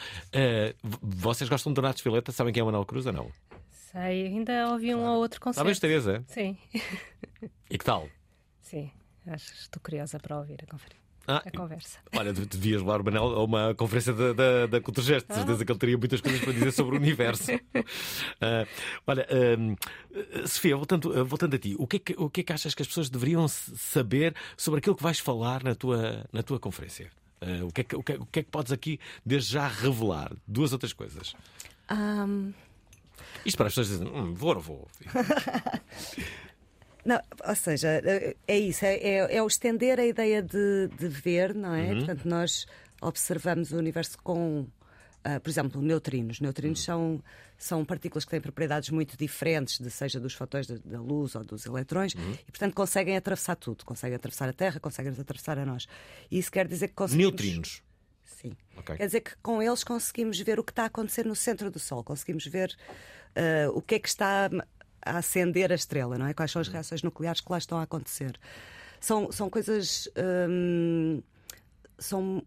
vocês 1.03 1.51
gostam 1.51 1.73
de 1.73 1.75
Donatos 1.75 2.03
Fileta? 2.03 2.31
Sabem 2.31 2.53
quem 2.53 2.61
é 2.61 2.63
o 2.63 2.67
Manel 2.67 2.87
Cruz 2.87 3.05
ou 3.05 3.13
não? 3.13 3.33
Sei, 3.69 4.29
ainda 4.29 4.69
ouvi 4.71 4.95
um 4.95 5.05
ou 5.05 5.19
outro 5.19 5.41
concerto. 5.41 5.59
Sabes, 5.59 5.81
Teresa? 5.81 6.23
Sim. 6.29 6.57
E 7.69 7.77
que 7.77 7.85
tal? 7.85 8.09
Sim, 8.61 8.93
acho, 9.27 9.53
estou 9.55 9.83
curiosa 9.83 10.21
para 10.21 10.39
ouvir 10.39 10.61
a 10.63 10.71
conferência. 10.71 11.02
Ah, 11.27 11.43
a 11.45 11.51
conversa. 11.51 11.99
Olha, 12.17 12.33
devias 12.33 12.81
levar 12.81 13.01
o 13.01 13.05
Manel 13.05 13.25
a 13.25 13.45
uma 13.45 13.75
conferência 13.75 14.13
da, 14.13 14.33
da, 14.33 14.67
da 14.67 14.81
Culturgest. 14.81 15.27
De 15.29 15.35
certeza 15.35 15.65
que 15.65 15.71
ele 15.71 15.79
teria 15.79 15.99
muitas 15.99 16.21
coisas 16.21 16.41
para 16.41 16.53
dizer 16.53 16.73
sobre 16.73 16.97
o 16.97 16.99
universo. 16.99 17.53
Uh, 17.53 18.67
olha, 19.07 19.27
uh, 19.31 20.49
Sofia, 20.49 20.77
voltando, 20.77 21.25
voltando 21.25 21.55
a 21.55 21.59
ti, 21.59 21.77
o 21.79 21.87
que, 21.87 21.97
é 21.97 21.99
que, 22.01 22.15
o 22.19 22.29
que 22.29 22.41
é 22.41 22.45
que 22.45 22.53
achas 22.53 22.75
que 22.75 22.83
as 22.83 22.89
pessoas 22.89 23.09
deveriam 23.09 23.47
saber 23.49 24.35
sobre 24.57 24.79
aquilo 24.79 24.97
que 24.97 25.03
vais 25.03 25.19
falar 25.19 25.63
na 25.63 25.75
tua, 25.75 26.27
na 26.33 26.43
tua 26.43 26.59
conferência? 26.59 27.11
Uh, 27.41 27.67
o, 27.67 27.73
que 27.73 27.81
é 27.83 27.85
que, 27.85 27.97
o, 27.97 28.03
que, 28.03 28.13
o 28.15 28.27
que 28.27 28.41
é 28.41 28.43
que 28.43 28.51
podes 28.51 28.73
aqui, 28.73 28.99
desde 29.25 29.53
já, 29.53 29.69
revelar? 29.69 30.33
Duas 30.47 30.73
outras 30.73 30.93
coisas. 30.93 31.35
Um... 31.91 32.53
Isto 33.45 33.57
para 33.57 33.67
as 33.67 33.75
pessoas 33.75 33.89
dizem, 33.89 34.09
hum, 34.09 34.35
vou 34.35 34.51
ou 34.51 34.55
não 34.57 34.63
vou? 34.63 34.89
Não, 37.05 37.21
ou 37.47 37.57
seja, 37.57 38.01
é 38.47 38.59
isso, 38.59 38.85
é, 38.85 38.95
é, 38.95 39.37
é 39.37 39.43
o 39.43 39.47
estender 39.47 39.99
a 39.99 40.07
ideia 40.07 40.41
de, 40.41 40.89
de 40.97 41.09
ver, 41.09 41.55
não 41.55 41.75
é? 41.75 41.91
Uhum. 41.91 41.97
Portanto, 41.99 42.29
nós 42.29 42.67
observamos 43.01 43.73
o 43.73 43.77
universo 43.77 44.17
com, 44.23 44.61
uh, 44.61 45.41
por 45.43 45.51
exemplo, 45.51 45.83
neutrinos. 45.83 46.41
Neutrinos 46.41 46.79
uhum. 46.81 46.85
são, 46.85 47.25
são 47.59 47.85
partículas 47.85 48.25
que 48.25 48.31
têm 48.31 48.41
propriedades 48.41 48.91
muito 48.91 49.17
diferentes, 49.17 49.81
de, 49.81 49.91
seja 49.91 50.21
dos 50.21 50.35
fatores 50.35 50.69
da, 50.69 51.01
luz 51.01 51.35
ou 51.35 51.45
dos 51.45 51.67
eletrões, 51.67 52.15
uhum. 52.15 52.33
e, 52.47 52.53
portanto, 52.53 52.73
conseguem 52.75 53.17
atravessar 53.17 53.57
tudo. 53.57 53.85
Conseguem 53.85 54.15
atravessar 54.15 54.49
a 54.49 54.53
Terra, 54.53 54.79
conseguem 54.79 55.13
atravessar 55.13 55.59
a 55.59 55.67
nós. 55.67 55.89
E 56.31 56.39
isso 56.39 56.53
quer 56.53 56.69
dizer 56.69 56.89
que 56.89 56.95
conseguimos... 56.95 57.33
Neutrinos? 57.33 57.83
Sim. 58.25 58.57
Okay. 58.77 58.97
Quer 58.97 59.07
dizer 59.07 59.21
que 59.21 59.37
com 59.43 59.61
eles 59.61 59.83
conseguimos 59.83 60.39
ver 60.41 60.59
o 60.61 60.65
que 60.65 60.71
está 60.73 60.85
a 60.85 60.87
acontecer 60.87 61.27
no 61.27 61.35
centro 61.35 61.71
do 61.71 61.79
Sol, 61.79 62.03
conseguimos 62.05 62.47
ver 62.47 62.77
uh, 63.37 63.71
o 63.77 63.83
que 63.83 63.97
é 63.97 63.99
que 63.99 64.09
está 64.09 64.49
a 65.05 65.19
acender 65.19 65.73
a 65.73 65.75
estrela, 65.75 66.19
não 66.19 66.27
é? 66.27 66.35
Quais 66.35 66.51
são 66.51 66.61
as 66.61 66.69
reações 66.69 67.03
nucleares 67.03 67.41
que 67.41 67.51
lá 67.51 67.59
estão 67.59 67.79
a 67.79 67.83
acontecer. 67.83 68.39
São, 69.01 69.33
são 69.33 69.51
coisas. 69.51 70.09
Hum, 70.49 71.23
são 71.99 72.43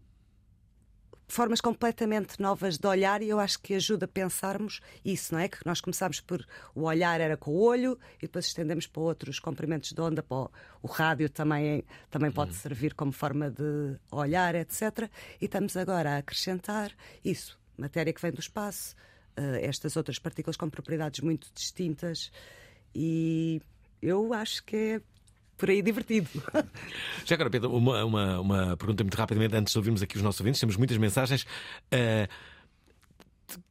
formas 1.28 1.60
completamente 1.60 2.40
novas 2.40 2.78
de 2.78 2.86
olhar 2.86 3.20
e 3.20 3.28
eu 3.28 3.40
acho 3.40 3.58
que 3.60 3.74
ajuda 3.74 4.04
a 4.04 4.08
pensarmos 4.08 4.80
isso, 5.04 5.34
não 5.34 5.40
é? 5.40 5.48
Que 5.48 5.58
nós 5.66 5.80
começámos 5.80 6.20
por 6.20 6.46
o 6.74 6.82
olhar 6.82 7.20
era 7.20 7.36
com 7.36 7.50
o 7.50 7.60
olho 7.60 7.98
e 8.18 8.22
depois 8.22 8.46
estendemos 8.46 8.86
para 8.86 9.02
outros 9.02 9.40
comprimentos 9.40 9.92
de 9.92 10.00
onda, 10.00 10.22
para 10.22 10.36
o, 10.36 10.50
o 10.82 10.86
rádio 10.86 11.28
também, 11.28 11.84
também 12.10 12.30
pode 12.30 12.52
uhum. 12.52 12.56
servir 12.56 12.94
como 12.94 13.12
forma 13.12 13.50
de 13.50 13.98
olhar, 14.10 14.54
etc. 14.54 15.10
E 15.40 15.46
estamos 15.46 15.76
agora 15.76 16.14
a 16.14 16.18
acrescentar 16.18 16.92
isso, 17.24 17.58
matéria 17.76 18.12
que 18.12 18.22
vem 18.22 18.30
do 18.30 18.40
espaço, 18.40 18.94
estas 19.60 19.96
outras 19.96 20.18
partículas 20.18 20.56
com 20.56 20.68
propriedades 20.68 21.20
muito 21.20 21.48
distintas 21.54 22.30
e 22.94 23.60
eu 24.00 24.32
acho 24.32 24.64
que 24.64 24.76
é 24.76 25.00
por 25.56 25.70
aí 25.70 25.82
divertido. 25.82 26.28
Já 27.24 27.34
agora, 27.34 27.50
Pedro, 27.50 27.74
uma, 27.74 28.04
uma, 28.04 28.40
uma, 28.40 28.76
pergunta 28.76 29.02
muito 29.02 29.16
rapidamente 29.16 29.56
antes 29.56 29.72
de 29.72 29.78
ouvirmos 29.78 30.02
aqui 30.02 30.16
os 30.16 30.22
nossos 30.22 30.40
ouvintes, 30.40 30.60
temos 30.60 30.76
muitas 30.76 30.96
mensagens. 30.98 31.42
Uh, 31.92 32.28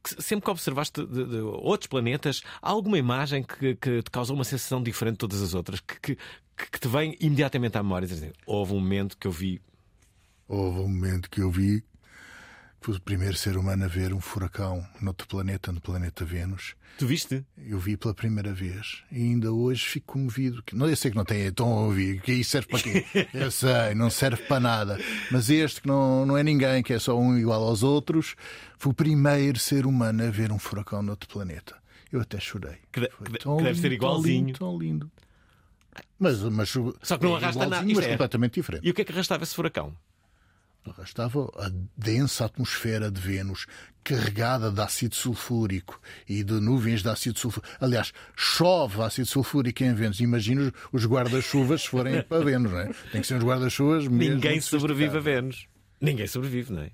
sempre 0.04 0.44
que 0.44 0.50
observaste 0.50 1.06
de, 1.06 1.24
de, 1.24 1.36
outros 1.36 1.86
planetas, 1.86 2.42
há 2.62 2.70
alguma 2.70 2.98
imagem 2.98 3.42
que, 3.42 3.74
que, 3.76 4.02
te 4.02 4.10
causou 4.10 4.34
uma 4.34 4.44
sensação 4.44 4.82
diferente 4.82 5.14
de 5.14 5.18
todas 5.18 5.42
as 5.42 5.54
outras, 5.54 5.80
que, 5.80 5.98
que, 6.00 6.16
que 6.56 6.80
te 6.80 6.88
vem 6.88 7.16
imediatamente 7.20 7.76
à 7.76 7.82
memória? 7.82 8.08
Dizer, 8.08 8.32
houve 8.46 8.72
um 8.72 8.80
momento 8.80 9.16
que 9.16 9.26
eu 9.26 9.32
vi. 9.32 9.60
Houve 10.48 10.80
um 10.80 10.88
momento 10.88 11.28
que 11.28 11.40
eu 11.40 11.50
vi 11.50 11.84
o 12.94 13.00
primeiro 13.00 13.36
ser 13.36 13.56
humano 13.56 13.84
a 13.84 13.88
ver 13.88 14.12
um 14.12 14.20
furacão 14.20 14.86
noutro 15.00 15.26
planeta, 15.26 15.72
no 15.72 15.80
planeta 15.80 16.24
Vênus. 16.24 16.74
Tu 16.98 17.06
viste? 17.06 17.44
Eu 17.56 17.78
vi 17.78 17.96
pela 17.96 18.14
primeira 18.14 18.52
vez. 18.52 19.02
E 19.10 19.16
ainda 19.16 19.52
hoje 19.52 19.84
fico 19.84 20.12
comovido. 20.12 20.62
Não, 20.72 20.88
eu 20.88 20.96
sei 20.96 21.10
que 21.10 21.16
não 21.16 21.24
tem 21.24 21.50
tão 21.52 21.68
a 21.70 21.80
ouvir, 21.82 22.20
que 22.20 22.32
isso 22.32 22.50
serve 22.50 22.68
para 22.68 22.80
quê? 22.80 23.04
Eu 23.34 23.50
sei, 23.50 23.94
não 23.94 24.08
serve 24.08 24.42
para 24.44 24.60
nada. 24.60 24.98
Mas 25.30 25.50
este, 25.50 25.82
que 25.82 25.88
não, 25.88 26.24
não 26.24 26.38
é 26.38 26.42
ninguém, 26.42 26.82
que 26.82 26.92
é 26.92 26.98
só 26.98 27.18
um 27.18 27.36
igual 27.36 27.62
aos 27.62 27.82
outros, 27.82 28.34
foi 28.78 28.92
o 28.92 28.94
primeiro 28.94 29.58
ser 29.58 29.84
humano 29.84 30.24
a 30.24 30.30
ver 30.30 30.52
um 30.52 30.58
furacão 30.58 31.02
noutro 31.02 31.28
planeta. 31.28 31.76
Eu 32.10 32.20
até 32.20 32.38
chorei. 32.38 32.76
Que, 32.92 33.00
de, 33.00 33.08
que, 33.08 33.38
que 33.38 33.62
deve 33.62 33.80
ser 33.80 33.92
igualzinho. 33.92 34.54
Tão 34.54 34.78
lindo, 34.78 35.08
tão 35.08 35.08
lindo. 35.08 35.12
Mas, 36.18 36.40
mas, 36.42 36.70
Só 37.02 37.18
que 37.18 37.24
não 37.24 37.36
arrasta 37.36 37.66
nada. 37.66 37.84
Mas 37.86 38.04
é. 38.04 38.10
completamente 38.10 38.54
diferente. 38.54 38.86
E 38.86 38.90
o 38.90 38.94
que 38.94 39.02
é 39.02 39.04
que 39.04 39.12
arrastava 39.12 39.42
esse 39.42 39.54
furacão? 39.54 39.94
Estava 41.02 41.50
a 41.56 41.70
densa 41.96 42.44
atmosfera 42.44 43.10
de 43.10 43.20
Vênus, 43.20 43.66
carregada 44.04 44.70
de 44.70 44.80
ácido 44.80 45.14
sulfúrico 45.14 46.00
e 46.28 46.44
de 46.44 46.54
nuvens 46.54 47.02
de 47.02 47.08
ácido 47.08 47.38
sulfúrico. 47.38 47.74
Aliás, 47.80 48.12
chove 48.36 49.02
ácido 49.02 49.26
sulfúrico 49.26 49.82
em 49.82 49.94
Vênus. 49.94 50.20
Imagina 50.20 50.72
os 50.92 51.06
guarda-chuvas 51.06 51.82
se 51.82 51.88
forem 51.88 52.22
para 52.22 52.44
Vênus, 52.44 52.72
não 52.72 52.80
é? 52.80 52.92
Tem 53.12 53.20
que 53.20 53.26
ser 53.26 53.36
uns 53.36 53.44
guarda-chuvas 53.44 54.06
mesmo. 54.06 54.34
Ninguém 54.34 54.60
sobrevive 54.60 55.16
a 55.16 55.20
Vênus. 55.20 55.66
Ninguém 56.00 56.26
sobrevive, 56.26 56.72
não 56.72 56.82
é? 56.82 56.90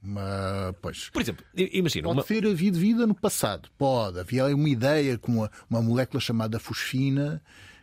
Mas, 0.00 0.74
pois. 0.80 1.10
Por 1.10 1.22
exemplo, 1.22 1.44
imagina. 1.54 2.04
Pode 2.04 2.18
uma... 2.18 2.24
ter 2.24 2.46
havido 2.46 2.78
vida 2.78 3.06
no 3.06 3.14
passado. 3.14 3.68
Pode. 3.76 4.20
Havia 4.20 4.46
uma 4.54 4.68
ideia 4.68 5.18
com 5.18 5.32
uma, 5.32 5.50
uma 5.68 5.82
molécula 5.82 6.20
chamada 6.20 6.58
fosfina 6.58 7.42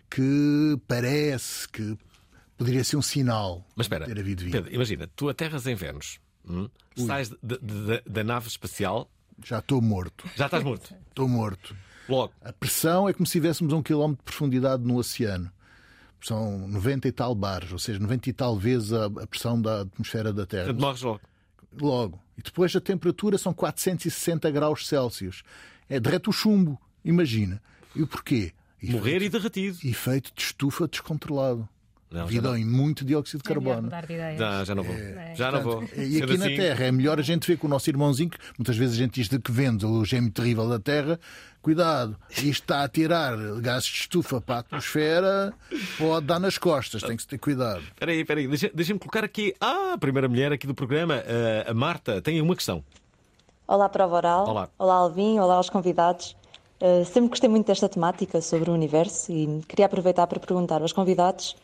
que 0.10 0.80
parece 0.88 1.68
que 1.68 1.98
poderia 2.58 2.84
ser 2.84 2.98
um 2.98 3.02
sinal 3.02 3.66
Mas 3.76 3.86
espera, 3.86 4.06
de 4.06 4.14
ter 4.14 4.20
havido 4.20 4.44
vida. 4.44 4.58
Pedro, 4.58 4.74
imagina, 4.74 5.10
tu 5.16 5.30
aterras 5.30 5.68
em 5.68 5.76
Vênus, 5.76 6.20
hum? 6.48 6.70
sais 6.96 7.32
da 8.06 8.24
nave 8.24 8.48
espacial. 8.48 9.10
Já 9.44 9.60
estou 9.60 9.82
morto. 9.82 10.28
Já 10.36 10.46
estás 10.46 10.64
morto? 10.64 10.96
Estou 11.10 11.28
morto. 11.28 11.76
Logo. 12.08 12.34
A 12.42 12.54
pressão 12.54 13.10
é 13.10 13.14
como 13.14 13.26
se 13.26 13.38
estivéssemos 13.38 13.74
a 13.74 13.78
um 13.78 13.84
quilómetro 13.84 14.24
de 14.24 14.24
profundidade 14.24 14.84
no 14.84 14.98
oceano. 14.98 15.52
São 16.22 16.68
90 16.68 17.08
e 17.08 17.12
tal 17.12 17.36
bares, 17.36 17.72
ou 17.72 17.80
seja, 17.80 18.00
90 18.00 18.30
e 18.30 18.34
tal 18.34 18.58
vezes 18.58 18.94
a, 18.94 19.06
a 19.06 19.28
pressão 19.28 19.62
da 19.62 19.82
atmosfera 19.82 20.32
da 20.32 20.46
Terra. 20.46 20.66
Portanto, 20.66 20.82
morres 20.82 21.02
logo. 21.02 21.22
Logo. 21.80 22.20
E 22.38 22.42
depois 22.42 22.76
a 22.76 22.82
temperatura 22.82 23.38
são 23.38 23.54
460 23.54 24.50
graus 24.52 24.88
Celsius. 24.88 25.44
É 25.90 26.00
derrete 26.00 26.30
o 26.30 26.34
chumbo, 26.34 26.80
imagina. 27.04 27.62
E 27.96 28.02
o 28.02 28.08
porquê? 28.08 28.54
Morrer 28.82 29.22
e 29.22 29.30
derretido. 29.30 29.78
Efeito 29.84 30.32
de 30.34 30.42
estufa 30.42 30.88
descontrolado. 30.88 31.68
Não, 32.16 32.28
vida 32.28 32.50
não. 32.50 32.58
em 32.58 32.66
muito 32.66 33.04
dióxido 33.04 33.40
de 33.40 33.44
carbono. 33.44 33.90
Já, 34.38 34.64
já 34.64 34.76
não 34.76 34.84
vou. 34.84 34.96
É, 34.96 35.36
já 35.36 35.52
não 35.52 35.62
vou. 35.62 35.84
E 35.96 36.22
aqui 36.22 36.38
na 36.38 36.46
assim... 36.46 36.56
Terra 36.56 36.86
é 36.86 36.92
melhor 36.92 37.20
a 37.20 37.22
gente 37.22 37.48
ver 37.48 37.58
com 37.58 37.68
o 37.68 37.70
nosso 37.70 37.90
irmãozinho, 37.90 38.30
que 38.30 38.38
muitas 38.58 38.78
vezes 38.78 38.96
a 38.96 38.98
gente 38.98 39.22
diz 39.22 39.28
que 39.28 39.52
vende 39.52 39.86
o 39.86 40.06
gêmeo 40.06 40.32
terrível 40.32 40.68
da 40.70 40.80
Terra. 40.80 41.20
Cuidado, 41.62 42.16
isto 42.30 42.46
está 42.46 42.84
a 42.84 42.88
tirar 42.88 43.36
gases 43.60 43.90
de 43.90 43.98
estufa 44.02 44.40
para 44.40 44.58
a 44.58 44.60
atmosfera, 44.60 45.52
pode 45.98 46.28
dar 46.28 46.40
nas 46.40 46.60
costas, 46.60 47.02
tem 47.02 47.16
que 47.16 47.24
se 47.24 47.28
ter 47.28 47.40
cuidado. 47.40 47.82
Espera 47.82 48.12
aí, 48.12 48.20
espera 48.20 48.40
aí, 48.40 48.48
deixa-me 48.48 48.74
deixa 48.76 49.00
colocar 49.00 49.24
aqui 49.24 49.52
ah, 49.60 49.94
a 49.94 49.98
primeira 49.98 50.30
mulher 50.30 50.52
aqui 50.52 50.68
do 50.68 50.76
programa, 50.76 51.24
a 51.68 51.74
Marta, 51.74 52.22
tem 52.22 52.40
uma 52.40 52.56
questão. 52.56 52.84
Olá, 53.68 53.90
Prova 53.90 54.16
Oral. 54.16 54.48
Olá. 54.48 54.70
Olá, 54.78 54.94
Alvin. 54.94 55.40
Olá 55.40 55.56
aos 55.56 55.72
convidados. 55.72 56.38
Uh, 56.80 57.04
sempre 57.04 57.30
gostei 57.30 57.50
muito 57.50 57.66
desta 57.66 57.90
temática 57.90 58.42
sobre 58.42 58.70
o 58.70 58.74
universo 58.74 59.32
e 59.32 59.62
queria 59.68 59.88
aproveitar 59.88 60.28
para 60.28 60.40
perguntar 60.40 60.84
aos 60.84 60.94
convidados 60.94 61.56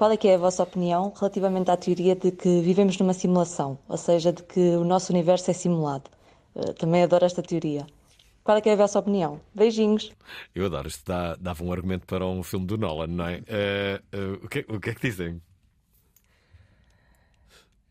qual 0.00 0.10
é 0.12 0.16
que 0.16 0.28
é 0.28 0.34
a 0.34 0.38
vossa 0.38 0.62
opinião 0.62 1.12
relativamente 1.14 1.70
à 1.70 1.76
teoria 1.76 2.16
de 2.16 2.32
que 2.32 2.62
vivemos 2.62 2.96
numa 2.96 3.12
simulação, 3.12 3.78
ou 3.86 3.98
seja, 3.98 4.32
de 4.32 4.42
que 4.42 4.58
o 4.58 4.82
nosso 4.82 5.12
universo 5.12 5.50
é 5.50 5.52
simulado? 5.52 6.08
Eh, 6.56 6.72
também 6.72 7.02
adoro 7.02 7.26
esta 7.26 7.42
teoria. 7.42 7.86
Qual 8.42 8.56
é 8.56 8.62
que 8.62 8.70
é 8.70 8.72
a 8.72 8.76
vossa 8.76 8.98
opinião? 8.98 9.42
Beijinhos. 9.54 10.10
Eu 10.54 10.64
adoro, 10.64 10.88
isto 10.88 11.04
dá, 11.04 11.36
dava 11.36 11.62
um 11.62 11.70
argumento 11.70 12.06
para 12.06 12.24
um 12.24 12.42
filme 12.42 12.64
do 12.64 12.78
Nolan, 12.78 13.08
não 13.08 13.26
é? 13.26 13.42
Eh, 13.46 14.00
eh, 14.10 14.38
o, 14.42 14.48
que, 14.48 14.64
o 14.70 14.80
que 14.80 14.88
é 14.88 14.94
que 14.94 15.02
dizem? 15.02 15.42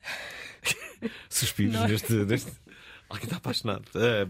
Suspiros 1.29 1.75
Não. 1.75 1.87
neste, 1.87 2.11
neste. 2.25 2.51
Alguém 3.07 3.25
está 3.25 3.37
apaixonado. 3.37 3.85
Eh, 3.93 4.27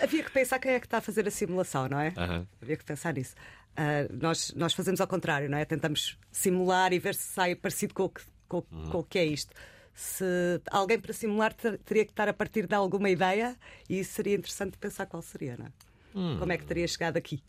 Havia 0.00 0.24
que 0.24 0.32
pensar 0.32 0.58
quem 0.58 0.72
é 0.72 0.80
que 0.80 0.86
está 0.86 0.98
a 0.98 1.00
fazer 1.00 1.26
a 1.28 1.30
simulação, 1.30 1.88
não 1.88 1.98
é? 2.00 2.12
Havia 2.60 2.76
que 2.76 2.84
pensar 2.84 3.14
nisso. 3.14 3.34
Ah, 3.76 4.06
nós, 4.12 4.52
nós 4.54 4.72
fazemos 4.72 5.00
ao 5.00 5.06
contrário, 5.06 5.48
não 5.50 5.58
é? 5.58 5.64
Tentamos 5.64 6.18
simular 6.30 6.92
e 6.92 6.98
ver 6.98 7.14
se 7.14 7.32
sai 7.32 7.54
parecido 7.54 7.94
com 7.94 8.04
o 8.04 8.08
que, 8.08 8.22
com, 8.48 8.62
com 8.62 8.98
o 8.98 9.04
que 9.04 9.18
é 9.18 9.24
isto. 9.24 9.52
Se 9.94 10.60
alguém 10.70 10.98
para 10.98 11.12
simular 11.12 11.52
ter- 11.52 11.78
teria 11.78 12.04
que 12.04 12.10
estar 12.12 12.28
a 12.28 12.32
partir 12.32 12.66
de 12.66 12.74
alguma 12.74 13.08
ideia 13.10 13.56
e 13.88 14.02
seria 14.04 14.34
interessante 14.36 14.76
pensar 14.78 15.06
qual 15.06 15.22
seria, 15.22 15.56
não 15.56 15.66
é? 15.66 15.70
Hum. 16.14 16.36
Como 16.38 16.52
é 16.52 16.56
que 16.56 16.64
teria 16.64 16.86
chegado 16.86 17.16
aqui? 17.16 17.42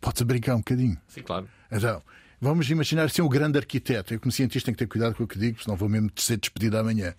Pode-se 0.00 0.24
brincar 0.24 0.54
um 0.54 0.58
bocadinho. 0.58 1.00
Sim, 1.08 1.22
claro. 1.22 1.48
Então, 1.70 2.02
vamos 2.40 2.68
imaginar 2.70 3.08
ser 3.10 3.22
um 3.22 3.28
grande 3.28 3.58
arquiteto. 3.58 4.14
Eu, 4.14 4.20
como 4.20 4.32
cientista, 4.32 4.66
tenho 4.66 4.76
que 4.76 4.84
ter 4.84 4.88
cuidado 4.88 5.14
com 5.14 5.24
o 5.24 5.28
que 5.28 5.38
digo, 5.38 5.62
senão 5.62 5.76
vou 5.76 5.88
mesmo 5.88 6.10
ser 6.16 6.36
despedido 6.38 6.76
amanhã. 6.78 7.14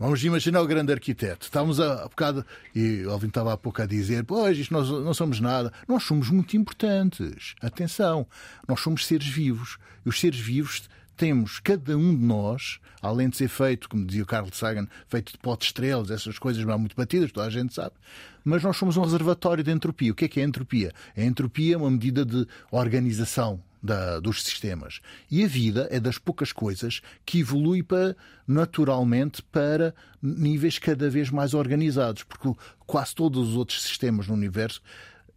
Vamos 0.00 0.24
imaginar 0.24 0.62
o 0.62 0.66
grande 0.66 0.94
arquiteto. 0.94 1.44
Estávamos 1.44 1.78
a, 1.78 2.04
a 2.04 2.08
bocado, 2.08 2.42
e 2.74 3.04
o 3.04 3.10
Alvin 3.10 3.26
estava 3.26 3.52
há 3.52 3.56
pouco 3.58 3.82
a 3.82 3.86
dizer: 3.86 4.24
Pois, 4.24 4.56
isto 4.56 4.72
nós 4.72 4.88
não 4.88 5.12
somos 5.12 5.40
nada. 5.40 5.70
Nós 5.86 6.04
somos 6.04 6.30
muito 6.30 6.56
importantes. 6.56 7.54
Atenção, 7.60 8.26
nós 8.66 8.80
somos 8.80 9.04
seres 9.04 9.26
vivos. 9.26 9.76
E 10.06 10.08
os 10.08 10.18
seres 10.18 10.40
vivos 10.40 10.88
temos, 11.18 11.60
cada 11.60 11.98
um 11.98 12.16
de 12.16 12.24
nós, 12.24 12.80
além 13.02 13.28
de 13.28 13.36
ser 13.36 13.48
feito, 13.48 13.90
como 13.90 14.06
dizia 14.06 14.22
o 14.22 14.26
Carl 14.26 14.48
Sagan, 14.50 14.88
feito 15.06 15.32
de 15.32 15.38
pó 15.38 15.54
de 15.54 15.66
estrelas, 15.66 16.10
essas 16.10 16.38
coisas 16.38 16.64
não 16.64 16.78
muito 16.78 16.96
batidas, 16.96 17.30
toda 17.30 17.46
a 17.46 17.50
gente 17.50 17.74
sabe, 17.74 17.94
mas 18.42 18.62
nós 18.62 18.78
somos 18.78 18.96
um 18.96 19.02
reservatório 19.02 19.62
de 19.62 19.70
entropia. 19.70 20.12
O 20.12 20.14
que 20.14 20.24
é 20.24 20.28
que 20.28 20.40
é 20.40 20.44
entropia? 20.44 20.94
A 21.14 21.22
entropia 21.22 21.74
é 21.74 21.76
uma 21.76 21.90
medida 21.90 22.24
de 22.24 22.46
organização 22.70 23.62
da- 23.82 24.20
dos 24.20 24.42
sistemas. 24.42 25.00
E 25.30 25.44
a 25.44 25.46
vida 25.46 25.88
é 25.90 25.98
das 25.98 26.18
poucas 26.18 26.52
coisas 26.52 27.00
que 27.24 27.40
evolui 27.40 27.82
para, 27.82 28.16
naturalmente 28.46 29.42
para 29.42 29.94
níveis 30.22 30.78
cada 30.78 31.08
vez 31.08 31.30
mais 31.30 31.54
organizados, 31.54 32.22
porque 32.22 32.52
quase 32.86 33.14
todos 33.14 33.48
os 33.50 33.56
outros 33.56 33.82
sistemas 33.82 34.26
no 34.26 34.34
universo 34.34 34.82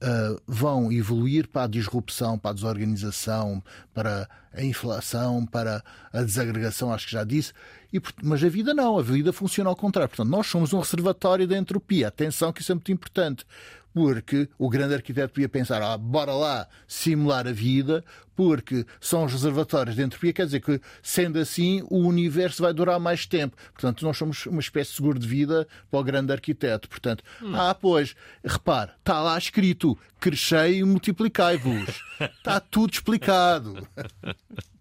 ah, 0.02 0.36
vão 0.46 0.92
evoluir 0.92 1.48
para 1.48 1.64
a 1.64 1.68
disrupção, 1.68 2.38
para 2.38 2.52
a 2.52 2.54
desorganização, 2.54 3.64
para 3.94 4.28
a 4.54 4.62
inflação, 4.62 5.46
para 5.46 5.82
a 6.12 6.22
desagregação, 6.22 6.94
acho 6.94 7.06
que 7.06 7.14
já 7.14 7.24
disse. 7.24 7.54
E, 7.92 8.02
mas 8.22 8.44
a 8.44 8.50
vida 8.50 8.74
não, 8.74 8.98
a 9.00 9.02
vida 9.02 9.32
funciona 9.32 9.70
ao 9.70 9.76
contrário. 9.76 10.10
Portanto, 10.10 10.30
nós 10.30 10.48
somos 10.48 10.74
um 10.74 10.80
reservatório 10.80 11.48
da 11.48 11.58
entropia. 11.58 12.10
Atenção, 12.10 12.52
que 12.52 12.62
isso 12.62 12.72
é 12.72 12.76
muito 12.76 12.92
importante. 12.92 13.46
Porque 13.94 14.50
o 14.58 14.70
grande 14.70 14.96
arquiteto 14.96 15.34
podia 15.34 15.50
pensar, 15.50 15.82
ah, 15.82 15.98
bora 15.98 16.34
lá 16.34 16.68
simular 16.88 17.48
a 17.48 17.52
vida, 17.52 18.04
porque 18.36 18.86
são 19.00 19.26
os 19.26 19.32
reservatórios 19.32 19.96
de 19.96 20.02
entropia, 20.02 20.34
quer 20.34 20.46
dizer 20.46 20.62
que, 20.62 20.82
sendo 21.02 21.40
assim, 21.40 21.84
o 21.90 22.00
universo 22.00 22.64
vai 22.64 22.74
durar 22.74 23.00
mais 23.00 23.26
tempo. 23.26 23.56
Portanto, 23.72 24.04
nós 24.04 24.18
somos 24.18 24.46
uma 24.46 24.60
espécie 24.60 24.92
de 24.92 24.96
seguro 24.98 25.20
de 25.20 25.28
vida 25.28 25.68
para 25.90 26.00
o 26.00 26.04
grande 26.04 26.32
arquiteto. 26.32 26.90
Portanto, 26.90 27.24
ah, 27.54 27.76
pois, 27.76 28.16
repare, 28.44 28.92
está 29.00 29.22
lá 29.22 29.38
escrito, 29.38 29.98
crescei 30.20 30.80
e 30.80 30.84
multiplicai-vos. 30.84 32.02
Está 32.20 32.60
tudo 32.60 32.94
explicado. 32.94 33.88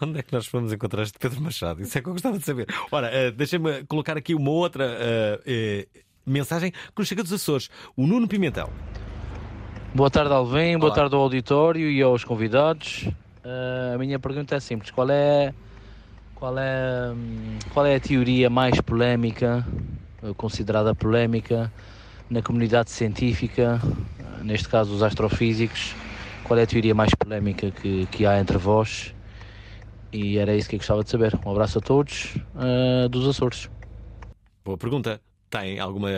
Onde 0.00 0.18
é 0.18 0.22
que 0.22 0.32
nós 0.32 0.48
vamos 0.48 0.72
encontrar 0.72 1.02
este 1.02 1.18
Pedro 1.18 1.40
Machado? 1.40 1.82
Isso 1.82 1.96
é 1.96 2.00
que 2.00 2.08
eu 2.08 2.12
gostava 2.12 2.38
de 2.38 2.44
saber. 2.44 2.66
Ora, 2.90 3.08
eh, 3.08 3.30
deixa-me 3.30 3.84
colocar 3.84 4.16
aqui 4.16 4.34
uma 4.34 4.50
outra 4.50 4.84
eh, 4.84 5.40
eh, 5.46 5.88
mensagem 6.24 6.70
que 6.70 6.98
nos 6.98 7.08
chega 7.08 7.22
dos 7.22 7.32
Açores. 7.32 7.68
O 7.96 8.06
Nuno 8.06 8.28
Pimentel. 8.28 8.70
Boa 9.94 10.10
tarde, 10.10 10.32
Alvin. 10.32 10.78
Boa 10.78 10.94
tarde 10.94 11.14
ao 11.14 11.20
auditório 11.20 11.90
e 11.90 12.00
aos 12.00 12.24
convidados. 12.24 13.08
Ah, 13.44 13.92
a 13.94 13.98
minha 13.98 14.18
pergunta 14.18 14.54
é 14.54 14.60
simples: 14.60 14.90
qual 14.90 15.10
é, 15.10 15.52
qual 16.34 16.56
é, 16.58 17.12
hum, 17.12 17.58
qual 17.72 17.84
é 17.84 17.96
a 17.96 18.00
teoria 18.00 18.48
mais 18.48 18.80
polémica, 18.80 19.66
ou 20.22 20.34
considerada 20.34 20.94
polémica, 20.94 21.70
na 22.30 22.40
comunidade 22.40 22.90
científica, 22.90 23.80
ah, 23.84 24.42
neste 24.42 24.68
caso 24.68 24.94
os 24.94 25.02
astrofísicos? 25.02 25.94
Qual 26.44 26.58
é 26.58 26.62
a 26.62 26.66
teoria 26.66 26.94
mais 26.94 27.14
polémica 27.14 27.70
que, 27.70 28.06
que 28.06 28.26
há 28.26 28.40
entre 28.40 28.58
vós? 28.58 29.14
E 30.12 30.38
era 30.38 30.54
isso 30.54 30.68
que 30.68 30.76
eu 30.76 30.80
gostava 30.80 31.02
de 31.04 31.10
saber. 31.10 31.38
Um 31.44 31.50
abraço 31.50 31.78
a 31.78 31.80
todos 31.80 32.34
ah, 32.56 33.08
dos 33.08 33.28
Açores. 33.28 33.68
Boa 34.64 34.78
pergunta. 34.78 35.20
Tem 35.52 35.78
alguma 35.78 36.08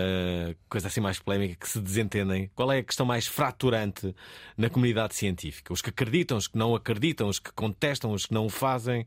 coisa 0.69 0.87
assim 0.87 1.01
mais 1.01 1.19
polémica 1.19 1.57
que 1.57 1.69
se 1.69 1.81
desentendem? 1.81 2.49
Qual 2.55 2.71
é 2.71 2.79
a 2.79 2.85
questão 2.85 3.05
mais 3.05 3.27
fraturante 3.27 4.15
na 4.57 4.71
comunidade 4.71 5.17
científica? 5.17 5.73
Os 5.73 5.83
que 5.83 5.91
acreditam, 5.91 6.37
os 6.37 6.47
que 6.47 6.57
não 6.57 6.73
acreditam, 6.73 7.29
os 7.29 7.41
que 7.41 7.53
contestam, 7.53 8.13
os 8.13 8.27
que 8.27 8.33
não 8.33 8.47
o 8.47 8.49
fazem? 8.49 9.05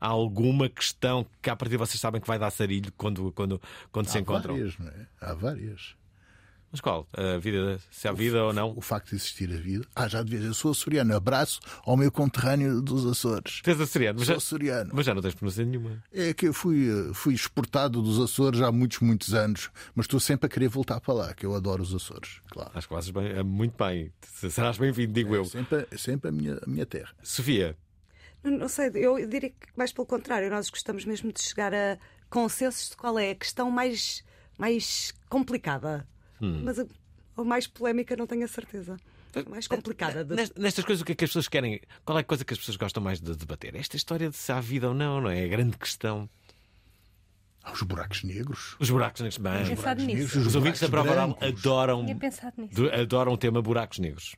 Há 0.00 0.06
alguma 0.06 0.70
questão 0.70 1.26
que 1.42 1.50
a 1.50 1.54
partir 1.54 1.72
de 1.72 1.76
vocês 1.76 2.00
sabem 2.00 2.18
que 2.18 2.26
vai 2.26 2.38
dar 2.38 2.50
sarilho 2.50 2.90
quando, 2.96 3.30
quando, 3.32 3.60
quando 3.92 4.06
se 4.06 4.16
Há 4.16 4.22
encontram? 4.22 4.54
várias, 4.54 4.78
não 4.78 4.88
é? 4.88 5.06
Há 5.20 5.34
várias. 5.34 5.94
Mas 6.70 6.80
qual? 6.82 7.08
A 7.14 7.38
vida, 7.38 7.80
se 7.90 8.06
há 8.06 8.12
vida 8.12 8.44
ou 8.44 8.52
não? 8.52 8.76
O 8.76 8.80
facto 8.82 9.08
de 9.10 9.16
existir 9.16 9.50
a 9.52 9.56
vida. 9.56 9.86
Ah, 9.96 10.06
já 10.06 10.22
devia 10.22 10.46
Eu 10.46 10.52
sou 10.52 10.70
açoriano. 10.72 11.16
Abraço 11.16 11.60
ao 11.82 11.96
meu 11.96 12.12
conterrâneo 12.12 12.82
dos 12.82 13.06
Açores. 13.06 13.62
Tens 13.62 13.80
açoriano, 13.80 14.18
mas 14.18 14.26
Sou 14.26 14.34
já, 14.34 14.36
açoriano. 14.38 14.90
mas 14.92 15.06
já 15.06 15.14
não 15.14 15.22
tens 15.22 15.34
pronúncia 15.34 15.64
nenhuma. 15.64 16.02
É 16.12 16.34
que 16.34 16.46
eu 16.48 16.52
fui, 16.52 16.88
eh, 16.90 17.14
fui 17.14 17.32
exportado 17.32 18.02
dos 18.02 18.20
Açores 18.20 18.60
há 18.60 18.70
muitos, 18.70 18.98
muitos 19.00 19.32
anos, 19.32 19.70
mas 19.94 20.04
estou 20.04 20.20
sempre 20.20 20.46
a 20.46 20.48
querer 20.50 20.68
voltar 20.68 21.00
para 21.00 21.14
lá, 21.14 21.34
que 21.34 21.46
eu 21.46 21.54
adoro 21.54 21.82
os 21.82 21.94
Açores, 21.94 22.40
claro. 22.50 22.70
Acho 22.74 22.86
que 22.86 22.94
fazes 22.94 23.10
bem, 23.10 23.28
é 23.28 23.42
muito 23.42 23.74
bem. 23.82 24.12
Serás 24.50 24.76
bem-vindo, 24.76 25.12
digo 25.14 25.34
eu. 25.34 25.42
É 25.42 25.46
sempre, 25.46 25.86
é 25.90 25.96
sempre 25.96 26.28
a, 26.28 26.32
minha, 26.32 26.58
a 26.62 26.66
minha 26.68 26.84
terra. 26.84 27.10
Sofia, 27.22 27.76
Não, 28.44 28.50
não 28.58 28.68
sei, 28.68 28.90
eu 28.94 29.26
diria 29.26 29.48
que 29.50 29.56
mais 29.74 29.90
pelo 29.90 30.06
contrário, 30.06 30.50
nós 30.50 30.68
gostamos 30.68 31.06
mesmo 31.06 31.32
de 31.32 31.42
chegar 31.42 31.72
a 31.72 31.96
consensos 32.28 32.90
de 32.90 32.96
qual 32.96 33.18
é 33.18 33.30
a 33.30 33.34
questão 33.34 33.70
mais, 33.70 34.22
mais 34.58 35.14
complicada. 35.30 36.06
Hum. 36.40 36.62
Mas 36.64 36.78
a, 36.78 36.86
a 37.36 37.44
mais 37.44 37.66
polémica 37.66 38.16
não 38.16 38.26
tenho 38.26 38.44
a 38.44 38.48
certeza. 38.48 38.96
A 39.34 39.48
mais 39.48 39.66
complicada. 39.68 40.24
De... 40.24 40.34
Nest- 40.34 40.56
nestas 40.58 40.84
coisas, 40.84 41.02
o 41.02 41.04
que 41.04 41.12
é 41.12 41.14
que 41.14 41.24
as 41.24 41.30
pessoas 41.30 41.48
querem? 41.48 41.80
Qual 42.04 42.16
é 42.18 42.22
a 42.22 42.24
coisa 42.24 42.44
que 42.44 42.52
as 42.52 42.58
pessoas 42.58 42.76
gostam 42.76 43.02
mais 43.02 43.20
de 43.20 43.36
debater? 43.36 43.74
Esta 43.76 43.96
história 43.96 44.30
de 44.30 44.36
se 44.36 44.50
há 44.50 44.60
vida 44.60 44.88
ou 44.88 44.94
não, 44.94 45.20
não 45.20 45.30
é? 45.30 45.44
A 45.44 45.48
grande 45.48 45.76
questão. 45.76 46.28
Há 47.62 47.72
os 47.72 47.82
buracos 47.82 48.22
negros. 48.22 48.76
Os 48.80 48.88
buracos 48.88 49.20
negros, 49.20 49.36
bem. 49.38 49.64
Tinha 49.64 49.76
pensado 49.76 50.02
nisso. 50.02 50.38
Os 50.40 50.54
ouvintes 50.54 50.80
da 50.80 50.88
prova 50.88 51.10
oral 51.10 51.38
adoram, 51.42 52.06
adoram 52.98 53.32
o 53.32 53.36
tema 53.36 53.60
buracos 53.60 53.98
negros. 53.98 54.34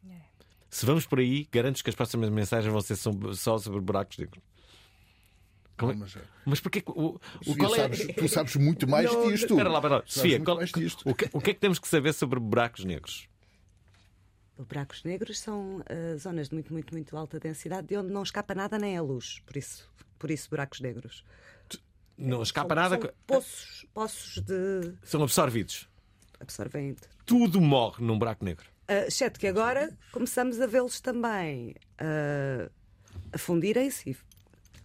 Se 0.69 0.85
vamos 0.87 1.07
por 1.07 1.19
aí, 1.21 1.49
garanto 1.53 1.83
que 1.83 1.91
as 1.91 1.97
próximas 1.97 2.29
mensagens 2.31 2.73
vão 2.73 2.81
ser 2.81 2.97
só 2.97 3.59
sobre 3.59 3.81
buracos 3.81 4.19
negros. 4.19 4.43
Como 5.81 5.93
é- 5.93 5.97
Mas, 5.97 6.15
eh, 6.17 6.21
Mas 6.45 6.61
porquê 6.61 6.81
que 6.81 6.91
o, 6.91 7.15
o 7.17 7.21
Sofia, 7.45 7.57
qual 7.57 7.75
é... 7.75 7.79
sabes- 7.79 8.07
tu 8.15 8.29
sabes 8.29 8.57
muito 8.57 8.87
mais 8.89 9.11
Não, 9.13 9.29
disto. 9.31 9.53
Espera 9.55 9.69
lá, 9.69 9.79
espera 9.79 9.95
lá. 9.97 10.03
Sofia, 10.07 10.41
qual- 10.41 10.59
o, 10.59 11.15
que, 11.15 11.29
o 11.33 11.41
que 11.41 11.51
é 11.51 11.55
que 11.55 11.61
temos 11.61 11.79
que 11.79 11.89
saber 11.89 12.13
sobre 12.13 12.39
buracos 12.39 12.85
negros? 12.85 13.29
Buracos 14.59 15.03
negros 15.05 15.39
são 15.41 15.83
ah, 15.89 16.17
zonas 16.19 16.49
de 16.51 16.55
muito, 16.55 16.73
muito, 16.73 16.93
muito 16.93 17.17
alta 17.17 17.41
densidade 17.41 17.87
de 17.87 17.97
onde 17.97 18.13
não 18.13 18.23
escapa 18.23 18.55
nada 18.55 18.79
nem 18.79 18.97
a 18.97 19.03
luz. 19.03 19.41
Por 19.47 19.57
isso, 19.57 19.91
por 20.19 20.31
isso 20.31 20.51
buracos 20.51 20.81
negros. 20.81 21.25
Não 22.19 22.43
escapa 22.43 22.75
São- 22.75 22.83
nada. 22.83 23.01
São 23.01 23.11
poços, 23.27 23.87
poços 23.95 24.43
de 24.43 24.93
São 25.03 25.23
absorvidos. 25.23 25.89
absorvente. 26.39 27.03
Tudo 27.25 27.59
morre 27.61 28.05
num 28.05 28.19
buraco 28.19 28.45
negro. 28.45 28.67
Ah, 28.87 29.07
exceto 29.07 29.41
que 29.41 29.47
agora 29.47 29.97
começamos 30.13 30.61
a 30.61 30.67
vê-los 30.67 31.01
também 31.01 31.75
ah, 31.99 32.69
a 33.33 33.39
fundirem-se, 33.39 34.11
e 34.11 34.17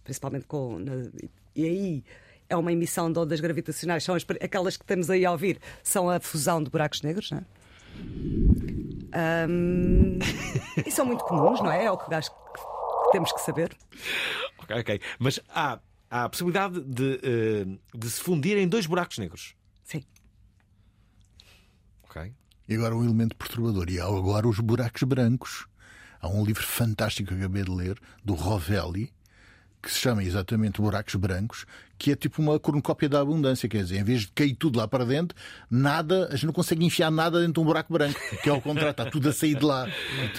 principalmente 0.06 0.46
com. 0.46 0.78
na- 0.78 1.10
e 1.54 1.64
aí 1.64 2.04
é 2.48 2.56
uma 2.56 2.72
emissão 2.72 3.12
de 3.12 3.18
ondas 3.18 3.40
gravitacionais, 3.40 4.04
são 4.04 4.14
as- 4.14 4.24
aquelas 4.40 4.76
que 4.76 4.84
temos 4.84 5.10
aí 5.10 5.26
a 5.26 5.32
ouvir, 5.32 5.58
são 5.82 6.08
a 6.08 6.20
fusão 6.20 6.62
de 6.62 6.70
buracos 6.70 7.02
negros, 7.02 7.30
não 7.30 7.38
é? 7.38 7.44
Ahm, 9.12 10.18
e 10.86 10.90
são 10.90 11.04
muito 11.06 11.24
comuns, 11.24 11.60
não 11.60 11.70
é? 11.72 11.84
É 11.86 11.90
o 11.90 11.96
que 11.98 12.12
acho 12.14 12.30
que 12.30 13.12
temos 13.12 13.32
que 13.32 13.40
saber. 13.40 13.76
Ok, 14.58 14.78
ok. 14.80 15.00
Mas 15.18 15.40
há, 15.48 15.78
há 16.10 16.24
a 16.24 16.28
possibilidade 16.28 16.80
de, 16.82 17.20
eh, 17.22 17.78
de 17.94 18.10
se 18.10 18.20
fundirem 18.20 18.68
dois 18.68 18.86
buracos 18.86 19.18
negros. 19.18 19.54
Sim. 19.84 20.02
Ok. 22.04 22.32
E 22.68 22.74
agora 22.74 22.94
um 22.96 23.04
elemento 23.04 23.34
perturbador. 23.36 23.88
E 23.88 23.98
há 24.00 24.04
agora 24.04 24.46
os 24.46 24.60
buracos 24.60 25.02
brancos. 25.04 25.66
Há 26.20 26.28
um 26.28 26.44
livro 26.44 26.64
fantástico 26.66 27.28
que 27.30 27.34
acabei 27.38 27.62
de 27.64 27.70
ler, 27.70 27.98
do 28.24 28.34
Rovelli, 28.34 29.12
que 29.86 29.92
se 29.92 30.00
chama 30.00 30.22
exatamente 30.24 30.82
Buracos 30.82 31.14
Brancos, 31.14 31.66
que 31.98 32.12
é 32.12 32.16
tipo 32.16 32.40
uma 32.42 32.58
cornucópia 32.58 33.08
da 33.08 33.20
abundância, 33.20 33.68
quer 33.68 33.82
dizer, 33.82 33.98
em 34.00 34.04
vez 34.04 34.22
de 34.22 34.28
cair 34.28 34.54
tudo 34.54 34.78
lá 34.78 34.86
para 34.88 35.04
dentro, 35.04 35.36
nada, 35.70 36.28
a 36.30 36.32
gente 36.36 36.46
não 36.46 36.52
consegue 36.52 36.84
enfiar 36.84 37.10
nada 37.10 37.38
dentro 37.40 37.54
de 37.54 37.60
um 37.60 37.64
buraco 37.64 37.92
branco, 37.92 38.18
que 38.42 38.48
é 38.48 38.52
ao 38.52 38.60
contrário, 38.60 38.90
está 38.90 39.06
tudo 39.06 39.28
a 39.28 39.32
sair 39.32 39.54
de 39.56 39.64
lá. 39.64 39.88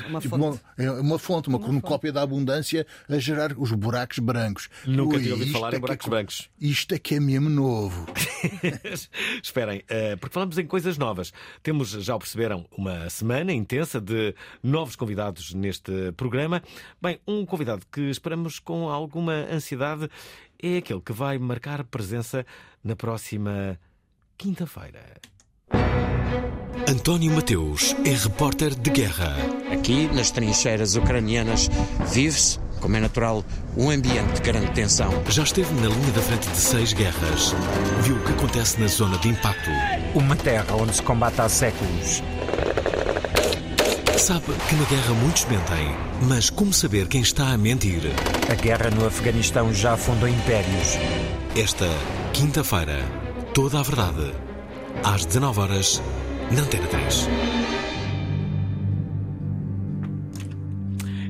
Uma 0.08 0.20
Tipo, 0.22 0.38
fonte. 0.38 0.62
uma, 0.78 0.86
é 0.86 0.92
uma 0.92 1.20
fonte, 1.20 1.50
uma, 1.50 1.60
cornucópia 1.60 2.12
da 2.12 2.22
abundância 2.22 2.86
a 3.10 3.18
gerar 3.18 3.54
os 3.58 3.72
buracos 3.72 4.20
brancos. 4.20 4.70
Nunca 4.86 5.16
Ui, 5.18 5.22
tinha 5.24 5.34
ouvido 5.34 5.52
falar 5.52 5.68
é 5.68 5.72
em 5.72 5.76
que 5.76 5.82
buracos 5.82 6.08
é- 6.08 6.10
brancos. 6.10 6.50
Isto 6.60 6.94
é 6.96 7.00
que 7.00 7.16
é 7.16 7.20
mesmo 7.20 7.50
novo. 7.50 8.06
Esperem, 9.42 9.84
eh, 9.88 10.16
porque 10.16 10.34
falamos 10.34 10.58
em 10.58 10.66
coisas 10.66 10.98
novas. 10.98 11.32
Temos, 11.64 11.90
já 11.92 12.16
o 12.16 12.20
perceberam, 12.20 12.66
uma 12.78 13.10
semana 13.10 13.52
intensa 13.54 14.00
de 14.00 14.34
novos 14.62 14.96
convidados 14.96 15.54
neste 15.54 16.12
programa. 16.16 16.62
Bem, 17.02 17.20
um 17.28 17.46
convidado 17.46 17.86
que 17.92 18.02
esperamos 18.10 18.60
com 18.60 18.90
alguma 18.90 19.34
ansiedade 19.52 20.10
é 20.62 20.78
aquele 20.78 21.02
que 21.02 21.14
vai 21.14 21.38
marcar 21.38 21.84
presença 21.84 22.46
na 22.84 22.96
próxima 22.96 23.80
quinta-feira. 24.38 25.04
António 26.88 27.32
Mateus 27.34 27.96
é 28.06 28.12
repórter 28.12 28.74
de 28.76 28.90
guerra. 28.90 29.36
Aqui, 29.72 30.08
nas 30.14 30.32
trincheiras 30.32 30.96
ucranianas, 30.96 31.70
vive-se, 32.14 32.60
como 32.80 32.96
é 32.96 33.00
natural, 33.00 33.44
um 33.76 33.90
ambiente 33.90 34.34
de 34.36 34.42
grande 34.42 34.72
tensão. 34.72 35.12
Já 35.28 35.44
esteve 35.44 35.74
na 35.76 35.88
linha 35.88 36.12
da 36.12 36.22
frente 36.22 36.48
de 36.48 36.58
seis 36.58 36.94
guerras. 36.94 37.54
Viu 38.04 38.16
o 38.16 38.24
que 38.24 38.32
acontece 38.32 38.80
na 38.80 38.88
zona 38.88 39.18
de 39.18 39.30
impacto. 39.30 39.70
Uma 40.16 40.36
terra 40.36 40.76
onde 40.76 40.96
se 40.96 41.02
combate 41.02 41.42
há 41.42 41.50
séculos. 41.50 42.22
Sabe 44.18 44.46
que 44.68 44.76
na 44.76 44.86
guerra 44.86 45.14
muitos 45.14 45.46
mentem, 45.46 45.96
mas 46.24 46.50
como 46.50 46.74
saber 46.74 47.08
quem 47.08 47.22
está 47.22 47.50
a 47.50 47.58
mentir? 47.58 48.02
A 48.52 48.56
guerra 48.56 48.90
no 48.90 49.06
Afeganistão 49.06 49.72
já 49.72 49.94
afundou 49.94 50.28
impérios. 50.28 50.98
Esta 51.56 51.86
quinta-feira, 52.34 53.00
toda 53.54 53.80
a 53.80 53.84
verdade. 53.84 54.34
Às 55.04 55.24
19 55.24 55.60
horas, 55.60 56.02
na 56.52 56.62
Antena 56.62 56.88
3. 56.88 57.28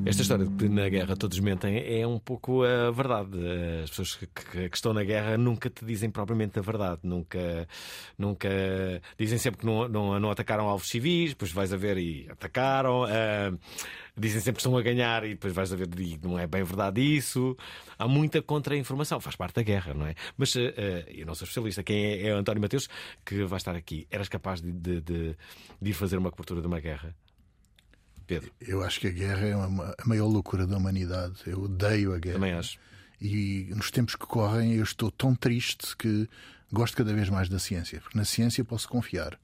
Esta 0.08 0.22
história 0.22 0.46
de 0.46 0.56
que 0.56 0.70
na 0.70 0.88
guerra 0.88 1.18
todos 1.18 1.38
mentem 1.40 2.00
é 2.00 2.08
um 2.08 2.18
pouco 2.18 2.64
a 2.64 2.90
verdade. 2.92 3.38
As 3.84 3.90
pessoas 3.90 4.16
que, 4.16 4.26
que- 4.28 4.70
que 4.70 4.76
estão 4.76 4.94
na 4.94 5.04
guerra 5.04 5.38
nunca 5.38 5.70
te 5.70 5.84
dizem 5.84 6.10
propriamente 6.10 6.58
a 6.58 6.62
verdade. 6.62 7.02
Nunca, 7.04 7.68
nunca 8.18 8.50
dizem 9.20 9.38
sempre 9.38 9.60
que 9.62 9.66
não, 9.66 9.88
não, 9.90 10.18
não 10.20 10.32
atacaram 10.32 10.68
alvos 10.70 10.88
civis, 10.88 11.32
depois 11.32 11.52
vais 11.52 11.74
a 11.74 11.78
ver 11.78 11.98
e 11.98 12.26
atacaram. 12.30 13.04
ah, 13.04 13.54
dizem 14.16 14.40
sempre 14.40 14.54
que 14.56 14.62
estão 14.62 14.78
a 14.78 14.82
ganhar 14.82 15.26
e 15.26 15.30
depois 15.32 15.54
vais 15.54 15.72
a 15.74 15.76
ver 15.76 15.88
e 16.00 16.18
não 16.24 16.40
é 16.40 16.48
bem 16.48 16.64
verdade 16.64 17.02
isso. 17.02 17.58
Há 18.00 18.08
muita 18.08 18.42
contra-informação, 18.42 19.20
faz 19.20 19.36
parte 19.36 19.56
da 19.56 19.62
guerra, 19.64 19.94
não 19.94 20.08
é? 20.08 20.16
Mas 20.38 20.56
ah, 20.56 20.62
eu 21.10 21.26
não 21.26 21.36
sou 21.36 21.44
especialista. 21.46 21.84
Quem 21.84 22.06
é, 22.06 22.28
é 22.30 22.34
o 22.34 22.38
António 22.38 22.62
Mateus 22.62 22.88
que 23.26 23.44
vai 23.44 23.58
estar 23.58 23.76
aqui. 23.76 24.08
Eras 24.10 24.30
capaz 24.30 24.62
de, 24.62 24.72
de, 24.72 25.02
de- 25.02 25.36
de 25.82 25.90
ir 25.90 25.94
fazer 25.94 26.18
uma 26.18 26.32
cobertura 26.32 26.62
de 26.62 26.68
uma 26.68 26.80
guerra? 26.80 27.14
Pedro. 28.28 28.52
Eu 28.60 28.84
acho 28.84 29.00
que 29.00 29.08
a 29.08 29.12
guerra 29.12 29.48
é 29.48 29.56
uma, 29.56 29.96
a 29.98 30.06
maior 30.06 30.28
loucura 30.28 30.68
da 30.68 30.78
humanidade. 30.78 31.36
Eu 31.46 31.64
odeio 31.64 32.14
a 32.14 32.20
guerra. 32.20 32.36
Também 32.36 32.54
acho. 32.54 32.78
E 33.20 33.70
nos 33.76 33.90
tempos 33.90 34.16
que 34.16 34.28
correm, 34.28 34.74
eu 34.74 34.84
estou 34.84 35.10
tão 35.10 35.34
triste 35.34 35.96
que 35.98 36.30
gosto 36.72 36.96
cada 36.96 37.14
vez 37.14 37.30
mais 37.30 37.50
da 37.50 37.58
ciência, 37.58 38.00
porque 38.00 38.18
na 38.18 38.26
ciência 38.26 38.64
posso 38.64 38.88
confiar. 38.88 39.40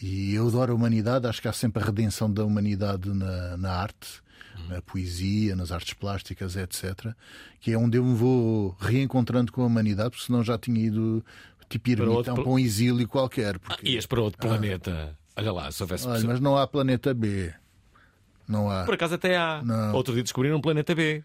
E 0.00 0.34
eu 0.34 0.48
adoro 0.48 0.72
a 0.72 0.76
humanidade, 0.76 1.26
acho 1.26 1.42
que 1.42 1.48
há 1.48 1.52
sempre 1.52 1.82
a 1.82 1.86
redenção 1.86 2.32
da 2.32 2.44
humanidade 2.44 3.12
na, 3.12 3.56
na 3.56 3.72
arte, 3.72 4.22
na 4.68 4.80
poesia, 4.80 5.54
nas 5.54 5.70
artes 5.70 5.94
plásticas, 5.94 6.56
etc. 6.56 7.12
Que 7.60 7.72
é 7.72 7.78
onde 7.78 7.98
eu 7.98 8.04
me 8.04 8.14
vou 8.14 8.76
reencontrando 8.80 9.52
com 9.52 9.62
a 9.62 9.66
humanidade, 9.66 10.10
porque 10.10 10.26
senão 10.26 10.42
já 10.42 10.56
tinha 10.56 10.80
ido 10.80 11.24
tipo 11.68 11.96
Para 11.96 12.10
outro 12.10 12.34
para 12.34 12.48
um 12.48 12.58
exílio 12.58 13.06
qualquer. 13.08 13.58
Porque... 13.58 13.88
Ias 13.88 14.06
para 14.06 14.20
outro 14.20 14.40
planeta. 14.40 15.16
Olha 15.36 15.52
lá, 15.52 15.72
se 15.72 15.82
houvesse 15.82 16.06
Olha, 16.06 16.24
mas 16.24 16.40
não 16.40 16.56
há 16.56 16.66
planeta 16.66 17.12
B. 17.12 17.52
Não 18.48 18.70
há. 18.70 18.84
Por 18.84 18.94
acaso 18.94 19.14
até 19.14 19.36
há. 19.36 19.62
Não. 19.64 19.94
Outro 19.94 20.12
dia 20.14 20.22
descobriram 20.22 20.56
um 20.56 20.60
planeta 20.60 20.94
B. 20.94 21.22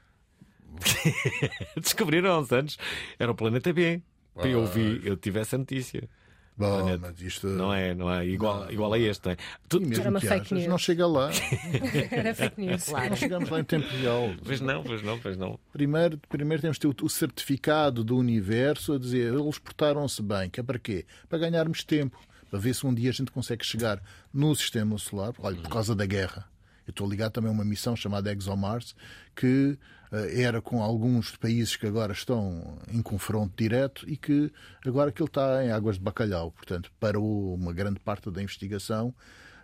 descobriram 1.79 2.31
há 2.31 2.39
uns 2.39 2.51
anos. 2.51 2.77
Era 3.17 3.31
o 3.31 3.35
planeta 3.35 3.71
B. 3.73 4.01
Eu 4.43 4.65
vi, 4.67 5.01
eu 5.03 5.17
tive 5.17 5.39
essa 5.39 5.57
notícia. 5.57 6.07
Bom, 6.55 6.79
Planeta- 6.83 7.07
mas 7.09 7.21
isto- 7.21 7.47
Não 7.47 7.73
é, 7.73 7.95
não 7.95 8.11
é 8.13 8.25
igual, 8.27 8.69
igual 8.69 8.91
a 8.91 8.99
este. 8.99 9.25
Não 9.25 9.31
é? 9.31 9.37
Tu- 9.69 9.77
E 9.77 9.85
mesmo 9.85 10.01
Era 10.01 10.09
uma 10.09 10.19
fake 10.19 10.33
achas, 10.35 10.51
news. 10.51 10.67
Não 10.67 10.77
chega 10.77 11.07
lá. 11.07 11.29
Era 12.11 12.35
fake 12.35 12.59
news. 12.61 12.87
Não 12.89 13.15
chegamos 13.15 13.49
lá 13.49 13.59
em 13.61 13.63
tempo 13.63 13.87
real. 13.87 14.29
Pois 14.43 14.59
não, 14.59 14.83
pois 14.83 15.01
não, 15.01 15.19
pois 15.19 15.37
não. 15.37 15.57
Primeiro, 15.71 16.17
primeiro 16.27 16.61
temos 16.61 16.75
de 16.77 16.81
ter 16.81 16.87
o- 16.87 17.05
o 17.05 17.09
certificado 17.09 18.03
do 18.03 18.17
universo 18.17 18.91
a 18.93 18.99
dizer 18.99 19.33
eles 19.33 19.57
portaram-se 19.57 20.21
bem. 20.21 20.49
Que 20.49 20.59
é 20.59 20.63
para 20.63 20.77
quê? 20.77 21.05
Para 21.29 21.39
ganharmos 21.39 21.83
tempo. 21.85 22.19
Para 22.51 22.59
ver 22.59 22.73
se 22.73 22.85
um 22.85 22.93
dia 22.93 23.09
a 23.09 23.13
gente 23.13 23.31
consegue 23.31 23.65
chegar 23.65 24.01
no 24.33 24.53
sistema 24.53 24.97
solar. 24.97 25.33
Olha, 25.39 25.61
por 25.61 25.69
causa 25.69 25.95
da 25.95 26.05
guerra. 26.05 26.45
Eu 26.89 26.91
estou 26.91 27.07
ligado 27.07 27.33
também 27.33 27.51
a 27.51 27.53
uma 27.53 27.63
missão 27.63 27.95
chamada 27.95 28.31
ExoMars, 28.31 28.95
que 29.35 29.77
eh, 30.11 30.41
era 30.41 30.59
com 30.59 30.81
alguns 30.81 31.35
países 31.35 31.75
que 31.75 31.85
agora 31.85 32.13
estão 32.13 32.79
em 32.91 32.99
confronto 32.99 33.53
direto 33.55 34.09
e 34.09 34.17
que 34.17 34.51
agora 34.83 35.11
aquilo 35.11 35.27
está 35.27 35.63
em 35.63 35.71
águas 35.71 35.97
de 35.97 36.01
bacalhau. 36.01 36.51
Portanto, 36.51 36.91
parou 36.99 37.53
uma 37.53 37.71
grande 37.71 37.99
parte 37.99 38.31
da 38.31 38.41
investigação 38.41 39.13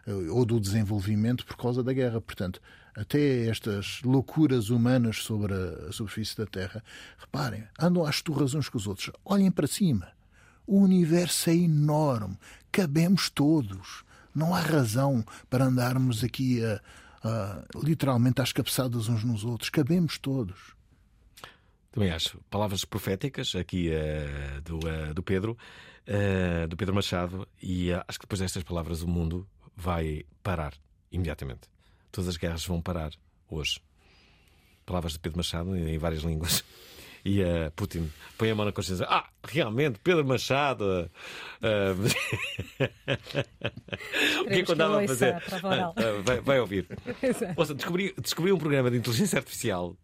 eh, 0.06 0.14
ou 0.30 0.46
do 0.46 0.60
desenvolvimento 0.60 1.44
por 1.48 1.58
causa 1.58 1.84
da 1.84 1.92
guerra. 1.92 2.22
Portanto, 2.22 2.62
até 2.96 3.48
estas 3.48 4.04
loucuras 4.04 4.70
humanas 4.70 5.24
sobre 5.24 5.52
a 5.56 5.92
superfície 5.92 6.38
da 6.38 6.46
Terra, 6.46 6.84
reparem, 7.18 7.64
andam 7.80 8.06
às 8.06 8.22
turras 8.22 8.54
uns 8.54 8.70
com 8.70 8.78
os 8.78 8.86
outros. 8.86 9.10
Olhem 9.26 9.50
para 9.50 9.66
cima. 9.66 10.10
O 10.68 10.80
universo 10.80 11.50
é 11.50 11.56
enorme. 11.56 12.38
Cabemos 12.72 13.32
todos. 13.32 14.06
Não 14.34 14.54
há 14.54 14.60
razão 14.60 15.26
para 15.50 15.66
andarmos 15.66 16.24
aqui 16.24 16.64
a, 16.64 16.80
a- 17.28 17.64
literalmente 17.84 18.42
às 18.42 18.52
cabeçadas 18.54 19.10
uns 19.10 19.24
nos 19.24 19.44
outros. 19.44 19.70
Cabemos 19.70 20.18
todos. 20.18 20.76
Também 21.92 22.12
acho. 22.12 22.40
Palavras 22.50 22.84
proféticas 22.86 23.56
aqui 23.56 23.90
eh, 23.92 24.62
do, 24.64 24.80
eh, 24.88 25.14
do 25.14 25.24
Pedro, 25.24 25.58
eh, 26.06 26.68
do 26.68 26.76
Pedro 26.76 26.94
Machado, 26.94 27.48
e 27.62 27.92
acho 27.94 28.20
que 28.20 28.26
depois 28.26 28.40
destas 28.42 28.64
palavras 28.64 29.02
o 29.02 29.08
mundo 29.08 29.48
vai 29.76 30.24
parar 30.44 30.74
imediatamente. 31.12 31.70
Todas 32.12 32.28
as 32.30 32.38
guerras 32.38 32.66
vão 32.66 32.82
parar 32.82 33.12
hoje. 33.50 33.80
Palavras 34.86 35.14
de 35.14 35.20
Pedro 35.20 35.38
Machado 35.38 35.76
em 35.76 35.98
várias 35.98 36.22
línguas. 36.24 36.64
E 37.28 37.42
eh, 37.42 37.72
Putin 37.76 38.12
põe 38.38 38.52
a 38.52 38.56
mão 38.56 38.66
na 38.66 38.72
consciência. 38.72 39.08
Ah, 39.10 39.28
realmente, 39.44 39.98
Pedro 40.04 40.24
Machado. 40.24 41.10
eh, 41.60 41.96
o 44.42 44.46
que 44.48 44.54
é 44.54 44.64
que 44.64 44.72
andava 44.72 45.04
a 45.04 45.08
fazer? 45.08 45.34
a. 45.34 45.38
Ah, 45.64 45.94
ah, 45.96 46.22
vai, 46.24 46.40
vai 46.42 46.60
ouvir. 46.60 46.88
Ouça, 47.56 47.74
descobri, 47.74 48.14
descobri 48.22 48.52
um 48.52 48.58
programa 48.58 48.92
de 48.92 48.98
inteligência 48.98 49.38
artificial. 49.40 49.96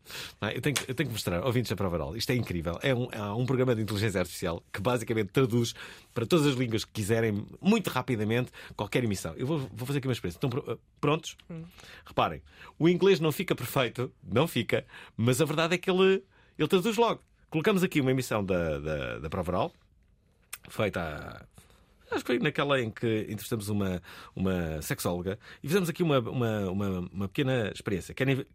É? 0.42 0.56
eu, 0.58 0.62
tenho, 0.62 0.76
que- 0.76 0.90
eu 0.90 0.96
tenho 0.96 1.10
que 1.10 1.14
mostrar, 1.14 1.44
ouvintes 1.46 1.70
da 1.70 1.76
prova 1.76 1.96
oral. 1.98 2.16
Isto 2.16 2.32
é 2.32 2.36
incrível. 2.36 2.80
É 2.82 2.94
um, 2.96 3.08
há 3.12 3.36
um 3.36 3.46
programa 3.46 3.76
de 3.76 3.82
inteligência 3.82 4.20
artificial 4.20 4.64
que 4.74 4.82
basicamente 4.82 5.30
traduz 5.30 5.74
para 6.14 6.26
todas 6.26 6.48
as 6.48 6.56
línguas 6.56 6.86
que 6.86 6.92
quiserem, 6.92 7.46
muito 7.62 7.90
rapidamente, 7.90 8.52
qualquer 8.76 9.04
emissão. 9.04 9.34
Eu 9.38 9.46
vou, 9.46 9.60
vou 9.74 9.86
fazer 9.86 10.00
aqui 10.00 10.08
uma 10.08 10.14
experiência. 10.14 10.38
Estão 10.38 10.50
pro- 10.50 10.80
prontos? 11.00 11.36
Reparem, 12.06 12.42
o 12.80 12.90
inglês 12.90 13.20
não 13.20 13.32
fica 13.32 13.56
perfeito, 13.56 14.12
não 14.24 14.48
fica, 14.48 14.86
mas 15.16 15.42
a 15.42 15.46
verdade 15.46 15.76
é 15.76 15.78
que 15.78 15.90
ele, 15.90 16.24
ele 16.62 16.70
traduz 16.70 16.98
logo. 16.98 17.22
Colocamos 17.50 17.84
aqui 17.84 18.00
uma 18.00 18.12
emissão 18.12 18.44
da, 18.44 18.80
da, 18.80 19.20
da 19.20 19.30
prova 19.30 19.72
feita 20.70 21.46
Acho 22.12 22.26
que 22.26 22.34
foi 22.34 22.40
naquela 22.40 22.80
em 22.80 22.92
que 22.92 23.22
entrevistamos 23.22 23.70
uma, 23.70 24.02
uma 24.36 24.82
sexóloga 24.82 25.40
e 25.64 25.68
fizemos 25.68 25.88
aqui 25.88 26.04
uma, 26.04 26.20
uma, 26.20 26.70
uma, 26.70 27.00
uma 27.00 27.28
pequena 27.30 27.72
experiência. 27.74 28.14
Querem 28.14 28.46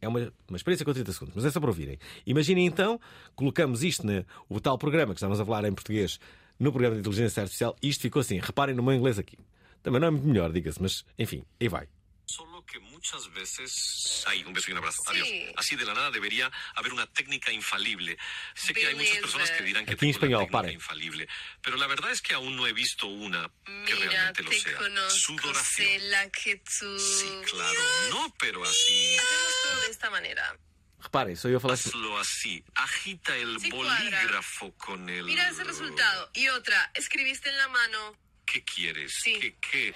É 0.00 0.08
uma, 0.08 0.32
uma 0.48 0.56
experiência 0.56 0.84
com 0.84 0.92
30 0.92 1.12
segundos, 1.12 1.34
mas 1.36 1.44
é 1.44 1.50
só 1.50 1.60
para 1.60 1.70
ouvirem. 1.70 1.96
Imaginem 2.26 2.66
então, 2.66 3.00
colocamos 3.36 3.84
isto 3.84 4.04
no 4.04 4.60
tal 4.60 4.76
programa 4.76 5.14
que 5.14 5.18
estamos 5.18 5.38
a 5.38 5.44
falar 5.44 5.64
em 5.64 5.72
português 5.72 6.18
no 6.58 6.72
programa 6.72 6.96
de 6.96 7.00
inteligência 7.00 7.42
artificial 7.42 7.76
e 7.80 7.88
isto 7.88 8.02
ficou 8.02 8.18
assim. 8.18 8.40
Reparem 8.40 8.74
no 8.74 8.82
meu 8.82 8.94
inglês 8.94 9.16
aqui. 9.16 9.38
Também 9.80 10.00
não 10.00 10.08
é 10.08 10.10
muito 10.10 10.26
melhor, 10.26 10.50
diga-se, 10.52 10.82
mas 10.82 11.04
enfim, 11.16 11.44
aí 11.60 11.68
vai. 11.68 11.86
Que 12.66 12.80
muchas 12.80 13.32
veces. 13.32 14.24
Ay, 14.26 14.42
un 14.44 14.52
beso 14.52 14.70
y 14.70 14.72
un 14.72 14.78
abrazo. 14.78 15.02
Adiós. 15.06 15.28
Así 15.56 15.76
de 15.76 15.84
la 15.84 15.94
nada 15.94 16.10
debería 16.10 16.50
haber 16.74 16.92
una 16.92 17.06
técnica 17.06 17.52
infalible. 17.52 18.18
Sé 18.54 18.74
que 18.74 18.86
hay 18.86 18.94
muchas 18.94 19.18
personas 19.18 19.50
que 19.52 19.62
dirán 19.64 19.86
que 19.86 19.94
tengo 19.96 20.10
español, 20.10 20.40
la 20.40 20.46
técnica 20.46 20.62
pare. 20.62 20.72
infalible, 20.72 21.28
pero 21.62 21.76
la 21.76 21.86
verdad 21.86 22.10
es 22.10 22.20
que 22.20 22.34
aún 22.34 22.56
no 22.56 22.66
he 22.66 22.72
visto 22.72 23.06
una 23.06 23.48
que 23.64 23.94
Mira, 23.94 24.10
realmente 24.10 24.42
lo 24.42 24.50
te 24.50 24.60
sea. 24.60 24.76
conozco, 24.78 25.10
Sudoración. 25.18 25.88
sé 25.88 25.98
la 26.08 26.28
que 26.30 26.56
tú... 26.56 26.98
Sí, 26.98 27.30
claro. 27.50 27.80
No, 28.10 28.34
pero 28.38 28.64
así. 28.64 29.16
Hacemos 29.16 29.54
todo 29.62 29.80
de 29.82 29.90
esta 29.90 30.10
manera. 30.10 30.58
Eu 30.98 31.56
a 31.56 31.60
falar 31.60 31.74
assim. 31.74 31.90
Hazlo 31.90 32.18
así. 32.18 32.64
Agita 32.74 33.36
el 33.36 33.60
Sí, 33.60 33.70
cuadra. 33.70 33.96
bolígrafo 34.02 34.72
con 34.76 35.08
el. 35.08 35.24
Mira 35.24 35.48
ese 35.50 35.62
resultado. 35.62 36.30
Y 36.34 36.48
otra, 36.48 36.90
escribiste 36.94 37.48
en 37.48 37.58
la 37.58 37.68
mano. 37.68 38.18
¿Qué 38.44 38.64
quieres? 38.64 39.14
Sí. 39.22 39.38
¿Qué, 39.38 39.56
qué? 39.60 39.94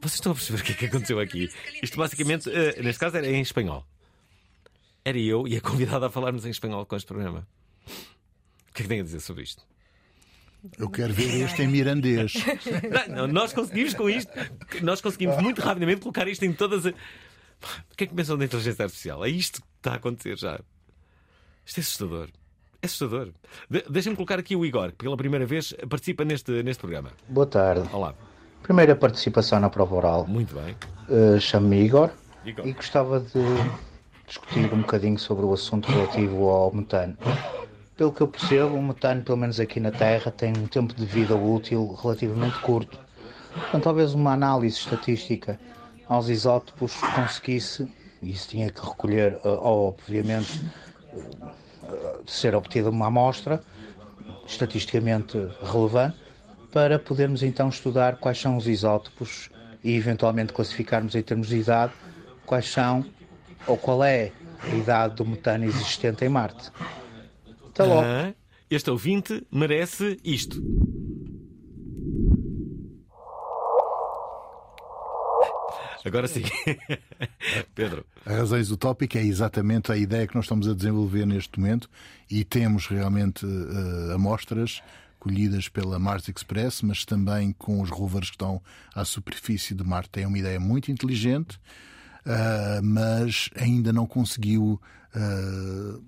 Vocês 0.00 0.14
estão 0.14 0.32
a 0.32 0.34
perceber 0.34 0.60
o 0.60 0.64
que 0.64 0.72
é 0.72 0.74
que 0.74 0.86
aconteceu 0.86 1.20
aqui? 1.20 1.50
Isto 1.82 1.98
basicamente, 1.98 2.50
eh, 2.50 2.82
neste 2.82 2.98
caso, 2.98 3.18
era 3.18 3.26
em 3.26 3.42
espanhol. 3.42 3.84
Era 5.04 5.18
eu 5.18 5.46
e 5.46 5.56
a 5.56 5.60
convidada 5.60 6.06
a 6.06 6.10
falarmos 6.10 6.46
em 6.46 6.50
espanhol 6.50 6.86
com 6.86 6.96
este 6.96 7.06
programa. 7.06 7.46
O 7.86 8.72
que 8.72 8.80
é 8.80 8.82
que 8.82 8.88
tem 8.88 9.00
a 9.00 9.02
dizer 9.02 9.20
sobre 9.20 9.42
isto? 9.42 9.62
Eu 10.78 10.88
quero 10.90 11.12
ver 11.12 11.42
este 11.42 11.62
em 11.62 11.68
mirandês. 11.68 12.34
Não, 13.08 13.16
não, 13.16 13.26
nós 13.26 13.52
conseguimos 13.52 13.94
com 13.94 14.10
isto, 14.10 14.30
nós 14.82 15.00
conseguimos 15.00 15.38
muito 15.38 15.62
rapidamente 15.62 16.02
colocar 16.02 16.28
isto 16.28 16.44
em 16.44 16.52
todas 16.52 16.84
as. 16.84 16.92
O 16.92 17.96
que 17.96 18.04
é 18.04 18.06
que 18.06 18.14
pensam 18.14 18.36
da 18.36 18.44
inteligência 18.44 18.84
artificial? 18.84 19.24
É 19.24 19.28
isto 19.30 19.60
que 19.62 19.68
está 19.78 19.92
a 19.92 19.96
acontecer 19.96 20.36
já. 20.36 20.60
Isto 21.64 21.78
é 21.78 21.80
assustador. 21.80 22.28
É 22.82 22.86
assustador. 22.86 23.32
De 23.70 23.82
Deixa-me 23.88 24.16
colocar 24.16 24.38
aqui 24.38 24.54
o 24.54 24.64
Igor, 24.64 24.90
que 24.90 25.04
pela 25.04 25.16
primeira 25.16 25.46
vez 25.46 25.74
participa 25.88 26.24
neste, 26.24 26.62
neste 26.62 26.80
programa. 26.80 27.10
Boa 27.28 27.46
tarde. 27.46 27.88
Olá. 27.92 28.14
Primeira 28.62 28.94
participação 28.94 29.58
na 29.58 29.68
prova 29.68 29.96
oral. 29.96 30.26
Muito 30.26 30.54
bem. 30.54 30.76
Uh, 31.08 31.40
Chamo-me 31.40 31.82
Igor, 31.82 32.10
Igor. 32.44 32.66
e 32.66 32.72
gostava 32.72 33.18
de 33.18 33.42
discutir 34.26 34.72
um 34.72 34.82
bocadinho 34.82 35.18
sobre 35.18 35.44
o 35.44 35.52
assunto 35.52 35.90
relativo 35.90 36.48
ao 36.48 36.72
metano. 36.72 37.16
Pelo 37.96 38.12
que 38.12 38.20
eu 38.20 38.28
percebo, 38.28 38.76
o 38.76 38.82
metano, 38.82 39.22
pelo 39.22 39.38
menos 39.38 39.58
aqui 39.58 39.80
na 39.80 39.90
Terra, 39.90 40.30
tem 40.30 40.52
um 40.56 40.66
tempo 40.66 40.94
de 40.94 41.04
vida 41.04 41.34
útil 41.34 41.98
relativamente 42.00 42.58
curto. 42.60 42.98
Portanto, 43.52 43.82
talvez 43.82 44.14
uma 44.14 44.32
análise 44.32 44.78
estatística 44.78 45.58
aos 46.08 46.28
isótopos 46.28 46.94
conseguisse, 47.14 47.88
e 48.22 48.30
isso 48.30 48.48
tinha 48.48 48.70
que 48.70 48.80
recolher, 48.80 49.34
uh, 49.44 49.48
obviamente, 49.62 50.60
uh, 51.12 51.50
ser 52.24 52.54
obtida 52.54 52.88
uma 52.88 53.06
amostra 53.06 53.60
estatisticamente 54.46 55.36
relevante 55.62 56.29
para 56.72 56.98
podermos 56.98 57.42
então 57.42 57.68
estudar 57.68 58.16
quais 58.16 58.38
são 58.38 58.56
os 58.56 58.66
isótopos 58.66 59.50
e 59.82 59.94
eventualmente 59.94 60.52
classificarmos 60.52 61.14
em 61.14 61.22
termos 61.22 61.48
de 61.48 61.58
idade 61.58 61.92
quais 62.46 62.68
são 62.68 63.04
ou 63.66 63.76
qual 63.76 64.02
é 64.04 64.32
a 64.62 64.74
idade 64.74 65.16
do 65.16 65.24
metano 65.24 65.64
existente 65.64 66.24
em 66.24 66.28
Marte. 66.28 66.70
Até 67.68 67.84
logo. 67.84 68.02
Ah, 68.02 68.34
este 68.68 68.90
ouvinte 68.90 69.46
merece 69.50 70.18
isto. 70.24 70.62
Agora 76.04 76.26
sim. 76.26 76.42
Pedro. 77.74 78.06
A 78.24 78.32
Razões 78.32 78.70
Utópica 78.70 79.18
é 79.18 79.24
exatamente 79.24 79.92
a 79.92 79.96
ideia 79.96 80.26
que 80.26 80.34
nós 80.34 80.44
estamos 80.44 80.66
a 80.66 80.74
desenvolver 80.74 81.26
neste 81.26 81.58
momento 81.58 81.90
e 82.30 82.44
temos 82.44 82.86
realmente 82.86 83.44
uh, 83.44 84.14
amostras 84.14 84.82
colhidas 85.20 85.68
pela 85.68 85.98
Mars 85.98 86.26
Express, 86.28 86.82
mas 86.82 87.04
também 87.04 87.52
com 87.52 87.80
os 87.80 87.90
rovers 87.90 88.30
que 88.30 88.36
estão 88.36 88.60
à 88.94 89.04
superfície 89.04 89.74
de 89.74 89.84
Marte. 89.84 90.20
É 90.20 90.26
uma 90.26 90.38
ideia 90.38 90.58
muito 90.58 90.90
inteligente, 90.90 91.60
uh, 92.26 92.82
mas 92.82 93.50
ainda 93.54 93.92
não 93.92 94.06
conseguiu 94.06 94.80
uh, 95.14 96.04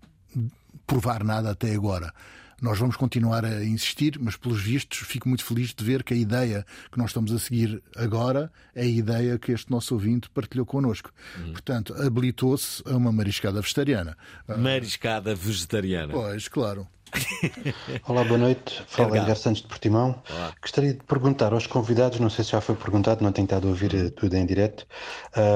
provar 0.86 1.22
nada 1.22 1.50
até 1.50 1.74
agora. 1.74 2.12
Nós 2.60 2.78
vamos 2.78 2.94
continuar 2.94 3.44
a 3.44 3.64
insistir, 3.64 4.16
mas 4.20 4.36
pelos 4.36 4.62
vistos 4.62 4.98
fico 4.98 5.28
muito 5.28 5.44
feliz 5.44 5.74
de 5.74 5.84
ver 5.84 6.04
que 6.04 6.14
a 6.14 6.16
ideia 6.16 6.64
que 6.92 6.96
nós 6.96 7.10
estamos 7.10 7.32
a 7.32 7.38
seguir 7.40 7.82
agora 7.96 8.52
é 8.72 8.82
a 8.82 8.86
ideia 8.86 9.36
que 9.36 9.50
este 9.50 9.68
nosso 9.68 9.94
ouvinte 9.94 10.30
partilhou 10.30 10.64
connosco. 10.64 11.10
Uhum. 11.38 11.52
Portanto, 11.52 11.92
habilitou-se 12.00 12.80
a 12.86 12.96
uma 12.96 13.10
mariscada 13.10 13.60
vegetariana. 13.60 14.16
Mariscada 14.46 15.34
vegetariana. 15.34 16.12
Pois, 16.12 16.46
claro. 16.46 16.86
Olá, 18.08 18.24
boa 18.24 18.38
noite. 18.38 18.82
Fala 18.86 19.16
Edgar 19.18 19.36
Santos 19.36 19.62
de 19.62 19.68
Portimão. 19.68 20.22
Olá. 20.30 20.52
Gostaria 20.60 20.94
de 20.94 21.00
perguntar 21.04 21.52
aos 21.52 21.66
convidados, 21.66 22.18
não 22.18 22.30
sei 22.30 22.44
se 22.44 22.52
já 22.52 22.60
foi 22.60 22.74
perguntado, 22.74 23.22
não 23.22 23.32
tenho 23.32 23.44
estado 23.44 23.66
a 23.66 23.70
ouvir 23.70 23.94
eh, 23.94 24.10
tudo 24.10 24.34
em 24.34 24.46
direto, 24.46 24.86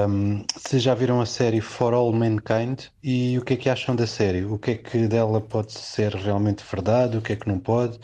um, 0.09 0.43
se 0.55 0.79
já 0.79 0.93
viram 0.93 1.19
a 1.19 1.25
série 1.25 1.59
For 1.61 1.93
All 1.93 2.11
Mankind 2.13 2.81
e 3.03 3.37
o 3.37 3.41
que 3.43 3.53
é 3.53 3.57
que 3.57 3.69
acham 3.69 3.95
da 3.95 4.05
série? 4.05 4.45
O 4.45 4.57
que 4.59 4.71
é 4.71 4.75
que 4.75 5.07
dela 5.07 5.41
pode 5.41 5.73
ser 5.73 6.13
realmente 6.13 6.63
verdade, 6.69 7.17
o 7.17 7.21
que 7.21 7.33
é 7.33 7.35
que 7.35 7.47
não 7.47 7.59
pode? 7.59 7.99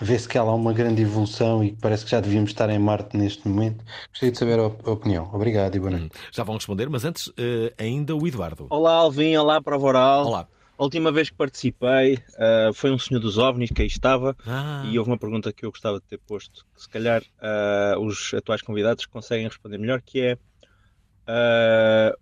Vê-se 0.00 0.28
que 0.28 0.36
ela 0.36 0.50
há 0.50 0.54
uma 0.54 0.72
grande 0.72 1.02
evolução 1.02 1.62
e 1.62 1.72
parece 1.72 2.04
que 2.04 2.10
já 2.10 2.20
devíamos 2.20 2.50
estar 2.50 2.68
em 2.70 2.78
Marte 2.78 3.16
neste 3.16 3.46
momento. 3.48 3.84
Gostaria 4.10 4.32
de 4.32 4.38
saber 4.38 4.58
a, 4.58 4.66
op- 4.66 4.88
a 4.88 4.90
opinião. 4.92 5.30
Obrigado 5.32 5.74
e 5.76 5.78
boa 5.80 5.90
noite. 5.92 6.10
Já 6.32 6.42
vão 6.42 6.56
responder, 6.56 6.88
mas 6.88 7.04
antes, 7.04 7.30
eh, 7.38 7.72
ainda 7.78 8.16
o 8.16 8.26
Eduardo. 8.26 8.66
Olá 8.70 8.92
Alvin, 8.94 9.36
olá 9.36 9.60
Prova 9.62 9.86
Oral. 9.86 10.26
Olá. 10.26 10.48
A 10.78 10.84
última 10.84 11.10
vez 11.10 11.30
que 11.30 11.36
participei 11.36 12.14
uh, 12.14 12.72
foi 12.74 12.90
um 12.90 12.98
senhor 12.98 13.18
dos 13.20 13.38
OVNIs 13.38 13.70
que 13.70 13.80
aí 13.80 13.88
estava 13.88 14.36
Ah. 14.46 14.84
e 14.86 14.98
houve 14.98 15.10
uma 15.10 15.18
pergunta 15.18 15.52
que 15.52 15.64
eu 15.64 15.70
gostava 15.70 15.98
de 15.98 16.04
ter 16.04 16.18
posto, 16.18 16.66
que 16.74 16.82
se 16.82 16.88
calhar 16.88 17.22
uh, 17.22 17.98
os 18.00 18.34
atuais 18.34 18.60
convidados 18.60 19.06
conseguem 19.06 19.46
responder 19.46 19.78
melhor, 19.78 20.02
que 20.02 20.20
é 20.20 20.34
uh, 20.34 22.18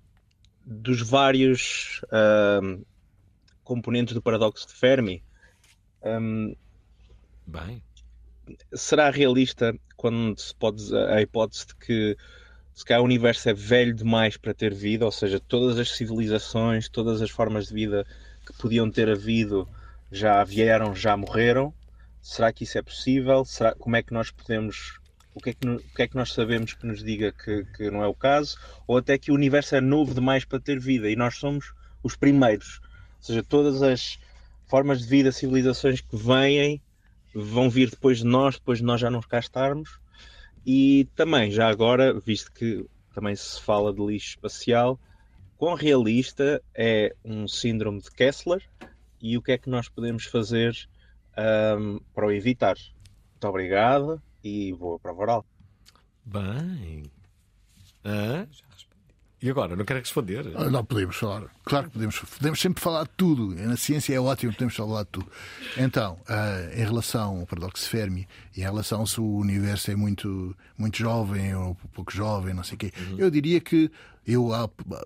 dos 0.64 1.00
vários 1.00 2.00
componentes 3.64 4.14
do 4.14 4.22
paradoxo 4.22 4.68
de 4.68 4.74
Fermi. 4.74 5.22
um, 6.02 6.54
Bem. 7.46 7.82
será 8.72 9.10
realista 9.10 9.74
quando 9.96 10.38
se 10.38 10.54
pode 10.54 10.96
a 10.96 11.20
hipótese 11.20 11.66
de 11.66 11.74
que 11.74 12.16
se 12.72 12.84
calhar 12.84 13.02
o 13.02 13.04
universo 13.04 13.48
é 13.48 13.52
velho 13.54 13.94
demais 13.94 14.36
para 14.36 14.54
ter 14.54 14.72
vida, 14.72 15.04
ou 15.04 15.12
seja, 15.12 15.38
todas 15.38 15.78
as 15.78 15.90
civilizações, 15.90 16.88
todas 16.88 17.20
as 17.20 17.30
formas 17.30 17.68
de 17.68 17.74
vida 17.74 18.06
que 18.44 18.52
podiam 18.52 18.90
ter 18.90 19.08
havido 19.08 19.68
já 20.10 20.42
vieram, 20.44 20.94
já 20.94 21.16
morreram. 21.16 21.72
Será 22.22 22.52
que 22.52 22.64
isso 22.64 22.78
é 22.78 22.82
possível? 22.82 23.44
Será, 23.44 23.74
como 23.74 23.96
é 23.96 24.02
que 24.02 24.12
nós 24.12 24.30
podemos. 24.30 24.98
O 25.34 25.40
que, 25.40 25.50
é 25.50 25.52
que, 25.52 25.68
o 25.68 25.78
que 25.78 26.02
é 26.02 26.06
que 26.06 26.14
nós 26.14 26.32
sabemos 26.32 26.74
que 26.74 26.86
nos 26.86 27.02
diga 27.02 27.32
que, 27.32 27.64
que 27.76 27.90
não 27.90 28.04
é 28.04 28.06
o 28.06 28.14
caso? 28.14 28.56
Ou 28.86 28.96
até 28.96 29.18
que 29.18 29.32
o 29.32 29.34
universo 29.34 29.74
é 29.74 29.80
novo 29.80 30.14
demais 30.14 30.44
para 30.44 30.60
ter 30.60 30.78
vida 30.78 31.10
e 31.10 31.16
nós 31.16 31.36
somos 31.36 31.74
os 32.04 32.14
primeiros. 32.14 32.80
Ou 33.18 33.22
seja, 33.22 33.42
todas 33.42 33.82
as 33.82 34.16
formas 34.66 35.00
de 35.00 35.08
vida, 35.08 35.32
civilizações 35.32 36.00
que 36.00 36.16
vêm 36.16 36.80
vão 37.34 37.68
vir 37.68 37.90
depois 37.90 38.18
de 38.18 38.24
nós, 38.24 38.54
depois 38.54 38.78
de 38.78 38.84
nós 38.84 39.00
já 39.00 39.10
não 39.10 39.20
cá 39.20 39.40
estarmos. 39.40 39.98
E 40.64 41.08
também, 41.16 41.50
já 41.50 41.68
agora, 41.68 42.18
visto 42.20 42.52
que 42.52 42.86
também 43.14 43.34
se 43.34 43.60
fala 43.60 43.92
de 43.92 44.04
lixo 44.04 44.30
espacial, 44.30 44.98
quão 45.64 45.74
realista 45.76 46.62
é 46.74 47.16
um 47.24 47.48
síndrome 47.48 47.98
de 47.98 48.10
Kessler 48.10 48.62
e 49.18 49.38
o 49.38 49.40
que 49.40 49.52
é 49.52 49.56
que 49.56 49.70
nós 49.70 49.88
podemos 49.88 50.26
fazer 50.26 50.76
ahm, 51.34 52.00
para 52.14 52.26
o 52.26 52.30
evitar? 52.30 52.76
Muito 53.30 53.48
obrigado 53.48 54.20
e 54.44 54.74
boa 54.74 54.98
prova 54.98 55.22
oral. 55.22 55.46
Bem. 56.22 57.04
Hã? 58.04 58.46
E 59.40 59.48
agora? 59.48 59.74
Não 59.74 59.86
quero 59.86 60.00
responder. 60.00 60.52
Ah, 60.54 60.68
Não 60.68 60.84
podemos 60.84 61.16
falar. 61.16 61.44
Claro 61.64 61.86
que 61.86 61.92
podemos. 61.94 62.18
Podemos 62.18 62.60
sempre 62.60 62.82
falar 62.82 63.04
de 63.04 63.10
tudo. 63.16 63.54
Na 63.54 63.76
ciência 63.78 64.14
é 64.14 64.20
ótimo, 64.20 64.52
podemos 64.52 64.76
falar 64.76 65.04
de 65.04 65.08
tudo. 65.10 65.32
Então, 65.78 66.18
ah, 66.28 66.68
em 66.74 66.84
relação 66.84 67.40
ao 67.40 67.46
paradoxo 67.46 67.84
de 67.84 67.88
Fermi 67.88 68.28
e 68.54 68.60
em 68.60 68.64
relação 68.64 69.06
se 69.06 69.18
o 69.18 69.36
universo 69.36 69.90
é 69.90 69.96
muito, 69.96 70.54
muito 70.76 70.98
jovem 70.98 71.54
ou 71.54 71.74
pouco 71.94 72.12
jovem, 72.12 72.52
não 72.52 72.64
sei 72.64 72.74
o 72.74 72.78
quê, 72.78 72.92
eu 73.16 73.30
diria 73.30 73.62
que 73.62 73.90
eu, 74.26 74.50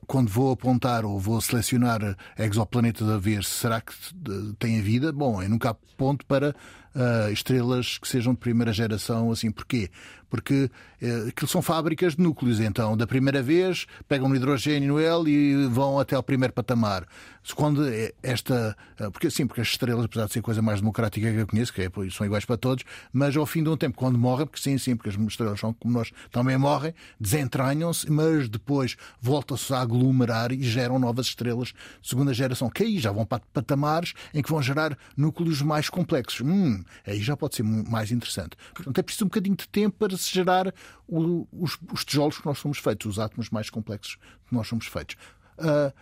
quando 0.06 0.28
vou 0.28 0.52
apontar 0.52 1.04
ou 1.04 1.18
vou 1.18 1.40
selecionar 1.40 2.16
exoplanetas 2.38 3.08
a 3.08 3.18
ver 3.18 3.44
se 3.44 3.50
será 3.50 3.80
que 3.80 3.92
eh, 3.92 4.54
tem 4.58 4.80
vida, 4.80 5.12
bom, 5.12 5.42
eu 5.42 5.48
nunca 5.48 5.70
aponto 5.70 6.24
para 6.26 6.54
ah, 6.94 7.30
estrelas 7.30 7.98
que 7.98 8.08
sejam 8.08 8.32
de 8.32 8.40
primeira 8.40 8.72
geração, 8.72 9.30
assim, 9.30 9.50
porquê? 9.52 9.90
Porque 10.28 10.70
eh, 11.00 11.26
aquilo 11.28 11.48
são 11.48 11.62
fábricas 11.62 12.16
de 12.16 12.22
núcleos, 12.22 12.60
então, 12.60 12.96
da 12.96 13.06
primeira 13.06 13.42
vez 13.42 13.86
pegam 14.08 14.28
no 14.28 14.34
hidrogênio 14.34 14.94
no 14.94 14.98
L 14.98 15.30
e 15.30 15.66
vão 15.68 15.98
até 16.00 16.16
ao 16.16 16.22
primeiro 16.22 16.52
patamar. 16.52 17.06
Quando 17.54 17.86
é 17.88 18.12
esta. 18.22 18.76
ah, 18.98 19.10
Porque 19.10 19.30
sim, 19.30 19.46
porque 19.46 19.60
as 19.60 19.68
estrelas, 19.68 20.04
apesar 20.06 20.26
de 20.26 20.32
ser 20.32 20.42
coisa 20.42 20.60
mais 20.60 20.80
democrática 20.80 21.30
que 21.30 21.38
eu 21.38 21.46
conheço, 21.46 21.72
que 21.72 21.82
é, 21.82 21.90
são 22.10 22.26
iguais 22.26 22.44
para 22.44 22.56
todos, 22.56 22.84
mas 23.12 23.36
ao 23.36 23.46
fim 23.46 23.62
de 23.62 23.68
um 23.68 23.76
tempo, 23.76 23.96
quando 23.96 24.18
morrem, 24.18 24.46
porque 24.46 24.60
sim, 24.60 24.76
sim, 24.76 24.96
porque 24.96 25.10
as 25.10 25.16
estrelas 25.16 25.60
são 25.60 25.72
como 25.72 25.94
nós 25.94 26.10
também 26.30 26.58
morrem, 26.58 26.92
desentranham-se, 27.20 28.10
mas 28.10 28.48
depois 28.48 28.96
voltam-se 29.20 29.72
a 29.74 29.80
aglomerar 29.80 30.52
e 30.52 30.62
geram 30.62 30.98
novas 30.98 31.26
estrelas 31.26 31.68
de 32.00 32.08
segunda 32.08 32.32
geração, 32.34 32.68
que 32.70 32.82
aí 32.82 32.98
já 32.98 33.10
vão 33.12 33.24
para 33.26 33.42
patamares 33.52 34.14
em 34.34 34.42
que 34.42 34.50
vão 34.50 34.62
gerar 34.62 34.96
núcleos 35.16 35.62
mais 35.62 35.88
complexos. 35.88 36.40
Hum, 36.40 36.82
aí 37.06 37.20
já 37.22 37.36
pode 37.36 37.56
ser 37.56 37.62
mais 37.62 38.10
interessante. 38.12 38.56
Portanto, 38.74 38.98
é 38.98 39.02
preciso 39.02 39.24
um 39.24 39.28
bocadinho 39.28 39.56
de 39.56 39.68
tempo 39.68 39.96
para 39.98 40.16
se 40.16 40.32
gerar 40.32 40.72
o- 41.06 41.46
os, 41.52 41.78
os 41.92 42.04
tijolos 42.04 42.38
que 42.38 42.46
nós 42.46 42.58
somos 42.58 42.78
feitos, 42.78 43.06
os 43.12 43.18
átomos 43.18 43.50
mais 43.50 43.70
complexos 43.70 44.16
que 44.48 44.54
nós 44.54 44.66
somos 44.68 44.86
feitos. 44.86 45.16
Ah, 45.58 45.92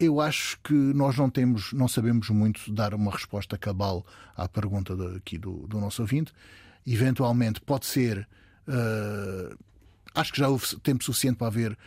eu 0.00 0.20
acho 0.20 0.58
que 0.62 0.72
nós 0.72 1.16
não 1.16 1.28
temos, 1.28 1.72
não 1.72 1.88
sabemos 1.88 2.28
muito 2.30 2.72
dar 2.72 2.94
uma 2.94 3.10
resposta 3.10 3.58
cabal 3.58 4.06
à 4.36 4.48
pergunta 4.48 4.94
de- 4.94 5.16
aqui 5.16 5.36
do, 5.36 5.66
do 5.66 5.78
nosso 5.80 6.02
ouvinte. 6.02 6.32
Eventualmente 6.86 7.60
pode 7.60 7.86
ser. 7.86 8.26
ah, 8.66 9.56
acho 10.14 10.32
que 10.32 10.38
já 10.38 10.48
houve 10.48 10.64
tempo 10.80 11.02
suficiente 11.04 11.36
para 11.36 11.46
haver 11.48 11.78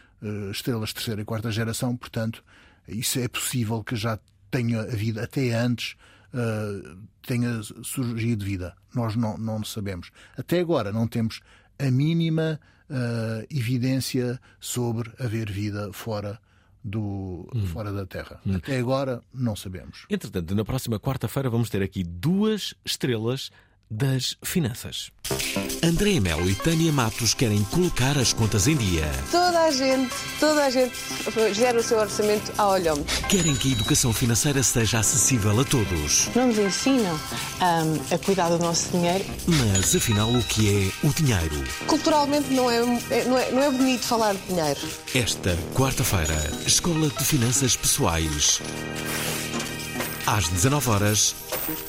estrelas 0.52 0.90
de 0.90 0.96
terceira 0.96 1.22
e 1.22 1.26
quarta 1.26 1.52
geração, 1.52 1.96
portanto, 1.98 2.44
isso 2.88 3.20
é 3.20 3.28
possível 3.28 3.84
que 3.84 3.96
já 3.96 4.20
tenha 4.50 4.82
havido 4.82 5.20
até 5.22 5.54
antes. 5.54 5.96
ah, 6.34 6.96
tenha 7.28 7.62
surgido 7.84 8.44
vida. 8.46 8.76
Nós 8.96 9.16
não, 9.16 9.38
não 9.38 9.64
sabemos. 9.64 10.12
Até 10.38 10.60
agora 10.60 10.92
não 10.92 11.08
temos 11.08 11.42
a 11.78 11.92
mínima 11.92 12.60
ah, 12.90 13.46
evidência 13.50 14.40
sobre 14.60 15.12
haver 15.20 15.52
vida 15.52 15.92
fora 15.94 16.40
do 16.84 17.48
Hum. 17.54 17.68
fora 17.68 17.92
da 17.94 18.06
Terra. 18.08 18.42
Até 18.56 18.80
agora 18.80 19.22
não 19.34 19.56
sabemos. 19.56 20.06
Entretanto, 20.10 20.56
na 20.56 20.66
próxima 20.66 21.00
quarta-feira 21.00 21.50
vamos 21.50 21.70
ter 21.70 21.84
aqui 21.84 22.04
duas 22.04 22.74
estrelas 22.84 23.52
das 23.92 24.38
finanças. 24.42 25.12
André 25.84 26.20
Melo 26.22 26.50
e 26.50 26.56
Tânia 26.56 26.92
Matos 26.94 27.34
querem 27.34 27.62
colocar 27.66 28.18
as 28.18 28.32
contas 28.32 28.66
em 28.68 28.76
dia. 28.76 29.06
Toda 29.30 29.60
a 29.66 29.72
gente, 29.72 30.14
toda 30.40 30.66
a 30.66 30.70
gente 30.70 30.94
gera 31.54 31.80
o 31.80 31.84
seu 31.84 31.98
orçamento 32.00 32.54
a 32.58 32.70
olhómetro. 32.70 33.28
Querem 33.28 33.54
que 33.56 33.70
a 33.70 33.72
educação 33.74 34.14
financeira 34.14 34.64
seja 34.64 35.00
acessível 35.00 35.60
a 35.60 35.66
todos. 35.66 36.30
Não 36.34 36.48
nos 36.48 36.58
ensinam 36.58 37.14
hum, 37.16 38.00
a 38.16 38.18
cuidar 38.18 38.50
do 38.50 38.60
nosso 38.60 38.90
dinheiro. 38.92 39.26
Mas 39.46 39.94
afinal, 39.94 40.30
o 40.32 40.44
que 40.44 40.92
é 41.04 41.08
o 41.08 41.12
dinheiro? 41.14 41.62
Culturalmente 41.86 42.50
não 42.54 42.72
é, 42.72 42.78
é- 43.10 43.26
não 43.26 43.38
é, 43.38 43.52
não 43.52 43.62
é 43.62 43.72
bonito 43.72 44.06
falar 44.06 44.34
de 44.34 44.42
dinheiro. 44.48 44.80
Esta 45.14 45.58
quarta-feira, 45.76 46.36
Escola 46.66 47.10
de 47.10 47.26
Finanças 47.26 47.76
Pessoais. 47.76 48.62
Às 50.26 50.48
19 50.48 50.90
horas, 50.90 51.36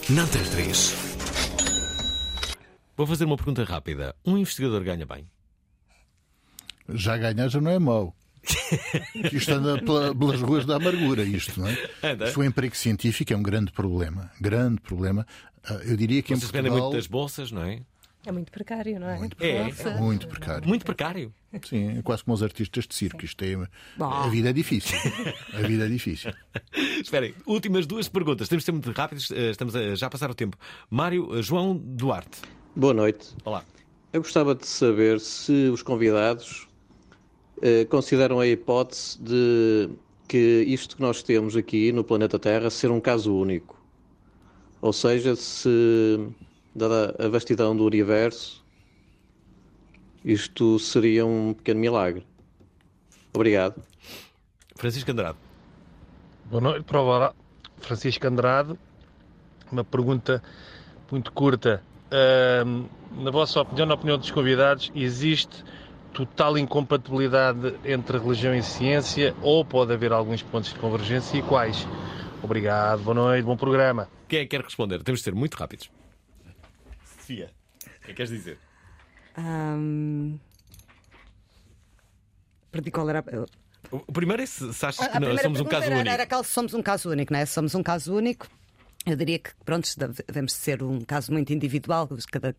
na 0.09 0.23
Antena 0.23 0.49
3. 0.51 0.95
Vou 2.97 3.07
fazer 3.07 3.25
uma 3.25 3.37
pergunta 3.37 3.65
rápida. 3.65 4.15
Um 4.25 4.37
investigador 4.39 4.83
ganha 4.83 5.07
bem? 5.07 5.27
Já 6.89 7.17
ganhar 7.17 7.49
já 7.49 7.61
não 7.61 7.71
é 7.71 7.79
mau. 7.79 8.15
Isto 9.33 9.53
anda 9.53 9.79
pela- 9.81 10.15
pelas 10.15 10.41
ruas 10.43 10.67
da 10.67 10.77
amargura, 10.77 11.23
isto, 11.23 11.61
não 11.61 11.69
é? 11.69 11.91
Anda. 12.03 12.27
Isto, 12.27 12.41
o 12.41 12.45
emprego 12.45 12.77
científico 12.77 13.33
é 13.33 13.37
um 13.37 13.43
grande 13.43 13.71
problema. 13.71 14.31
Grande 14.41 14.81
problema. 14.81 15.25
Ah, 15.65 15.75
Eu 15.85 15.97
diria 15.97 16.21
que 16.23 16.33
em 16.33 16.37
Vocês 16.37 16.51
dependem 16.51 16.71
Portugal... 16.73 16.91
muito 16.91 16.97
das 17.01 17.07
bolsas, 17.07 17.53
não 17.53 17.63
é? 17.63 17.83
É 18.27 18.31
muito 18.33 18.51
precário, 18.53 19.01
não 19.01 19.09
é? 19.09 19.19
Muito 19.19 19.37
É, 19.41 19.65
Muito 19.99 20.29
precário. 20.29 20.69
Muito 20.69 20.85
precário. 20.85 21.35
Sim, 21.69 21.99
é 21.99 22.03
quase 22.03 22.23
como 22.25 22.35
os 22.35 22.43
artistas 22.43 22.87
de 22.87 22.95
circo. 22.95 23.25
Isto 23.25 23.45
é, 23.45 23.57
Bom. 23.97 24.05
a 24.11 24.29
vida 24.29 24.51
é 24.51 24.53
difícil. 24.53 24.97
A 25.55 25.59
vida 25.67 25.87
é 25.87 25.89
difícil. 25.89 26.33
Esperem, 27.03 27.35
últimas 27.47 27.85
duas 27.87 28.09
perguntas. 28.09 28.49
Temos 28.49 28.63
de 28.63 28.67
ser 28.67 28.73
muito 28.73 28.91
rápidos, 28.93 29.31
eh, 29.33 29.51
estamos 29.51 29.75
a 29.75 29.95
já 29.97 30.07
a 30.07 30.11
passar 30.11 30.31
o 30.31 30.35
tempo. 30.35 30.57
Mário 30.89 31.37
eh, 31.37 31.43
João 31.43 31.77
Duarte. 31.77 32.41
Boa 32.75 32.95
noite. 32.95 33.37
Olá. 33.45 33.63
Eu 34.15 34.23
gostava 34.23 34.55
de 34.55 34.67
saber 34.67 35.21
se 35.21 35.69
os 35.69 35.83
convidados 35.83 36.67
eh, 37.61 37.85
consideram 37.85 38.41
a 38.41 38.47
hipótese 38.47 39.21
de 39.21 39.91
que 40.27 40.65
isto 40.67 40.97
que 40.97 41.03
nós 41.03 41.23
temos 41.23 41.55
aqui 41.55 41.93
no 41.93 42.03
planeta 42.03 42.39
Terra 42.39 42.71
ser 42.71 42.91
um 42.91 42.99
caso 42.99 43.37
único. 43.37 43.79
Ou 44.81 44.91
seja, 44.91 45.37
se, 45.37 45.69
dada 46.75 47.15
a 47.19 47.29
vastidão 47.29 47.77
do 47.77 47.85
universo, 47.85 48.65
isto 50.25 50.79
seria 50.79 51.27
um 51.27 51.53
pequeno 51.53 51.79
milagre. 51.79 52.27
Obrigado. 53.35 53.83
Francisco 54.77 55.11
Andrade. 55.11 55.37
Boa 56.47 56.63
noite, 56.63 56.85
prova 56.85 57.11
oral. 57.11 57.37
Francisco 57.77 58.27
Andrade. 58.27 58.79
Uma 59.71 59.85
pergunta 59.85 60.43
muito 61.11 61.31
curta. 61.33 61.83
Na 63.11 63.31
vossa 63.31 63.61
opinião, 63.61 63.87
na 63.87 63.95
opinião 63.95 64.19
dos 64.19 64.31
convidados, 64.31 64.91
existe 64.95 65.65
total 66.13 66.59
incompatibilidade 66.59 67.75
entre 67.85 68.19
religião 68.19 68.55
e 68.55 68.63
ciência 68.63 69.35
ou 69.41 69.65
pode 69.65 69.93
haver 69.93 70.13
alguns 70.13 70.43
pontos 70.43 70.73
de 70.73 70.79
convergência 70.79 71.39
e 71.39 71.43
quais? 71.43 71.87
Obrigado, 72.43 73.03
boa 73.03 73.15
noite, 73.15 73.45
bom 73.45 73.57
programa. 73.57 74.09
Quem 74.29 74.41
é 74.41 74.43
que 74.43 74.49
quer 74.49 74.61
responder? 74.63 75.03
Temos 75.03 75.21
de 75.21 75.25
ser 75.25 75.35
muito 75.35 75.55
rápidos. 75.55 75.91
Sofia, 77.05 77.51
o 77.79 77.79
que 77.79 77.89
é 77.89 78.07
que 78.09 78.15
queres 78.15 78.31
dizer? 78.31 78.59
Hum, 79.39 80.39
Perdi 82.71 82.91
qual 82.91 83.09
era. 83.09 83.21
a- 83.21 83.47
O 83.91 84.13
primeiro 84.13 84.43
é 84.43 84.47
se, 84.47 84.73
se 84.73 84.87
achas 84.87 85.01
A- 85.07 85.19
a 85.19 85.21
que 85.21 85.39
somos 85.43 85.61
um 85.61 85.65
caso 85.65 85.85
era, 85.87 85.95
único. 85.97 86.11
Era 86.11 86.23
aquela 86.23 86.43
se 86.43 86.51
somos 86.51 86.73
um 86.75 86.83
caso 86.83 87.11
único, 87.11 87.33
não 87.33 87.41
é? 87.41 87.47
Se 87.47 87.53
somos 87.53 87.75
um 87.75 87.83
caso 87.83 88.15
único, 88.15 88.47
eu 89.05 89.17
diria 89.17 89.39
que, 89.39 89.51
pronto, 89.65 89.89
devemos 90.27 90.53
ser 90.53 90.83
um 90.83 91.01
caso 91.01 91.33
muito 91.33 91.53
individual, 91.53 92.09
cada, 92.31 92.55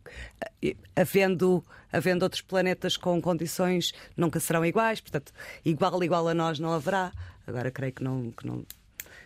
havendo, 0.96 1.64
havendo 1.92 2.24
outros 2.24 2.42
planetas 2.42 2.98
com 2.98 3.22
condições 3.22 3.94
nunca 4.18 4.40
serão 4.40 4.66
iguais, 4.66 5.00
portanto, 5.00 5.32
igual, 5.64 6.04
igual 6.04 6.28
a 6.28 6.34
nós 6.34 6.60
não 6.60 6.74
haverá. 6.74 7.12
Agora, 7.48 7.72
creio 7.72 7.94
que 7.94 8.04
não, 8.04 8.32
que 8.32 8.46
não, 8.46 8.66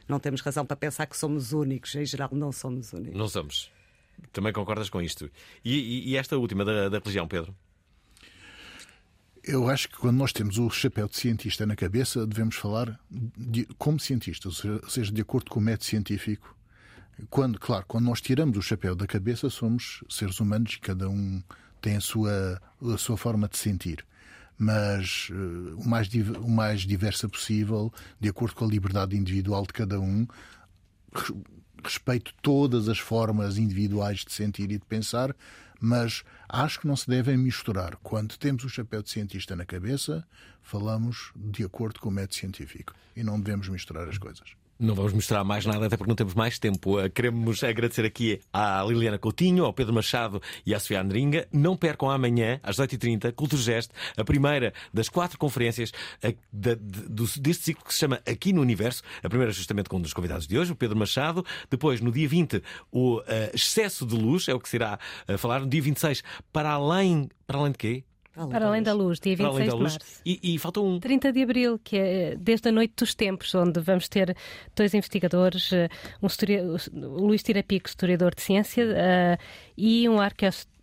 não 0.07 0.20
temos 0.20 0.41
razão 0.41 0.65
para 0.65 0.76
pensar 0.78 1.05
que 1.05 1.18
somos 1.18 1.53
únicos. 1.53 1.93
Em 1.95 2.05
geral, 2.05 2.30
não 2.32 2.51
somos 2.51 2.93
únicos. 2.93 3.18
Não 3.18 3.28
somos. 3.28 3.72
Também 4.34 4.51
concordas 4.53 4.89
com 4.89 5.01
isto? 5.01 5.30
E, 5.63 5.76
e- 5.78 6.09
e 6.09 6.15
esta 6.18 6.38
última 6.38 6.65
da, 6.65 6.89
da 6.89 6.97
religião, 6.99 7.28
Pedro? 7.28 7.55
Eu 9.43 9.70
acho 9.70 9.88
que 9.88 9.95
quando 9.97 10.18
nós 10.18 10.34
temos 10.34 10.57
o 10.57 10.70
chapéu 10.70 11.07
de 11.07 11.15
cientista 11.15 11.65
na 11.65 11.76
cabeça, 11.76 12.26
devemos 12.28 12.55
falar 12.55 12.99
de- 13.09 13.65
como 13.78 13.99
cientista, 13.99 14.49
ou 14.49 14.53
seja- 14.53 14.80
ou 14.84 14.89
seja, 14.89 15.11
de 15.11 15.22
acordo 15.22 15.49
com 15.49 15.59
o 15.59 15.63
método 15.63 15.86
científico. 15.86 16.57
Quando, 17.30 17.59
claro, 17.59 17.86
quando 17.88 18.05
nós 18.05 18.22
tiramos 18.22 18.57
o 18.57 18.61
chapéu 18.61 18.95
da 18.95 19.07
cabeça, 19.07 19.49
somos 19.49 20.03
seres 20.09 20.39
humanos 20.39 20.74
e 20.74 20.80
cada 20.80 21.09
um 21.09 21.41
tem 21.82 21.97
a 21.97 22.01
sua, 22.01 22.61
a 22.82 22.97
sua 22.97 23.18
forma 23.18 23.47
de 23.47 23.57
sentir. 23.57 24.05
Mas 24.57 25.30
eh, 25.32 25.74
o, 25.76 25.88
mais, 25.88 26.07
o 26.39 26.49
mais 26.49 26.82
diversa 26.82 27.28
possível, 27.30 27.91
de 28.20 28.30
acordo 28.30 28.55
com 28.55 28.65
a 28.65 28.68
liberdade 28.68 29.15
individual 29.15 29.63
de 29.63 29.74
cada 29.74 29.99
um, 29.99 30.28
res- 31.13 31.34
respeito 31.84 32.34
todas 32.41 32.89
as 32.89 32.99
formas 32.99 33.57
individuais 33.57 34.26
de 34.26 34.32
sentir 34.32 34.72
e 34.72 34.80
de 34.80 34.86
pensar, 34.86 35.36
mas 35.80 36.24
acho 36.49 36.80
que 36.80 36.88
não 36.88 36.95
se 36.95 37.07
devem 37.07 37.38
misturar. 37.38 37.95
Quando 37.97 38.38
temos 38.38 38.63
o 38.63 38.70
chapéu 38.70 39.03
de 39.03 39.11
cientista 39.11 39.55
na 39.55 39.65
cabeça, 39.65 40.28
falamos 40.61 41.32
de 41.36 41.63
acordo 41.63 41.99
com 41.99 42.09
o 42.09 42.11
método 42.11 42.36
científico 42.36 42.93
e 43.15 43.24
não 43.24 43.39
devemos 43.39 43.70
misturar 43.70 44.07
as 44.09 44.18
coisas. 44.18 44.55
Não 44.80 44.94
vamos 44.94 45.12
mostrar 45.12 45.44
mais 45.44 45.66
nada, 45.66 45.88
até 45.88 45.98
porque 45.98 46.10
não 46.10 46.16
temos 46.16 46.36
mais 46.36 46.60
tempo. 46.60 47.00
Eh, 47.00 47.10
Queremos 47.10 47.64
agradecer 47.64 48.06
aqui 48.06 48.40
à 48.54 48.84
Liliana 48.88 49.18
Coutinho, 49.18 49.66
ao 49.66 49.74
Pedro 49.74 49.92
Machado 49.92 50.40
e 50.66 50.74
à 50.76 50.80
Sofia 50.80 51.02
Andringa. 51.02 51.48
Não 51.52 51.76
percam 51.76 52.12
amanhã, 52.12 52.60
às 52.62 52.78
8h30, 52.78 53.32
Culturgest, 53.34 53.90
a 54.16 54.24
primeira 54.24 54.74
das 54.94 55.10
quatro 55.10 55.40
conferências 55.40 55.92
eh, 56.22 56.36
deste 56.52 57.64
ciclo 57.64 57.84
que 57.86 57.94
se 57.94 58.00
chama 58.00 58.22
Aqui 58.24 58.54
no 58.54 58.62
Universo. 58.62 59.02
A 59.24 59.30
primeira, 59.30 59.52
justamente, 59.52 59.90
com 59.90 59.98
um 59.98 60.02
dos 60.02 60.14
convidados 60.14 60.46
de 60.46 60.58
hoje, 60.60 60.72
o 60.72 60.76
Pedro 60.76 60.96
Machado. 60.96 61.44
Depois, 61.72 62.00
no 62.00 62.12
dia 62.12 62.28
20, 62.28 62.62
o 62.92 63.22
eh, 63.26 63.52
Excesso 63.56 64.06
de 64.06 64.16
Luz, 64.16 64.48
é 64.48 64.54
o 64.54 64.60
que 64.60 64.70
se 64.70 64.76
irá 64.76 65.00
eh, 65.28 65.38
falar. 65.38 65.62
No 65.62 65.68
dia 65.68 65.82
26, 65.82 66.24
para 66.54 66.70
além. 66.70 67.30
Para 67.48 67.58
além 67.58 67.72
de 67.72 67.78
quê? 67.80 68.04
Para 68.50 68.68
além 68.68 68.84
da 68.84 68.94
luz, 68.94 69.20
dia 69.20 69.36
Para 69.36 69.48
além 69.48 69.64
26 69.66 69.72
da 69.72 69.78
de 69.78 69.84
luz. 69.84 69.94
março. 69.94 70.22
E, 70.26 70.40
e 70.56 70.58
falta 70.60 70.80
um. 70.82 71.00
30 71.00 71.32
de 71.34 71.42
abril, 71.42 71.80
que 71.84 71.98
é 71.98 72.36
desde 72.40 72.70
a 72.70 72.72
Noite 72.72 72.94
dos 72.98 73.16
Tempos, 73.16 73.54
onde 73.56 73.80
vamos 73.80 74.08
ter 74.08 74.36
dois 74.76 74.94
investigadores, 74.94 75.72
eh, 75.74 75.90
um 76.22 76.28
histori- 76.28 76.60
o 76.62 77.26
Luís 77.26 77.42
Tirapico, 77.44 77.88
historiador 77.90 78.36
de 78.36 78.42
ciência, 78.42 78.84
eh, 78.84 79.38
e 79.78 80.08
um 80.08 80.20
arqueólogo. 80.22 80.77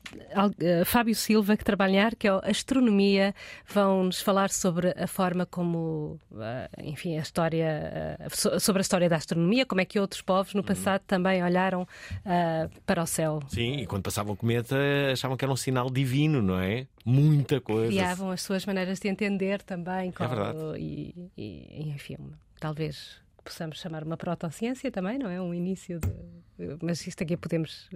Fábio 0.85 1.15
Silva, 1.15 1.57
que 1.57 1.65
trabalha 1.65 1.93
em 1.97 2.01
arqueoastronomia, 2.01 3.35
vão-nos 3.67 4.21
falar 4.21 4.51
sobre 4.51 4.95
a 4.97 5.07
forma 5.07 5.47
como, 5.47 6.19
eh, 6.39 6.69
enfim, 6.85 7.17
a 7.19 7.21
história, 7.23 8.17
eh, 8.19 8.29
so- 8.31 8.59
sobre 8.61 8.81
a 8.81 8.83
história 8.83 9.09
da 9.09 9.17
astronomia, 9.17 9.65
como 9.67 9.81
é 9.81 9.85
que 9.85 9.99
outros 9.99 10.23
povos 10.23 10.55
no 10.55 10.63
passado 10.63 11.03
também 11.07 11.43
olharam 11.43 11.87
eh, 12.25 12.69
para 12.87 13.03
o 13.03 13.07
céu. 13.07 13.41
Sim, 13.49 13.79
e 13.79 13.87
quando 13.87 14.03
passavam 14.03 14.37
cometa 14.37 14.77
achavam 15.13 15.37
que 15.37 15.45
era 15.45 15.53
um 15.53 15.57
sinal 15.57 15.91
divino, 15.91 16.41
não 16.43 16.59
é? 16.61 16.87
Muita 17.05 17.61
coisa. 17.61 17.89
criavam 17.93 18.31
as 18.31 18.41
suas 18.43 18.65
maneiras 18.65 18.99
de 18.99 19.09
entender 19.09 19.63
também. 19.63 20.11
com- 20.13 20.25
É 20.25 20.29
verdade. 20.29 20.59
E, 20.79 21.31
e, 21.37 21.91
enfim, 21.95 22.17
talvez 22.59 23.23
possamos 23.45 23.79
chamar 23.79 24.03
uma 24.03 24.17
protociência 24.17 24.91
também, 24.91 25.19
não 25.19 25.31
é? 25.31 25.41
Um 25.41 25.55
início 25.55 26.01
de. 26.01 26.77
Mas 26.83 27.07
isto 27.07 27.23
aqui 27.23 27.37
podemos. 27.37 27.89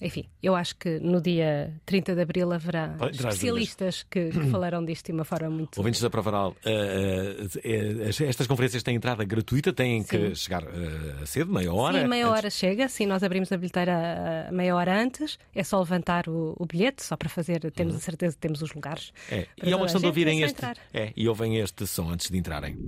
Enfim, 0.00 0.26
eu 0.40 0.54
acho 0.54 0.76
que 0.76 1.00
no 1.00 1.20
dia 1.20 1.74
30 1.84 2.14
de 2.14 2.20
abril 2.22 2.52
haverá 2.52 2.94
as 3.00 3.16
especialistas 3.16 4.04
que, 4.08 4.30
que 4.30 4.40
falarão 4.48 4.84
disto 4.84 5.06
de 5.06 5.12
uma 5.12 5.24
forma 5.24 5.50
muito. 5.50 5.76
Ouvintes 5.76 6.00
da 6.00 6.08
Provaral, 6.08 6.54
eh, 6.64 7.48
eh, 7.64 8.08
estas 8.08 8.46
conferências 8.46 8.84
têm 8.84 8.94
entrada 8.94 9.24
gratuita, 9.24 9.72
têm 9.72 10.04
que 10.04 10.28
Sim. 10.28 10.34
chegar 10.36 10.62
eh, 10.62 11.26
cedo, 11.26 11.52
meia 11.52 11.74
hora. 11.74 12.02
Sim, 12.02 12.06
meia 12.06 12.26
antes. 12.26 12.38
hora 12.38 12.50
chega. 12.50 12.88
Sim, 12.88 13.06
nós 13.06 13.24
abrimos 13.24 13.50
a 13.50 13.56
bilheteira 13.56 14.48
meia 14.52 14.76
hora 14.76 15.02
antes. 15.02 15.36
É 15.52 15.64
só 15.64 15.80
levantar 15.80 16.28
o, 16.28 16.54
o 16.56 16.64
bilhete, 16.64 17.02
só 17.02 17.16
para 17.16 17.28
fazer. 17.28 17.68
Temos 17.72 17.96
a 17.96 17.98
certeza 17.98 18.36
que 18.36 18.40
temos 18.40 18.62
os 18.62 18.72
lugares. 18.72 19.12
É, 19.28 19.48
E 19.64 19.72
é 19.72 19.74
uma 19.74 19.86
questão 19.86 20.00
de 20.00 20.06
ouvirem 20.06 20.44
é 20.44 20.46
este. 20.46 20.62
É, 20.94 21.12
e 21.16 21.26
ouvem 21.28 21.56
este 21.58 21.84
som 21.88 22.08
antes 22.08 22.30
de 22.30 22.38
entrarem. 22.38 22.78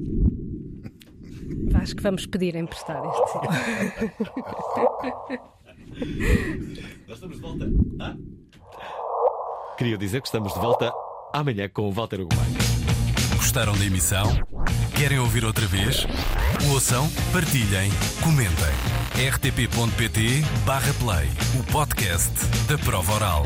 Acho 1.75 1.97
que 1.97 2.03
vamos 2.03 2.27
pedir 2.27 2.57
emprestado 2.57 3.11
este. 3.11 3.39
Nós 7.09 7.17
estamos 7.17 7.37
de 7.37 7.43
volta. 7.43 7.67
Ah? 8.01 8.17
Queria 9.77 9.99
dizer 9.99 10.21
que 10.21 10.29
estamos 10.29 10.53
de 10.55 10.61
volta 10.61 10.93
amanhã 11.33 11.69
com 11.69 11.89
o 11.89 11.93
Walter 11.93 12.21
Ugumai. 12.21 12.47
Gostaram 13.37 13.77
da 13.77 13.85
emissão? 13.85 14.27
Querem 14.97 15.19
ouvir 15.19 15.45
outra 15.45 15.67
vez? 15.67 16.07
Ouçam, 16.71 17.09
partilhem, 17.33 17.91
comentem. 18.23 18.75
rtp.pt/play 19.33 21.29
o 21.59 21.65
podcast 21.73 22.33
da 22.69 22.79
prova 22.79 23.15
oral. 23.15 23.43